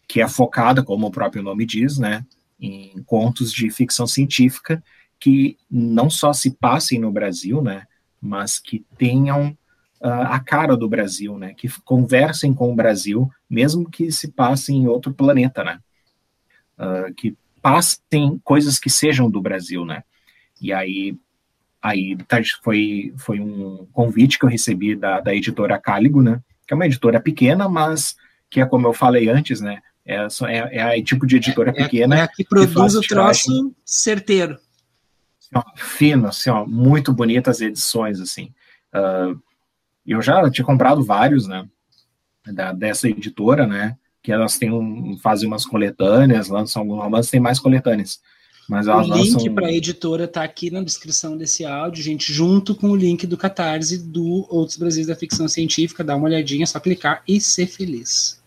[0.06, 2.24] que é focada, como o próprio nome diz, né,
[2.60, 4.82] em contos de ficção científica
[5.18, 7.84] que não só se passem no Brasil, né,
[8.20, 9.56] mas que tenham
[10.04, 14.82] uh, a cara do Brasil, né, que conversem com o Brasil, mesmo que se passem
[14.82, 15.80] em outro planeta, né,
[16.78, 20.04] uh, que passem coisas que sejam do Brasil, né.
[20.60, 21.16] E aí
[21.84, 26.40] Aí tá, foi, foi um convite que eu recebi da, da editora Cáligo, né?
[26.66, 28.16] Que é uma editora pequena, mas
[28.48, 29.82] que é como eu falei antes, né?
[30.06, 32.16] É, é, é a tipo de editora é, pequena.
[32.16, 34.54] É a que produz que o troço certeiro.
[34.54, 38.50] Assim, ó, fino, assim, ó, muito bonitas edições, assim.
[38.94, 39.38] Uh,
[40.06, 41.66] eu já tinha comprado vários, né?
[42.52, 43.96] Da, dessa editora, né?
[44.22, 48.20] Que elas têm um, fazem umas coletâneas, lançam alguns romances, tem mais coletâneas.
[48.68, 52.90] Mas o link para a editora está aqui na descrição desse áudio, gente, junto com
[52.90, 56.02] o link do Catarse do Outros Brasis da Ficção Científica.
[56.02, 58.42] Dá uma olhadinha, é só clicar e ser feliz.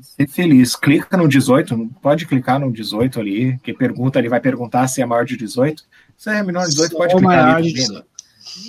[0.00, 0.74] Ser feliz.
[0.74, 5.06] Clica no 18, pode clicar no 18 ali, que pergunta, ele vai perguntar se é
[5.06, 5.84] maior de 18.
[6.16, 7.72] Se é menor de 18, Só pode clicar ali.
[7.72, 8.02] De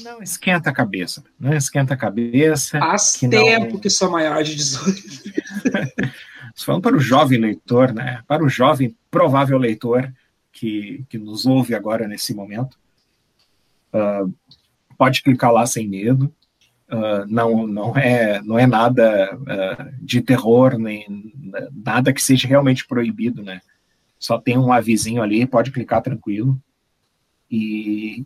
[0.04, 1.24] não esquenta a cabeça.
[1.40, 2.80] Não esquenta a cabeça.
[2.80, 3.80] Faz que tempo não...
[3.80, 5.02] que sou maior de 18.
[6.56, 8.24] Falando para o jovem leitor, né?
[8.28, 10.12] Para o jovem provável leitor,
[10.52, 12.78] que, que nos ouve agora nesse momento.
[13.94, 14.34] Uh,
[14.98, 16.34] pode clicar lá sem medo.
[16.90, 21.32] Uh, não, não, é, não é nada uh, de terror, nem
[21.72, 23.62] nada que seja realmente proibido, né?
[24.18, 26.60] Só tem um avisinho ali, pode clicar tranquilo.
[27.52, 28.26] E,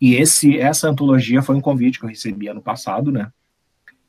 [0.00, 3.30] e esse, essa antologia foi um convite que eu recebi ano passado, né?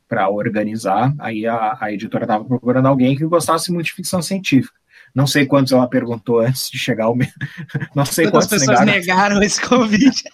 [0.08, 1.14] Para organizar.
[1.18, 4.74] Aí a, a editora estava procurando alguém que gostasse muito de ficção científica.
[5.14, 7.16] Não sei quantos ela perguntou antes de chegar ao.
[7.94, 10.24] Não sei quantas pessoas negaram, negaram esse convite.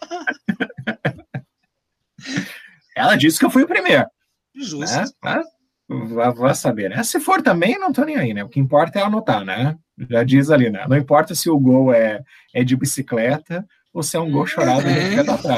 [2.95, 4.07] ela disse que eu fui o primeiro.
[4.55, 4.97] Justo.
[5.25, 5.43] Né?
[5.89, 7.03] Vá, saber, né?
[7.03, 8.45] Se for também, não tô nem aí, né?
[8.45, 9.77] O que importa é anotar, né?
[10.11, 10.87] Já diz ali, né?
[10.87, 12.23] Não importa se o gol é,
[12.55, 13.67] é de bicicleta
[14.03, 15.15] se é um gol chorado é.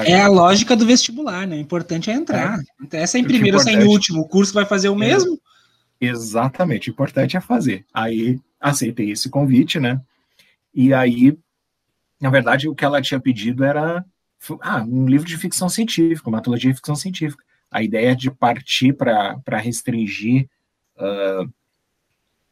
[0.06, 1.56] É a lógica do vestibular, né?
[1.56, 2.58] O importante é entrar.
[2.92, 2.96] É.
[2.98, 4.22] Essa é em primeiro, essa é em último.
[4.22, 4.98] O curso vai fazer o é.
[4.98, 5.40] mesmo?
[6.00, 6.90] Exatamente.
[6.90, 7.84] O importante é fazer.
[7.92, 10.00] Aí aceitei esse convite, né?
[10.74, 11.36] E aí,
[12.20, 14.04] na verdade, o que ela tinha pedido era
[14.60, 17.44] ah, um livro de ficção científica, uma antologia de ficção científica.
[17.70, 20.48] A ideia de partir para restringir
[20.96, 21.50] uh,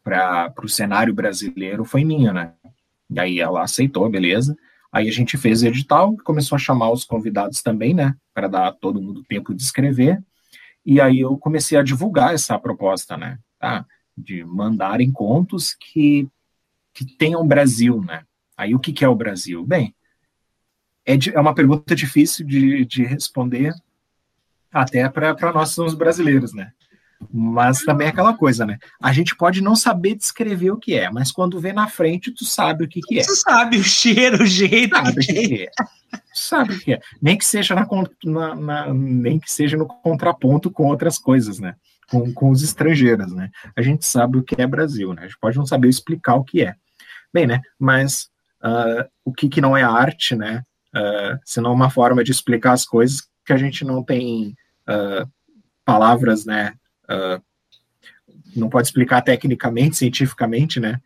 [0.05, 2.53] para o cenário brasileiro foi minha, né?
[3.11, 4.57] E aí ela aceitou, beleza.
[4.91, 8.17] Aí a gente fez edital, começou a chamar os convidados também, né?
[8.33, 10.23] Para dar todo mundo tempo de escrever.
[10.85, 13.39] E aí eu comecei a divulgar essa proposta, né?
[13.59, 13.85] Tá?
[14.17, 16.27] De mandarem contos que,
[16.95, 18.25] que tenham Brasil, né?
[18.57, 19.65] Aí o que, que é o Brasil?
[19.65, 19.95] Bem,
[21.05, 23.75] é, de, é uma pergunta difícil de, de responder
[24.73, 26.73] até para nós somos brasileiros, né?
[27.33, 28.79] Mas também é aquela coisa, né?
[29.03, 32.45] A gente pode não saber descrever o que é, mas quando vê na frente, tu
[32.45, 33.23] sabe o que, que é.
[33.23, 34.95] Tu sabe o cheiro, o jeito.
[34.95, 35.71] Sabe o que, que é.
[36.33, 37.01] Sabe o que é.
[37.21, 37.87] Nem que seja na,
[38.25, 41.75] na, na, nem que seja no contraponto com outras coisas, né?
[42.09, 43.51] Com, com os estrangeiros, né?
[43.77, 45.23] A gente sabe o que é Brasil, né?
[45.23, 46.75] A gente pode não saber explicar o que é.
[47.35, 47.61] Bem, né?
[47.79, 48.29] Mas
[48.63, 50.63] uh, o que, que não é arte, né?
[50.95, 54.55] Uh, senão uma forma de explicar as coisas que a gente não tem
[54.89, 55.29] uh,
[55.85, 56.75] palavras, né?
[57.11, 57.43] Uh,
[58.55, 61.01] não pode explicar tecnicamente, cientificamente, né?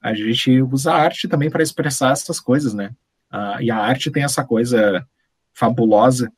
[0.00, 2.94] A gente usa a arte também para expressar essas coisas, né?
[3.32, 5.06] Uh, e a arte tem essa coisa
[5.52, 6.30] fabulosa,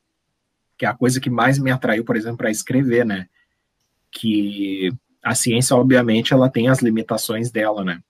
[0.77, 3.28] que é a coisa que mais me atraiu, por exemplo, para escrever, né?
[4.11, 4.90] Que
[5.23, 8.01] a ciência, obviamente, ela tem as limitações dela, né?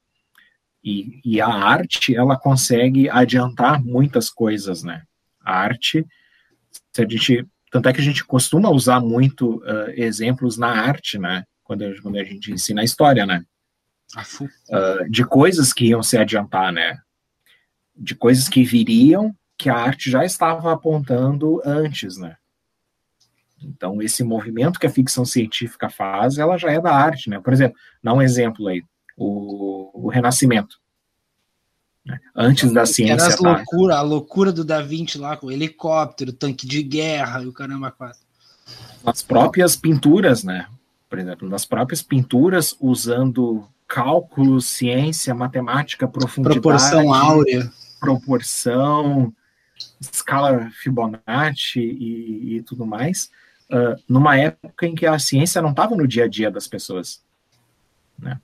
[0.84, 5.02] E, e a arte, ela consegue adiantar muitas coisas, né?
[5.40, 6.06] A arte,
[6.92, 11.18] se a gente tanto é que a gente costuma usar muito uh, exemplos na arte,
[11.18, 11.44] né?
[11.62, 13.44] Quando, quando a gente ensina a história, né?
[14.70, 16.98] Uh, de coisas que iam se adiantar, né?
[17.94, 22.36] De coisas que viriam que a arte já estava apontando antes, né?
[23.60, 27.40] Então, esse movimento que a ficção científica faz, ela já é da arte, né?
[27.40, 28.82] Por exemplo, dá um exemplo aí,
[29.16, 30.78] o, o Renascimento.
[32.08, 32.18] Né?
[32.34, 33.12] Antes da ciência.
[33.12, 37.42] Era as loucura, a loucura do Da Vinci lá com o helicóptero, tanque de guerra
[37.42, 38.20] e o caramba quase.
[39.04, 40.66] As próprias pinturas, né?
[41.08, 47.70] Por exemplo, nas próprias pinturas usando cálculo, ciência, matemática, profundidade, proporção áurea,
[48.00, 49.32] proporção,
[50.00, 53.30] escala Fibonacci e, e tudo mais,
[53.70, 57.22] uh, numa época em que a ciência não estava no dia a dia das pessoas,
[58.18, 58.38] né?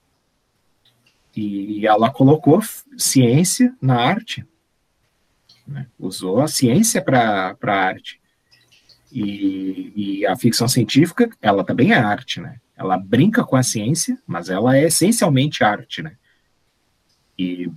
[1.35, 2.61] E ela colocou
[2.97, 4.45] ciência na arte,
[5.67, 5.87] né?
[5.99, 8.21] usou a ciência para a arte.
[9.11, 12.59] E, e, a ficção científica, ela também é arte, né?
[12.75, 16.17] Ela brinca com a ciência, mas ela é essencialmente arte, né?
[17.37, 17.71] E,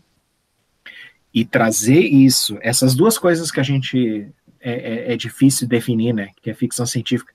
[1.33, 4.29] e trazer isso, essas duas coisas que a gente
[4.61, 6.31] é, é, é difícil definir, né?
[6.43, 7.33] Que é ficção científica,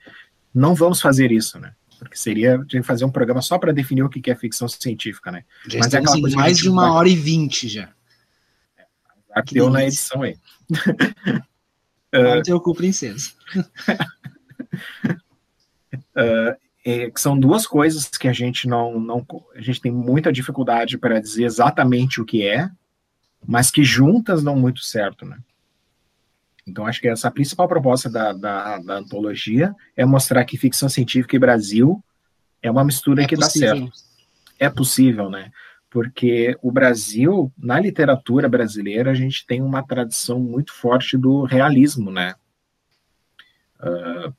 [0.53, 1.73] não vamos fazer isso, né?
[2.03, 5.43] Porque seria de fazer um programa só para definir o que é ficção científica, né?
[5.67, 6.91] Já Mas é aquela coisa mais de uma vai...
[6.91, 7.89] hora e vinte já.
[9.35, 10.37] Já deu na edição aí.
[12.13, 13.31] Não uh, teu cu, princesa.
[16.15, 16.55] uh,
[16.85, 19.25] é, que são duas coisas que a gente não, não
[19.55, 22.69] a gente tem muita dificuldade para dizer exatamente o que é,
[23.45, 25.39] mas que juntas dão muito certo, né?
[26.65, 30.87] Então, acho que essa a principal proposta da, da, da, antologia é mostrar que ficção
[30.87, 32.01] científica e Brasil
[32.61, 33.69] é uma mistura é que possível.
[33.69, 33.91] dá certo.
[34.57, 35.51] É possível, né?
[35.89, 42.09] Porque o Brasil, na literatura brasileira, a gente tem uma tradição muito forte do realismo,
[42.09, 42.33] né?
[43.79, 44.33] Uh,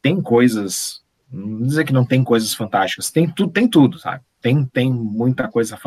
[0.00, 4.22] tem coisas, não dizer que não tem coisas fantásticas, tem, tu, tem tudo, sabe?
[4.40, 5.78] Tem, tem muita coisa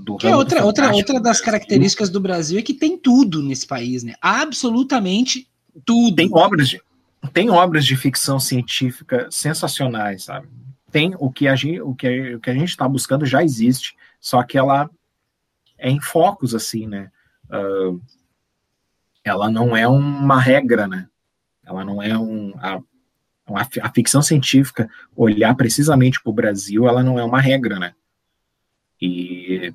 [0.00, 4.02] do que outra, outra, outra das características do Brasil é que tem tudo nesse país,
[4.02, 4.14] né?
[4.20, 5.48] Absolutamente
[5.84, 6.16] tudo.
[6.16, 6.80] Tem obras de,
[7.32, 10.48] tem obras de ficção científica sensacionais, sabe?
[10.90, 13.96] Tem o que a gente, o que, o que a gente está buscando já existe,
[14.20, 14.90] só que ela
[15.78, 17.10] é em focos assim, né?
[17.50, 18.00] Uh,
[19.24, 21.08] ela não é uma regra, né?
[21.64, 22.78] Ela não é um a,
[23.54, 27.92] a, a ficção científica olhar precisamente para o Brasil, ela não é uma regra, né?
[29.00, 29.72] E,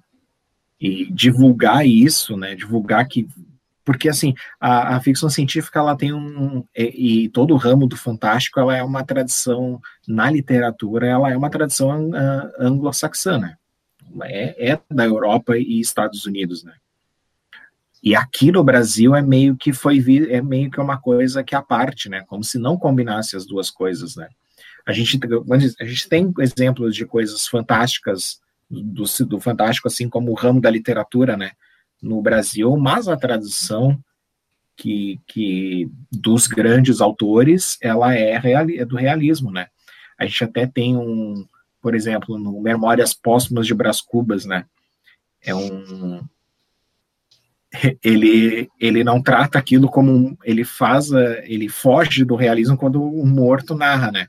[0.79, 2.55] e divulgar isso, né?
[2.55, 3.27] Divulgar que
[3.83, 7.97] porque assim a, a, ficção científica ela tem um e, e, todo o ramo do
[7.97, 13.57] fantástico ela é uma tradição na literatura ela é uma tradição uh, anglo-saxã né?
[14.23, 16.73] é, é, da Europa e Estados Unidos né
[18.03, 21.57] e aqui no Brasil é meio que foi é meio que uma coisa que é
[21.57, 22.23] a parte, né?
[22.27, 24.27] Como se não combinasse as duas coisas, né?
[24.85, 25.19] A gente,
[25.79, 30.69] a gente tem exemplos de coisas fantásticas do, do fantástico, assim como o ramo da
[30.69, 31.51] literatura, né,
[32.01, 33.99] no Brasil, mas a tradução
[34.75, 39.67] que, que dos grandes autores, ela é, é do realismo, né?
[40.17, 41.45] A gente até tem um,
[41.79, 44.65] por exemplo, no Memórias Póstumas de Brás Cubas, né?
[45.43, 46.23] É um
[48.03, 51.11] ele ele não trata aquilo como um, ele faz
[51.43, 54.27] ele foge do realismo quando o morto narra, né?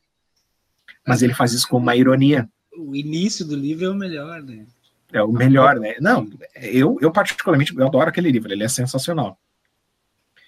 [1.07, 2.49] Mas ele faz isso com uma ironia.
[2.77, 4.65] O início do livro é o melhor, né?
[5.13, 5.97] É o melhor, né?
[6.01, 9.39] Não, eu, eu particularmente eu adoro aquele livro, ele é sensacional.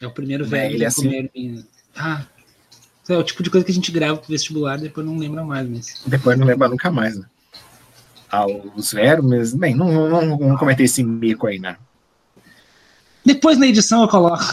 [0.01, 0.75] É o primeiro velho.
[0.75, 1.29] Ele é assim...
[1.95, 2.25] Ah,
[3.09, 5.69] é o tipo de coisa que a gente grava pro vestibular, depois não lembra mais.
[5.69, 6.03] Mas...
[6.07, 7.27] Depois não lembra nunca mais, né?
[8.31, 11.77] Ah, os vermes, bem, não, não, não comentei esse mico aí, né?
[13.25, 14.45] Depois na edição eu coloco.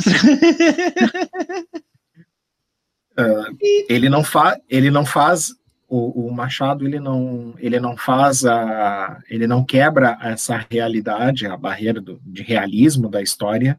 [3.19, 3.57] uh,
[3.89, 5.53] ele não faz, ele não faz
[5.91, 11.57] o, o, Machado ele não ele não faz a ele não quebra essa realidade a
[11.57, 13.77] barreira do, de realismo da história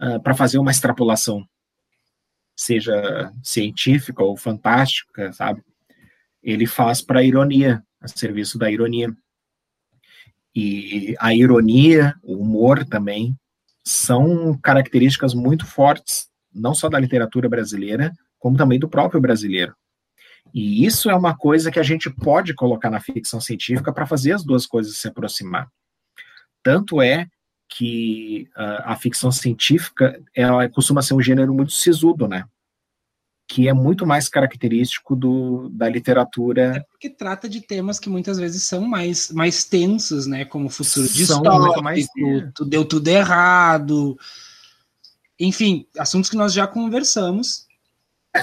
[0.00, 1.46] uh, para fazer uma extrapolação
[2.56, 5.62] seja científica ou fantástica sabe
[6.42, 9.16] ele faz para ironia a serviço da ironia
[10.52, 13.38] e a ironia o humor também
[13.86, 19.74] são características muito fortes não só da literatura brasileira como também do próprio brasileiro
[20.52, 24.32] e isso é uma coisa que a gente pode colocar na ficção científica para fazer
[24.32, 25.68] as duas coisas se aproximar.
[26.62, 27.26] Tanto é
[27.68, 32.44] que uh, a ficção científica ela costuma ser um gênero muito sisudo, né?
[33.48, 36.76] Que é muito mais característico do, da literatura.
[36.76, 40.44] É porque trata de temas que muitas vezes são mais, mais tensos, né?
[40.44, 42.06] Como futuro distópico, mais...
[42.66, 44.18] deu tudo errado.
[45.38, 47.66] Enfim, assuntos que nós já conversamos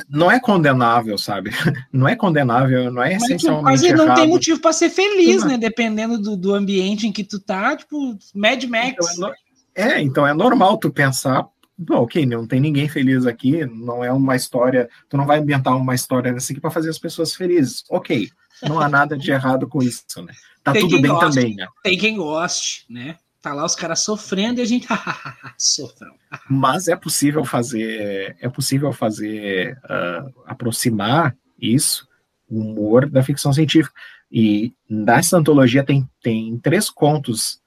[0.09, 1.51] não é condenável, sabe?
[1.91, 4.17] Não é condenável, não é essencialmente Mas não errado.
[4.17, 5.57] tem motivo para ser feliz, né?
[5.57, 8.95] Dependendo do, do ambiente em que tu tá, tipo, Mad Max.
[9.13, 9.33] Então é,
[9.75, 11.45] é, então é normal tu pensar,
[11.77, 15.75] Bom, ok, não tem ninguém feliz aqui, não é uma história, tu não vai ambientar
[15.75, 17.83] uma história nessa aqui para fazer as pessoas felizes.
[17.89, 18.29] Ok,
[18.61, 20.33] não há nada de errado com isso, né?
[20.63, 21.67] Tá tem tudo bem goste, também, né?
[21.83, 23.17] Tem quem goste, né?
[23.41, 24.87] Tá lá os caras sofrendo e a gente
[25.57, 26.13] sofrão.
[26.49, 32.07] Mas é possível fazer, é possível fazer uh, aproximar isso,
[32.49, 33.93] o humor da ficção científica.
[34.31, 37.61] E nessa antologia tem, tem três contos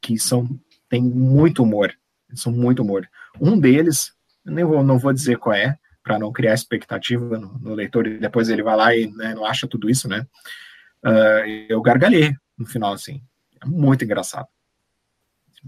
[0.00, 0.48] que são
[0.88, 1.92] tem muito humor,
[2.34, 3.08] são muito humor.
[3.40, 4.12] Um deles,
[4.44, 8.18] nem vou, não vou dizer qual é, para não criar expectativa no, no, leitor e
[8.18, 10.26] depois ele vai lá e né, não acha tudo isso, né?
[11.04, 13.22] Uh, eu gargalhei no final, assim,
[13.62, 14.48] é muito engraçado.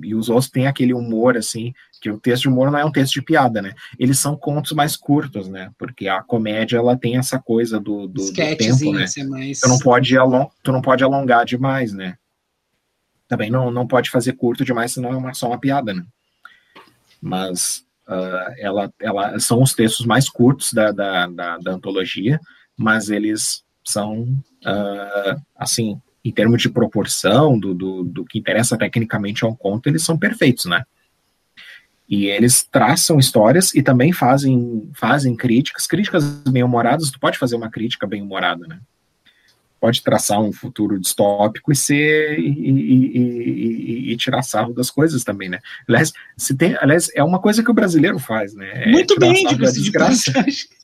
[0.02, 2.92] E os outros têm aquele humor, assim, que o texto de humor não é um
[2.92, 3.74] texto de piada, né?
[3.98, 5.70] Eles são contos mais curtos, né?
[5.76, 9.04] Porque a comédia, ela tem essa coisa do, do, do tempo, né?
[9.28, 9.60] Mais...
[9.60, 12.16] Tu, não pode along, tu não pode alongar demais, né?
[13.28, 16.04] Também não, não pode fazer curto demais, senão é uma, só uma piada, né?
[17.20, 22.40] Mas uh, ela, ela são os textos mais curtos da, da, da, da antologia,
[22.76, 29.44] mas eles são, uh, assim, em termos de proporção, do, do, do que interessa tecnicamente
[29.44, 30.84] ao conto, eles são perfeitos, né?
[32.08, 37.70] E eles traçam histórias e também fazem, fazem críticas, críticas bem-humoradas, tu pode fazer uma
[37.70, 38.80] crítica bem-humorada, né?
[39.80, 45.24] Pode traçar um futuro distópico e ser e, e, e, e, tirar sarro das coisas
[45.24, 45.58] também, né?
[45.88, 48.84] Aliás, se tem, aliás, é uma coisa que o brasileiro faz, né?
[48.84, 50.32] É Muito bem, de desgraça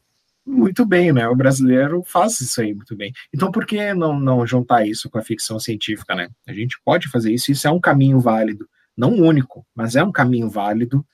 [0.46, 1.28] muito bem, né?
[1.28, 3.12] O brasileiro faz isso aí muito bem.
[3.34, 6.28] Então, por que não, não juntar isso com a ficção científica, né?
[6.46, 8.68] A gente pode fazer isso, isso é um caminho válido.
[8.96, 11.04] Não único, mas é um caminho válido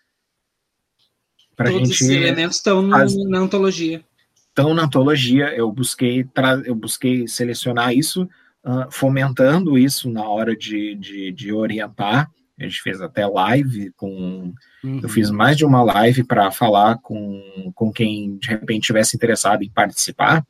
[1.56, 1.82] para a gente.
[1.82, 3.16] Todos esses elementos estão faz...
[3.16, 4.04] na antologia.
[4.52, 5.54] Estão na antologia.
[5.54, 6.28] Eu busquei,
[6.64, 8.28] eu busquei selecionar isso,
[8.64, 12.30] uh, fomentando isso na hora de, de, de orientar
[12.64, 14.52] a gente fez até live com.
[14.84, 15.00] Uhum.
[15.02, 19.62] Eu fiz mais de uma live para falar com, com quem de repente tivesse interessado
[19.62, 20.44] em participar,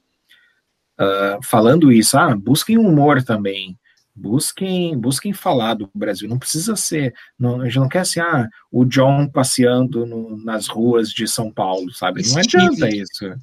[1.01, 2.19] uh, falando isso.
[2.19, 3.79] Ah, busquem humor também.
[4.15, 6.29] Busquem, busquem falar do Brasil.
[6.29, 7.15] Não precisa ser.
[7.39, 11.51] Não, a gente não quer ser ah, o John passeando no, nas ruas de São
[11.51, 12.23] Paulo, sabe?
[12.29, 13.35] Não adianta isso.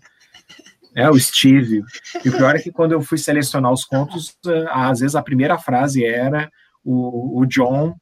[0.96, 1.84] É, o Steve.
[2.24, 4.36] E o pior é que quando eu fui selecionar os contos,
[4.70, 6.50] ah, às vezes a primeira frase era
[6.84, 7.96] o, o John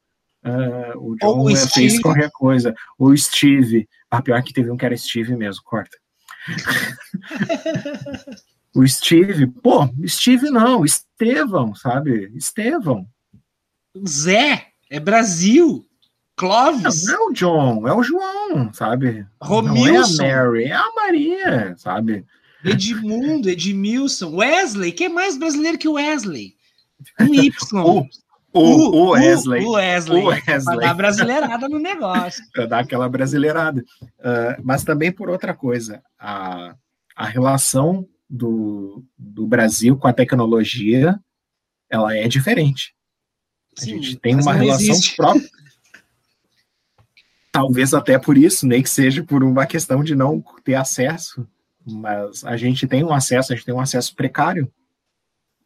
[0.47, 2.73] Uh, o John o fez qualquer coisa.
[2.97, 3.87] O Steve.
[4.09, 5.97] Ah, pior que teve um que era Steve mesmo, corta.
[8.73, 12.31] o Steve, pô, Steve não, Estevão, sabe?
[12.35, 13.05] Estevão.
[14.07, 15.83] Zé, é Brasil.
[16.37, 17.05] Clóvis.
[17.05, 19.25] Não, não é o John, é o João, sabe?
[19.41, 20.23] Romilson.
[20.23, 22.25] Não é a Mary, é a Maria, sabe?
[22.69, 26.55] Edmundo, Edmilson, Wesley, quem é mais brasileiro que o Wesley?
[27.19, 28.09] Um Y.
[28.53, 29.65] O, o, o, Wesley.
[29.65, 30.23] O, Wesley.
[30.23, 30.63] O Wesley.
[30.63, 32.43] Pra dar brasileirada no negócio.
[32.51, 33.83] Para dar aquela brasileirada.
[34.01, 36.75] Uh, mas também por outra coisa, a,
[37.15, 41.19] a relação do, do Brasil com a tecnologia,
[41.89, 42.95] ela é diferente.
[43.77, 45.15] A Sim, gente tem uma relação existe.
[45.15, 45.49] própria.
[47.51, 51.47] Talvez até por isso, nem que seja por uma questão de não ter acesso,
[51.87, 54.71] mas a gente tem um acesso, a gente tem um acesso precário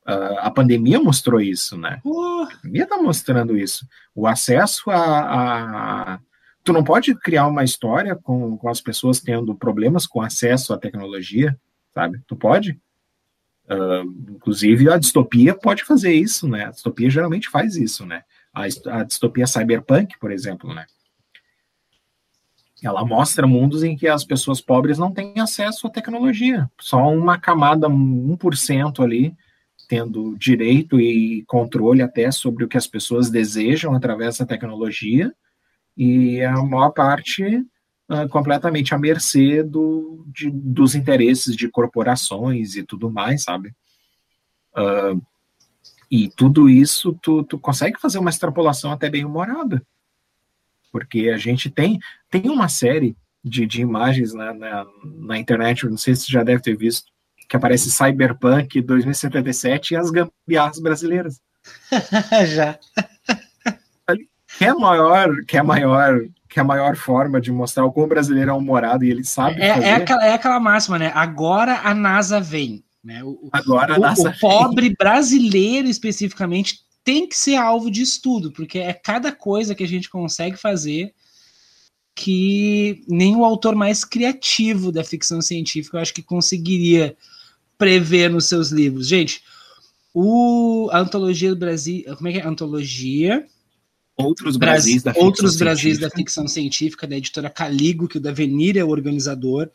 [0.04, 2.02] Uh, a pandemia mostrou isso, né?
[2.04, 2.42] Uh.
[2.42, 3.88] A pandemia está mostrando isso.
[4.16, 6.20] O acesso a, a,
[6.64, 10.78] Tu não pode criar uma história com, com as pessoas tendo problemas com acesso à
[10.78, 11.58] tecnologia,
[11.94, 12.22] sabe?
[12.28, 12.80] Tu pode.
[13.66, 16.66] Uh, inclusive, a distopia pode fazer isso, né?
[16.66, 18.24] A distopia geralmente faz isso, né?
[18.54, 18.64] A,
[19.00, 20.86] a distopia cyberpunk, por exemplo, né?
[22.84, 26.70] Ela mostra mundos em que as pessoas pobres não têm acesso à tecnologia.
[26.80, 29.36] Só uma camada, 1% ali,
[29.88, 35.34] tendo direito e controle até sobre o que as pessoas desejam através da tecnologia,
[35.96, 37.44] e a maior parte
[38.10, 43.76] uh, completamente à mercê do, de, dos interesses de corporações e tudo mais, sabe?
[44.76, 45.22] Uh,
[46.10, 49.86] e tudo isso tu, tu consegue fazer uma extrapolação até bem humorada.
[50.92, 52.00] Porque a gente tem,
[52.30, 56.44] tem uma série de, de imagens na, na, na internet, não sei se você já
[56.44, 57.12] deve ter visto,
[57.50, 61.42] que aparece Cyberpunk 2077 e as gambiarras brasileiras.
[62.48, 62.80] Já.
[64.58, 68.08] Que é maior, que é maior, que é a maior forma de mostrar o quão
[68.08, 69.86] brasileiro é humorado e ele sabe é, fazer.
[69.86, 71.12] É aquela, é aquela máxima, né?
[71.16, 72.84] Agora a NASA vem.
[73.04, 73.24] Né?
[73.24, 78.52] O, Agora a NASA o, o pobre brasileiro, especificamente, tem que ser alvo de estudo,
[78.52, 81.14] porque é cada coisa que a gente consegue fazer
[82.14, 87.16] que nem o autor mais criativo da ficção científica eu acho que conseguiria
[87.78, 89.08] prever nos seus livros.
[89.08, 89.42] Gente,
[90.14, 92.04] o, a Antologia do Brasil.
[92.16, 92.46] Como é que é?
[92.46, 93.46] Antologia.
[94.16, 98.84] Outros Brasis da Outros Brasis da ficção científica, da editora Caligo, que o Davenir é
[98.84, 99.70] o organizador.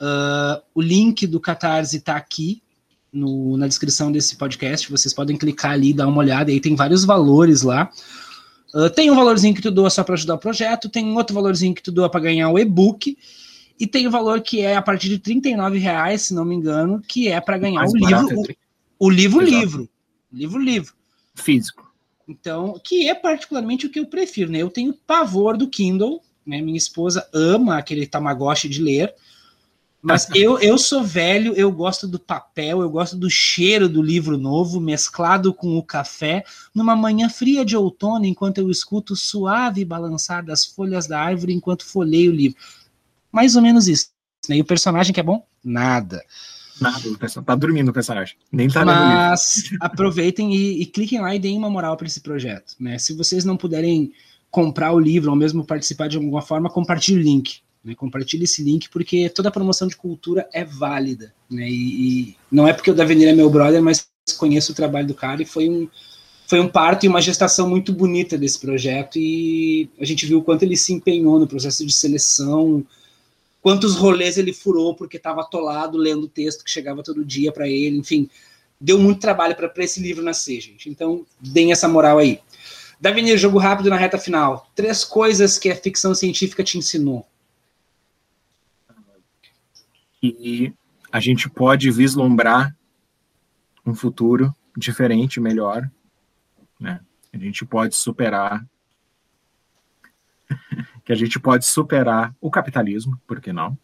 [0.00, 2.60] Uh, o link do Catarse está aqui
[3.12, 4.90] no, na descrição desse podcast.
[4.90, 6.50] Vocês podem clicar ali dar uma olhada.
[6.50, 7.90] Aí tem vários valores lá.
[8.74, 11.74] Uh, tem um valorzinho que tu doa só para ajudar o projeto, tem outro valorzinho
[11.74, 13.18] que tu doa para ganhar o e-book.
[13.78, 17.02] E tem o valor que é a partir de 39 reais, se não me engano,
[17.06, 18.54] que é para ganhar o livro, é
[18.98, 19.88] o, o, livro livro,
[20.32, 20.94] livro livro
[21.34, 21.92] físico.
[22.28, 24.58] Então, que é particularmente o que eu prefiro, né?
[24.58, 26.60] Eu tenho pavor do Kindle, né?
[26.60, 29.12] Minha esposa ama aquele Tamagotchi de ler,
[30.02, 34.36] mas eu, eu sou velho, eu gosto do papel, eu gosto do cheiro do livro
[34.36, 39.84] novo, mesclado com o café, numa manhã fria de outono, enquanto eu escuto o suave
[39.84, 42.58] balançar das folhas da árvore enquanto folheio o livro
[43.32, 44.08] mais ou menos isso.
[44.48, 44.58] Né?
[44.58, 45.44] E o personagem que é bom?
[45.64, 46.22] Nada.
[46.80, 48.36] Nada, o personagem, tá dormindo o personagem.
[48.50, 52.74] Nem tá Mas aproveitem e, e, cliquem lá e deem uma moral para esse projeto.
[52.78, 52.98] Né?
[52.98, 54.12] Se vocês não puderem
[54.50, 57.61] comprar o livro ou mesmo participar de alguma forma, compartilhe o link.
[57.84, 57.94] Né?
[57.94, 61.34] Compartilhe esse link, porque toda promoção de cultura é válida.
[61.50, 61.68] Né?
[61.68, 64.06] E, e não é porque o Davenir é meu brother, mas
[64.38, 65.88] conheço o trabalho do cara e foi um,
[66.46, 69.18] foi um parto e uma gestação muito bonita desse projeto.
[69.18, 72.84] E a gente viu o quanto ele se empenhou no processo de seleção,
[73.60, 77.68] quantos rolês ele furou porque estava atolado lendo o texto que chegava todo dia para
[77.68, 78.28] ele, enfim,
[78.80, 80.88] deu muito trabalho para esse livro nascer, gente.
[80.88, 82.40] Então, deem essa moral aí.
[83.00, 84.70] Davi, jogo rápido na reta final.
[84.76, 87.26] Três coisas que a ficção científica te ensinou.
[90.22, 90.72] E
[91.10, 92.74] a gente pode vislumbrar
[93.84, 95.90] um futuro diferente, melhor,
[96.78, 97.00] né?
[97.32, 98.64] A gente pode superar
[101.04, 103.76] que a gente pode superar o capitalismo, por que não?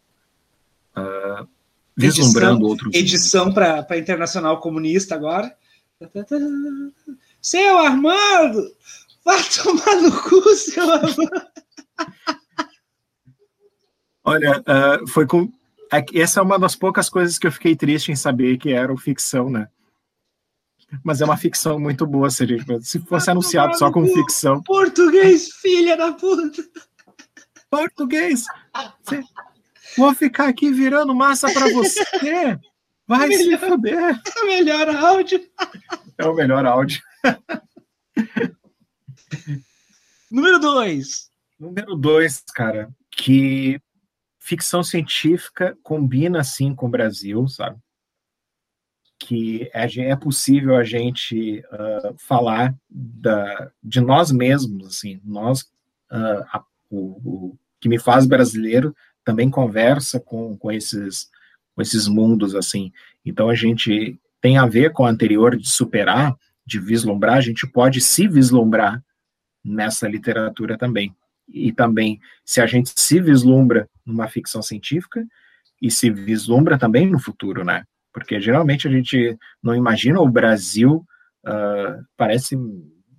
[0.97, 1.49] Uh,
[1.97, 2.95] vislumbrando outros.
[2.95, 5.57] Edição para Internacional Comunista agora.
[7.41, 8.77] Seu Armando!
[9.25, 11.49] Vá tomar no cu, seu Armando!
[14.25, 15.51] Olha, uh, foi com.
[15.93, 18.97] É essa é uma das poucas coisas que eu fiquei triste em saber que era
[18.97, 19.69] ficção, né?
[21.05, 22.47] Mas é uma ficção muito boa, se,
[22.81, 24.63] se fosse anunciado só como ficção.
[24.63, 26.63] Português, filha da puta!
[27.71, 28.45] português.
[29.97, 32.05] Vou ficar aqui virando massa para você.
[33.07, 34.21] Vai melhor, se fuder.
[34.37, 35.41] É o melhor áudio.
[36.19, 37.01] É o melhor áudio.
[40.31, 41.31] Número dois.
[41.59, 43.81] Número dois, cara, que
[44.49, 47.79] ficção científica combina assim com o Brasil, sabe?
[49.19, 55.63] Que é, é possível a gente uh, falar da, de nós mesmos, assim, nós,
[56.11, 61.29] uh, o, o, que me faz brasileiro também conversa com, com esses
[61.75, 62.91] com esses mundos assim.
[63.25, 66.35] Então a gente tem a ver com o anterior de superar,
[66.67, 69.05] de vislumbrar, a gente pode se vislumbrar
[69.63, 71.15] nessa literatura também.
[71.47, 75.25] E também, se a gente se vislumbra numa ficção científica
[75.81, 77.85] e se vislumbra também no futuro, né?
[78.13, 81.05] Porque geralmente a gente não imagina o Brasil,
[81.47, 82.57] uh, parece.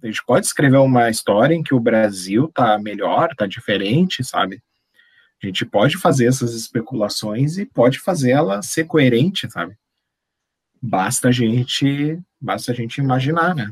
[0.02, 4.62] A gente pode escrever uma história em que o Brasil tá melhor, tá diferente, sabe?
[5.42, 9.78] A gente pode fazer essas especulações e pode fazer ela ser coerente, sabe?
[10.82, 13.72] Basta a gente, basta a gente imaginar, né?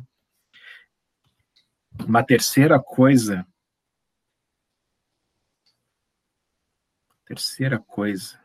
[2.06, 3.46] Uma terceira coisa.
[7.28, 8.40] Terceira coisa.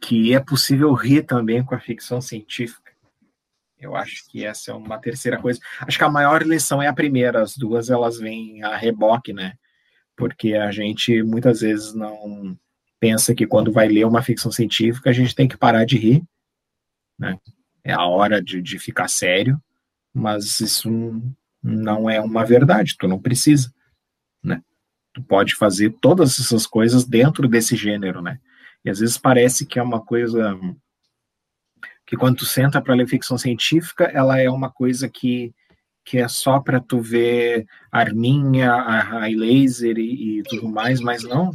[0.00, 2.90] Que é possível rir também com a ficção científica.
[3.78, 5.60] Eu acho que essa é uma terceira coisa.
[5.80, 9.54] Acho que a maior lição é a primeira, as duas elas vêm a reboque, né?
[10.16, 12.58] Porque a gente muitas vezes não
[12.98, 16.22] pensa que quando vai ler uma ficção científica a gente tem que parar de rir,
[17.18, 17.38] né?
[17.82, 19.62] É a hora de, de ficar sério,
[20.12, 20.90] mas isso
[21.62, 23.72] não é uma verdade, tu não precisa,
[24.42, 24.62] né?
[25.12, 28.38] Tu pode fazer todas essas coisas dentro desse gênero, né?
[28.84, 30.58] E às vezes parece que é uma coisa
[32.06, 35.54] que quando tu senta para ler ficção científica, ela é uma coisa que,
[36.04, 41.22] que é só para tu ver arminha, a, a laser e, e, tudo mais, mas
[41.22, 41.50] não.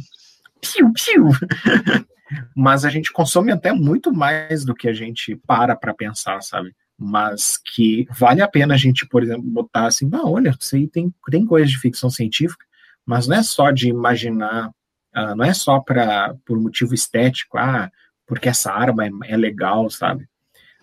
[0.60, 1.28] Piu, piu.
[2.56, 6.74] mas a gente consome até muito mais do que a gente para para pensar, sabe?
[6.98, 10.88] Mas que vale a pena a gente, por exemplo, botar assim, ah, olha, isso aí
[10.88, 12.64] tem, tem coisa de ficção científica,
[13.04, 14.70] mas não é só de imaginar,
[15.14, 17.90] uh, não é só para por motivo estético, ah,
[18.26, 20.26] porque essa arma é, é legal, sabe?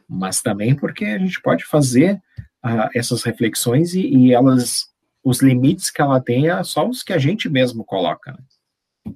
[0.07, 2.21] mas também porque a gente pode fazer
[2.63, 4.87] uh, essas reflexões e, e, elas,
[5.23, 8.31] os limites que ela tem é só os que a gente mesmo coloca.
[8.31, 9.13] Né?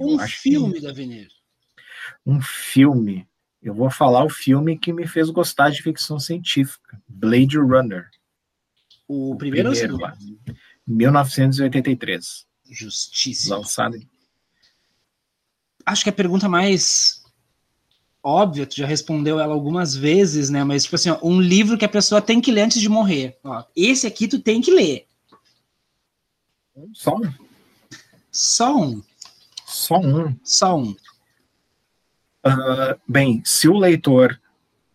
[0.00, 0.80] Um filme que...
[0.82, 1.34] da Veneza.
[2.24, 3.26] Um filme.
[3.66, 8.08] Eu vou falar o filme que me fez gostar de ficção científica, Blade Runner.
[9.08, 10.16] O, o primeiro, primeiro lá,
[10.86, 12.46] 1983.
[12.70, 13.56] Justíssimo.
[13.56, 13.98] Lançado.
[15.84, 17.24] Acho que a pergunta mais
[18.22, 20.62] óbvia, tu já respondeu ela algumas vezes, né?
[20.62, 23.36] Mas, tipo assim, ó, um livro que a pessoa tem que ler antes de morrer.
[23.42, 25.08] Ó, esse aqui tu tem que ler.
[26.92, 27.34] Só um.
[28.30, 29.02] Só um.
[29.66, 30.36] Só um.
[30.44, 30.94] Só um.
[32.46, 34.40] Uh, bem, se o leitor.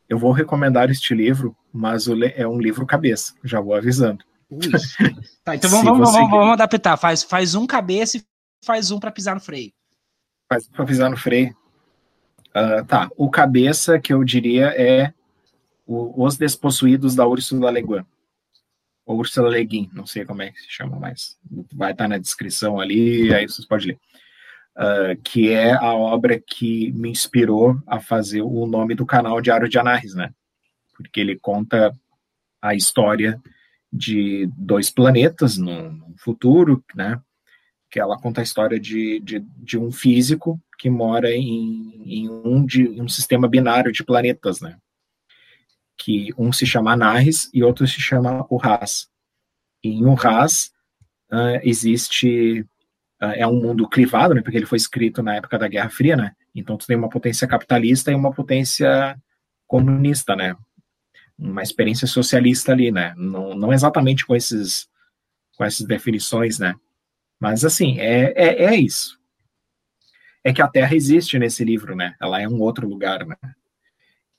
[0.08, 2.06] Eu vou recomendar este livro, mas
[2.36, 4.26] é um livro cabeça, já vou avisando.
[5.42, 6.98] tá, então vamos, vamos, vamos, vamos, adaptar.
[6.98, 8.24] Faz, faz um cabeça e
[8.66, 9.72] faz um para pisar no freio.
[10.50, 11.56] Faz para pisar no freio.
[12.50, 15.14] Uh, tá, o cabeça que eu diria é
[15.88, 18.06] o, Os Despossuídos da Ursula Le Guin.
[19.06, 21.38] Ou Ursula Le Guin, não sei como é que se chama, mas
[21.74, 24.00] vai estar na descrição ali, aí vocês podem ler.
[24.78, 29.68] Uh, que é a obra que me inspirou a fazer o nome do canal Diário
[29.68, 30.34] de Anarres, né?
[30.96, 31.94] Porque ele conta
[32.62, 33.42] a história
[33.92, 37.20] de dois planetas no, no futuro, né?
[37.90, 42.66] Que ela conta a história de, de, de um físico que mora em, em um,
[42.66, 44.78] de, um sistema binário de planetas, né?
[45.98, 49.10] Que um se chama Anarres e outro se chama Urras.
[49.84, 50.72] E em Urras
[51.32, 52.68] uh, existe uh,
[53.22, 54.42] é um mundo clivado, né?
[54.42, 56.34] Porque ele foi escrito na época da Guerra Fria, né?
[56.54, 59.18] Então tu tem uma potência capitalista e uma potência
[59.68, 60.56] comunista, né?
[61.38, 63.14] Uma experiência socialista ali, né?
[63.18, 64.90] Não, não exatamente com esses
[65.58, 66.76] com essas definições, né?
[67.40, 69.22] Mas assim, é, é, é isso
[70.44, 72.16] é que a Terra existe nesse livro, né?
[72.20, 73.36] Ela é um outro lugar, né?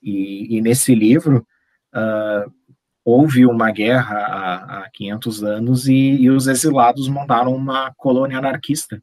[0.03, 1.47] E, e nesse livro
[1.95, 2.53] uh,
[3.05, 9.03] houve uma guerra há, há 500 anos e, e, os exilados montaram uma colônia anarquista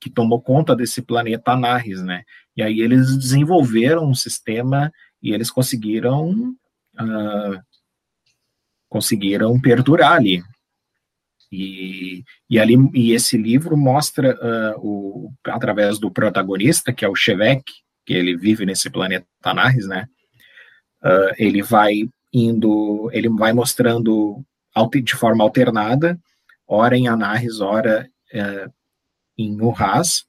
[0.00, 2.22] que tomou conta desse planeta Anarres, né?
[2.56, 4.92] E aí eles desenvolveram um sistema
[5.22, 7.60] e eles conseguiram uh,
[8.88, 10.42] conseguiram perdurar ali,
[11.50, 17.14] e, e, ali, e esse livro mostra, uh, o, através do protagonista, que é o
[17.14, 17.64] Shevek,
[18.04, 20.06] que ele vive nesse planeta Tanarres, né?
[21.02, 24.44] Uh, ele vai indo, ele vai mostrando
[25.02, 26.18] de forma alternada,
[26.66, 28.72] ora em Anarres, ora uh,
[29.36, 30.24] em Urras,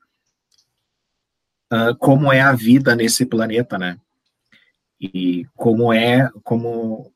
[1.72, 4.00] uh, como é a vida nesse planeta, né?
[5.00, 7.12] E como é, como,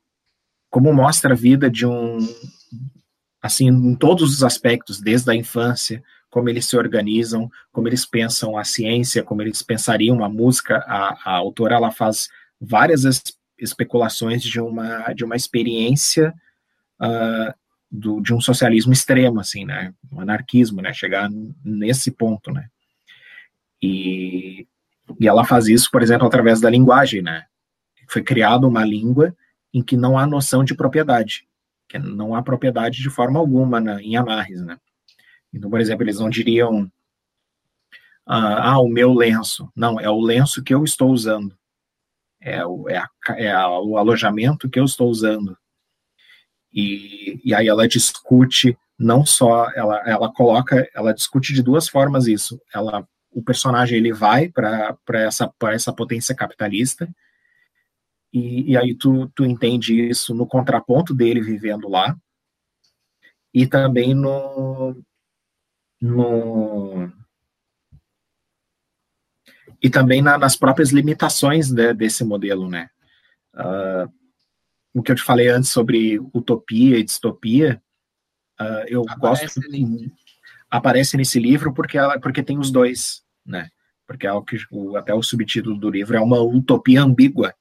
[0.70, 2.18] como mostra a vida de um,
[3.42, 8.56] assim, em todos os aspectos, desde a infância, como eles se organizam, como eles pensam
[8.56, 10.78] a ciência, como eles pensariam a música.
[10.86, 12.28] A, a autora ela faz
[12.60, 13.04] várias
[13.64, 16.34] especulações de uma, de uma experiência
[17.00, 17.54] uh,
[17.90, 19.94] do, de um socialismo extremo, assim, né?
[20.12, 20.92] Um anarquismo, né?
[20.92, 21.28] Chegar
[21.64, 22.68] nesse ponto, né?
[23.82, 24.66] E,
[25.20, 27.46] e ela faz isso, por exemplo, através da linguagem, né?
[28.08, 29.34] Foi criada uma língua
[29.72, 31.46] em que não há noção de propriedade,
[31.88, 34.78] que não há propriedade de forma alguma na, em amarres, né?
[35.52, 36.90] Então, por exemplo, eles não diriam
[38.26, 39.70] ah, ah, o meu lenço.
[39.74, 41.56] Não, é o lenço que eu estou usando.
[42.46, 43.08] É o, é, a,
[43.38, 45.56] é a, o alojamento que eu estou usando.
[46.70, 52.26] E, e aí ela discute não só ela ela coloca ela discute de duas formas
[52.26, 57.08] isso ela o personagem ele vai para essa para essa potência capitalista
[58.32, 62.16] e, e aí tu, tu entende isso no contraponto dele vivendo lá
[63.52, 64.96] e também no
[66.00, 67.12] no
[69.84, 72.88] e também na, nas próprias limitações de, desse modelo né
[73.54, 74.10] uh,
[74.94, 77.82] o que eu te falei antes sobre utopia e distopia,
[78.60, 79.68] uh, eu aparece gosto.
[79.68, 80.12] Ali.
[80.70, 83.68] Aparece nesse livro porque, ela, porque tem os dois, né?
[84.06, 87.54] Porque é o que o, até o subtítulo do livro é uma utopia ambígua.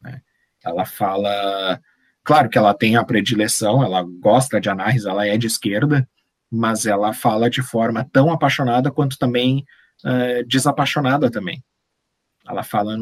[0.00, 0.22] Né?
[0.64, 1.80] Ela fala,
[2.22, 6.08] claro que ela tem a predileção, ela gosta de análise, ela é de esquerda,
[6.50, 9.64] mas ela fala de forma tão apaixonada quanto também
[10.04, 11.62] uh, desapaixonada também.
[12.46, 12.96] Ela fala,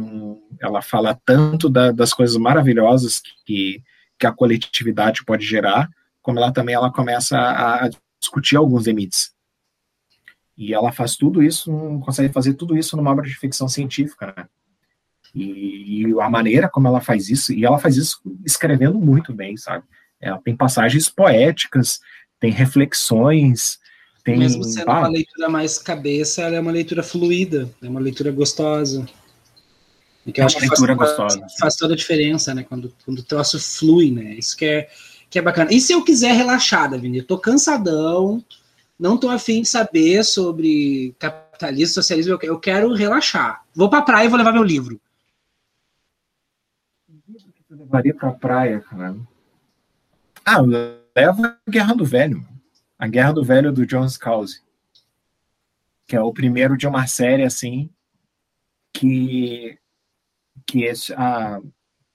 [0.60, 3.82] ela fala tanto da, das coisas maravilhosas que,
[4.18, 5.88] que a coletividade pode gerar,
[6.20, 7.90] como ela também ela começa a, a
[8.20, 9.32] discutir alguns limites.
[10.56, 11.72] E ela faz tudo isso,
[12.04, 14.46] consegue fazer tudo isso numa obra de ficção científica, né?
[15.34, 19.56] E, e, a maneira como ela faz isso, e ela faz isso escrevendo muito bem,
[19.56, 19.84] sabe?
[20.20, 22.00] Ela tem passagens poéticas,
[22.38, 23.78] tem reflexões,
[24.30, 24.38] tem.
[24.38, 29.06] Mesmo sendo uma leitura mais cabeça, ela é uma leitura fluida, é uma leitura gostosa.
[30.26, 31.46] E que eu acho que faz, gostosa.
[31.58, 32.62] faz toda a diferença, né?
[32.62, 34.34] Quando, quando o troço flui, né?
[34.34, 34.88] Isso que é,
[35.28, 35.72] que é bacana.
[35.72, 37.16] E se eu quiser relaxar, Davi?
[37.16, 38.44] Eu tô cansadão,
[38.98, 43.64] não tô afim de saber sobre capitalismo, socialismo, eu, quero relaxar.
[43.74, 45.00] Vou pra praia e vou levar meu livro.
[47.70, 49.16] Levaria pra praia, cara.
[50.44, 52.46] Ah, leva a Guerra do Velho.
[53.00, 54.62] A Guerra do Velho do John Scalzi.
[56.06, 57.90] Que é o primeiro de uma série, assim,
[58.92, 59.80] que
[60.66, 61.60] que esse, a,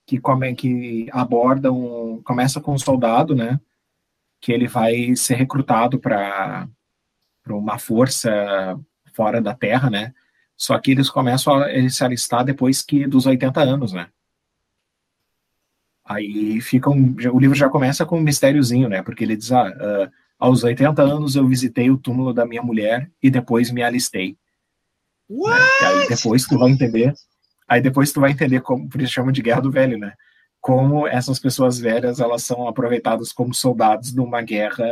[0.06, 3.60] que, come, que aborda um, começa com um soldado, né,
[4.40, 6.68] que ele vai ser recrutado para
[7.50, 8.80] uma força
[9.14, 10.14] fora da Terra, né,
[10.56, 14.10] só que eles começam a ele se alistar depois que dos 80 anos, né.
[16.08, 19.68] Aí fica um, o livro já começa com um mistériozinho, né, porque ele diz, ah,
[19.70, 20.12] uh,
[20.46, 24.38] aos 80 anos eu visitei o túmulo da minha mulher e depois me alistei.
[25.30, 25.60] What?
[25.60, 25.88] Né?
[25.88, 27.14] Aí depois tu vai entender
[27.68, 30.14] Aí depois tu vai entender como, por isso chamam de guerra do velho, né?
[30.62, 34.86] Como essas pessoas velhas, elas são aproveitadas como soldados numa guerra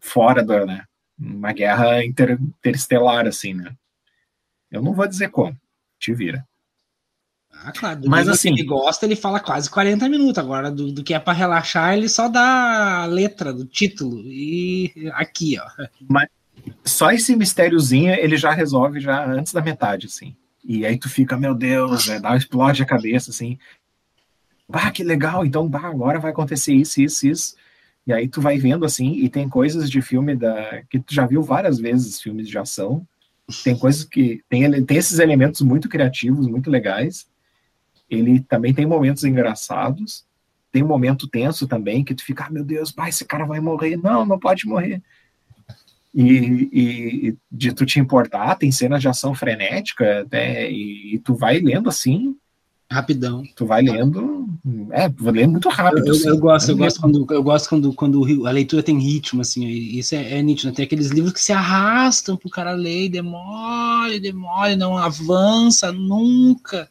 [0.00, 0.84] fora da, né?
[1.18, 3.74] Uma guerra inter, interestelar, assim, né?
[4.70, 5.56] Eu não vou dizer como,
[5.98, 6.46] te vira.
[7.62, 8.00] Ah, claro.
[8.00, 10.38] Do Mas assim, que ele gosta, ele fala quase 40 minutos.
[10.38, 14.22] Agora, do, do que é para relaxar, ele só dá a letra do título.
[14.26, 15.86] E aqui, ó.
[16.08, 16.28] Mas
[16.84, 20.34] só esse mistériozinho ele já resolve já antes da metade, assim.
[20.64, 23.58] E aí tu fica, meu Deus, né, dá, explode a cabeça, assim.
[24.68, 27.56] Bah, que legal, então, bah, agora vai acontecer isso, isso, isso.
[28.06, 31.26] E aí tu vai vendo, assim, e tem coisas de filme da que tu já
[31.26, 33.06] viu várias vezes, filmes de ação.
[33.62, 34.42] Tem coisas que...
[34.48, 37.26] Tem, tem esses elementos muito criativos, muito legais.
[38.18, 40.24] Ele também tem momentos engraçados.
[40.72, 43.60] Tem um momento tenso também, que tu fica, ah, meu Deus, bah, esse cara vai
[43.60, 43.96] morrer.
[43.96, 45.00] Não, não pode morrer
[46.14, 51.34] e, e, de tu te importar, tem cenas de ação frenética, né, e, e, tu
[51.34, 52.36] vai lendo assim.
[52.88, 53.42] Rapidão.
[53.56, 54.46] Tu vai lendo.
[54.92, 56.06] É, vou lendo muito rápido.
[56.06, 59.40] Eu, assim, eu gosto, eu gosto, quando, eu gosto quando, quando a leitura tem ritmo,
[59.40, 60.68] assim, isso é, é nítido.
[60.68, 60.76] Né?
[60.76, 66.88] Tem aqueles livros que se arrastam pro cara ler, demora, demora, não avança nunca.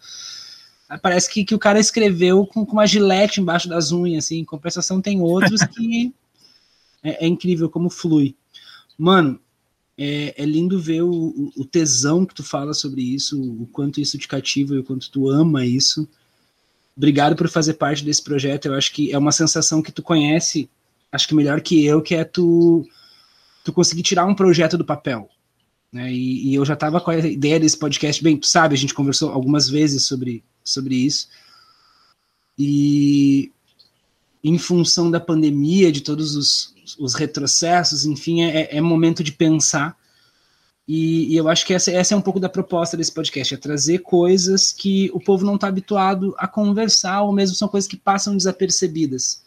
[1.02, 4.40] Parece que, que o cara escreveu com, com uma gilete embaixo das unhas, assim.
[4.40, 6.14] Em compensação, tem outros que
[7.04, 8.36] é, é incrível como flui.
[8.98, 9.40] Mano,
[9.98, 14.18] é, é lindo ver o, o, tesão que tu fala sobre isso, o quanto isso
[14.18, 16.08] te cativa e o quanto tu ama isso.
[16.96, 18.68] Obrigado por fazer parte desse projeto.
[18.68, 20.70] Eu acho que é uma sensação que tu conhece,
[21.12, 22.88] acho que melhor que eu, que é tu,
[23.64, 25.30] tu conseguir tirar um projeto do papel.
[25.92, 26.12] Né?
[26.12, 28.94] E, e eu já estava com a ideia desse podcast, bem, tu sabe, a gente
[28.94, 31.28] conversou algumas vezes sobre, sobre isso.
[32.58, 33.52] E
[34.44, 39.98] em função da pandemia, de todos os, os retrocessos, enfim, é, é momento de pensar.
[40.86, 43.58] E, e, eu acho que essa, essa é um pouco da proposta desse podcast, é
[43.58, 47.96] trazer coisas que o povo não está habituado a conversar, ou mesmo são coisas que
[47.96, 49.42] passam desapercebidas.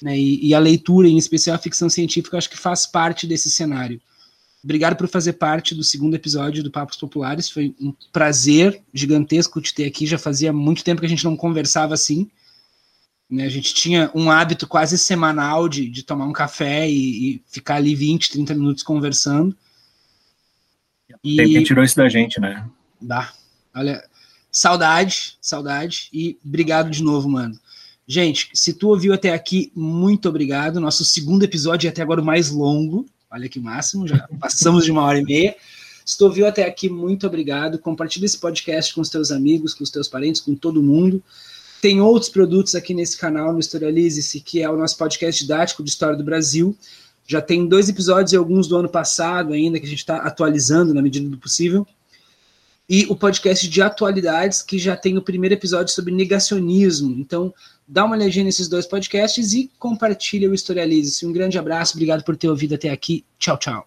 [0.00, 3.50] né, e, e, a leitura, em especial a ficção científica, acho que faz parte desse
[3.50, 4.00] cenário.
[4.62, 7.50] Obrigado por fazer parte do segundo episódio do Papos Populares.
[7.50, 10.06] Foi um prazer gigantesco te ter aqui.
[10.06, 12.30] Já fazia muito tempo que a gente não conversava assim.
[13.28, 13.44] Né?
[13.44, 17.76] A gente tinha um hábito quase semanal de, de tomar um café e, e ficar
[17.76, 19.56] ali 20, 30 minutos conversando.
[21.24, 21.36] E...
[21.36, 22.68] Quem tirou isso da gente, né?
[23.00, 23.32] Dá.
[23.74, 24.04] Olha,
[24.50, 26.08] saudade, saudade.
[26.12, 27.58] E obrigado de novo, mano.
[28.06, 30.78] Gente, se tu ouviu até aqui, muito obrigado.
[30.80, 33.06] Nosso segundo episódio é até agora o mais longo.
[33.32, 35.56] Olha que máximo, já passamos de uma hora e meia.
[36.04, 37.78] Se tu ouviu até aqui, muito obrigado.
[37.78, 41.22] Compartilhe esse podcast com os teus amigos, com os teus parentes, com todo mundo.
[41.80, 45.90] Tem outros produtos aqui nesse canal, no Historialize-se, que é o nosso podcast didático de
[45.90, 46.76] História do Brasil.
[47.26, 50.92] Já tem dois episódios e alguns do ano passado ainda, que a gente está atualizando
[50.92, 51.86] na medida do possível.
[52.88, 57.14] E o podcast de atualidades, que já tem o primeiro episódio sobre negacionismo.
[57.18, 57.54] Então,
[57.92, 61.26] dá uma olhadinha nesses dois podcasts e compartilha o Historialize-se.
[61.26, 63.22] Um grande abraço, obrigado por ter ouvido até aqui.
[63.38, 63.80] Tchau, tchau.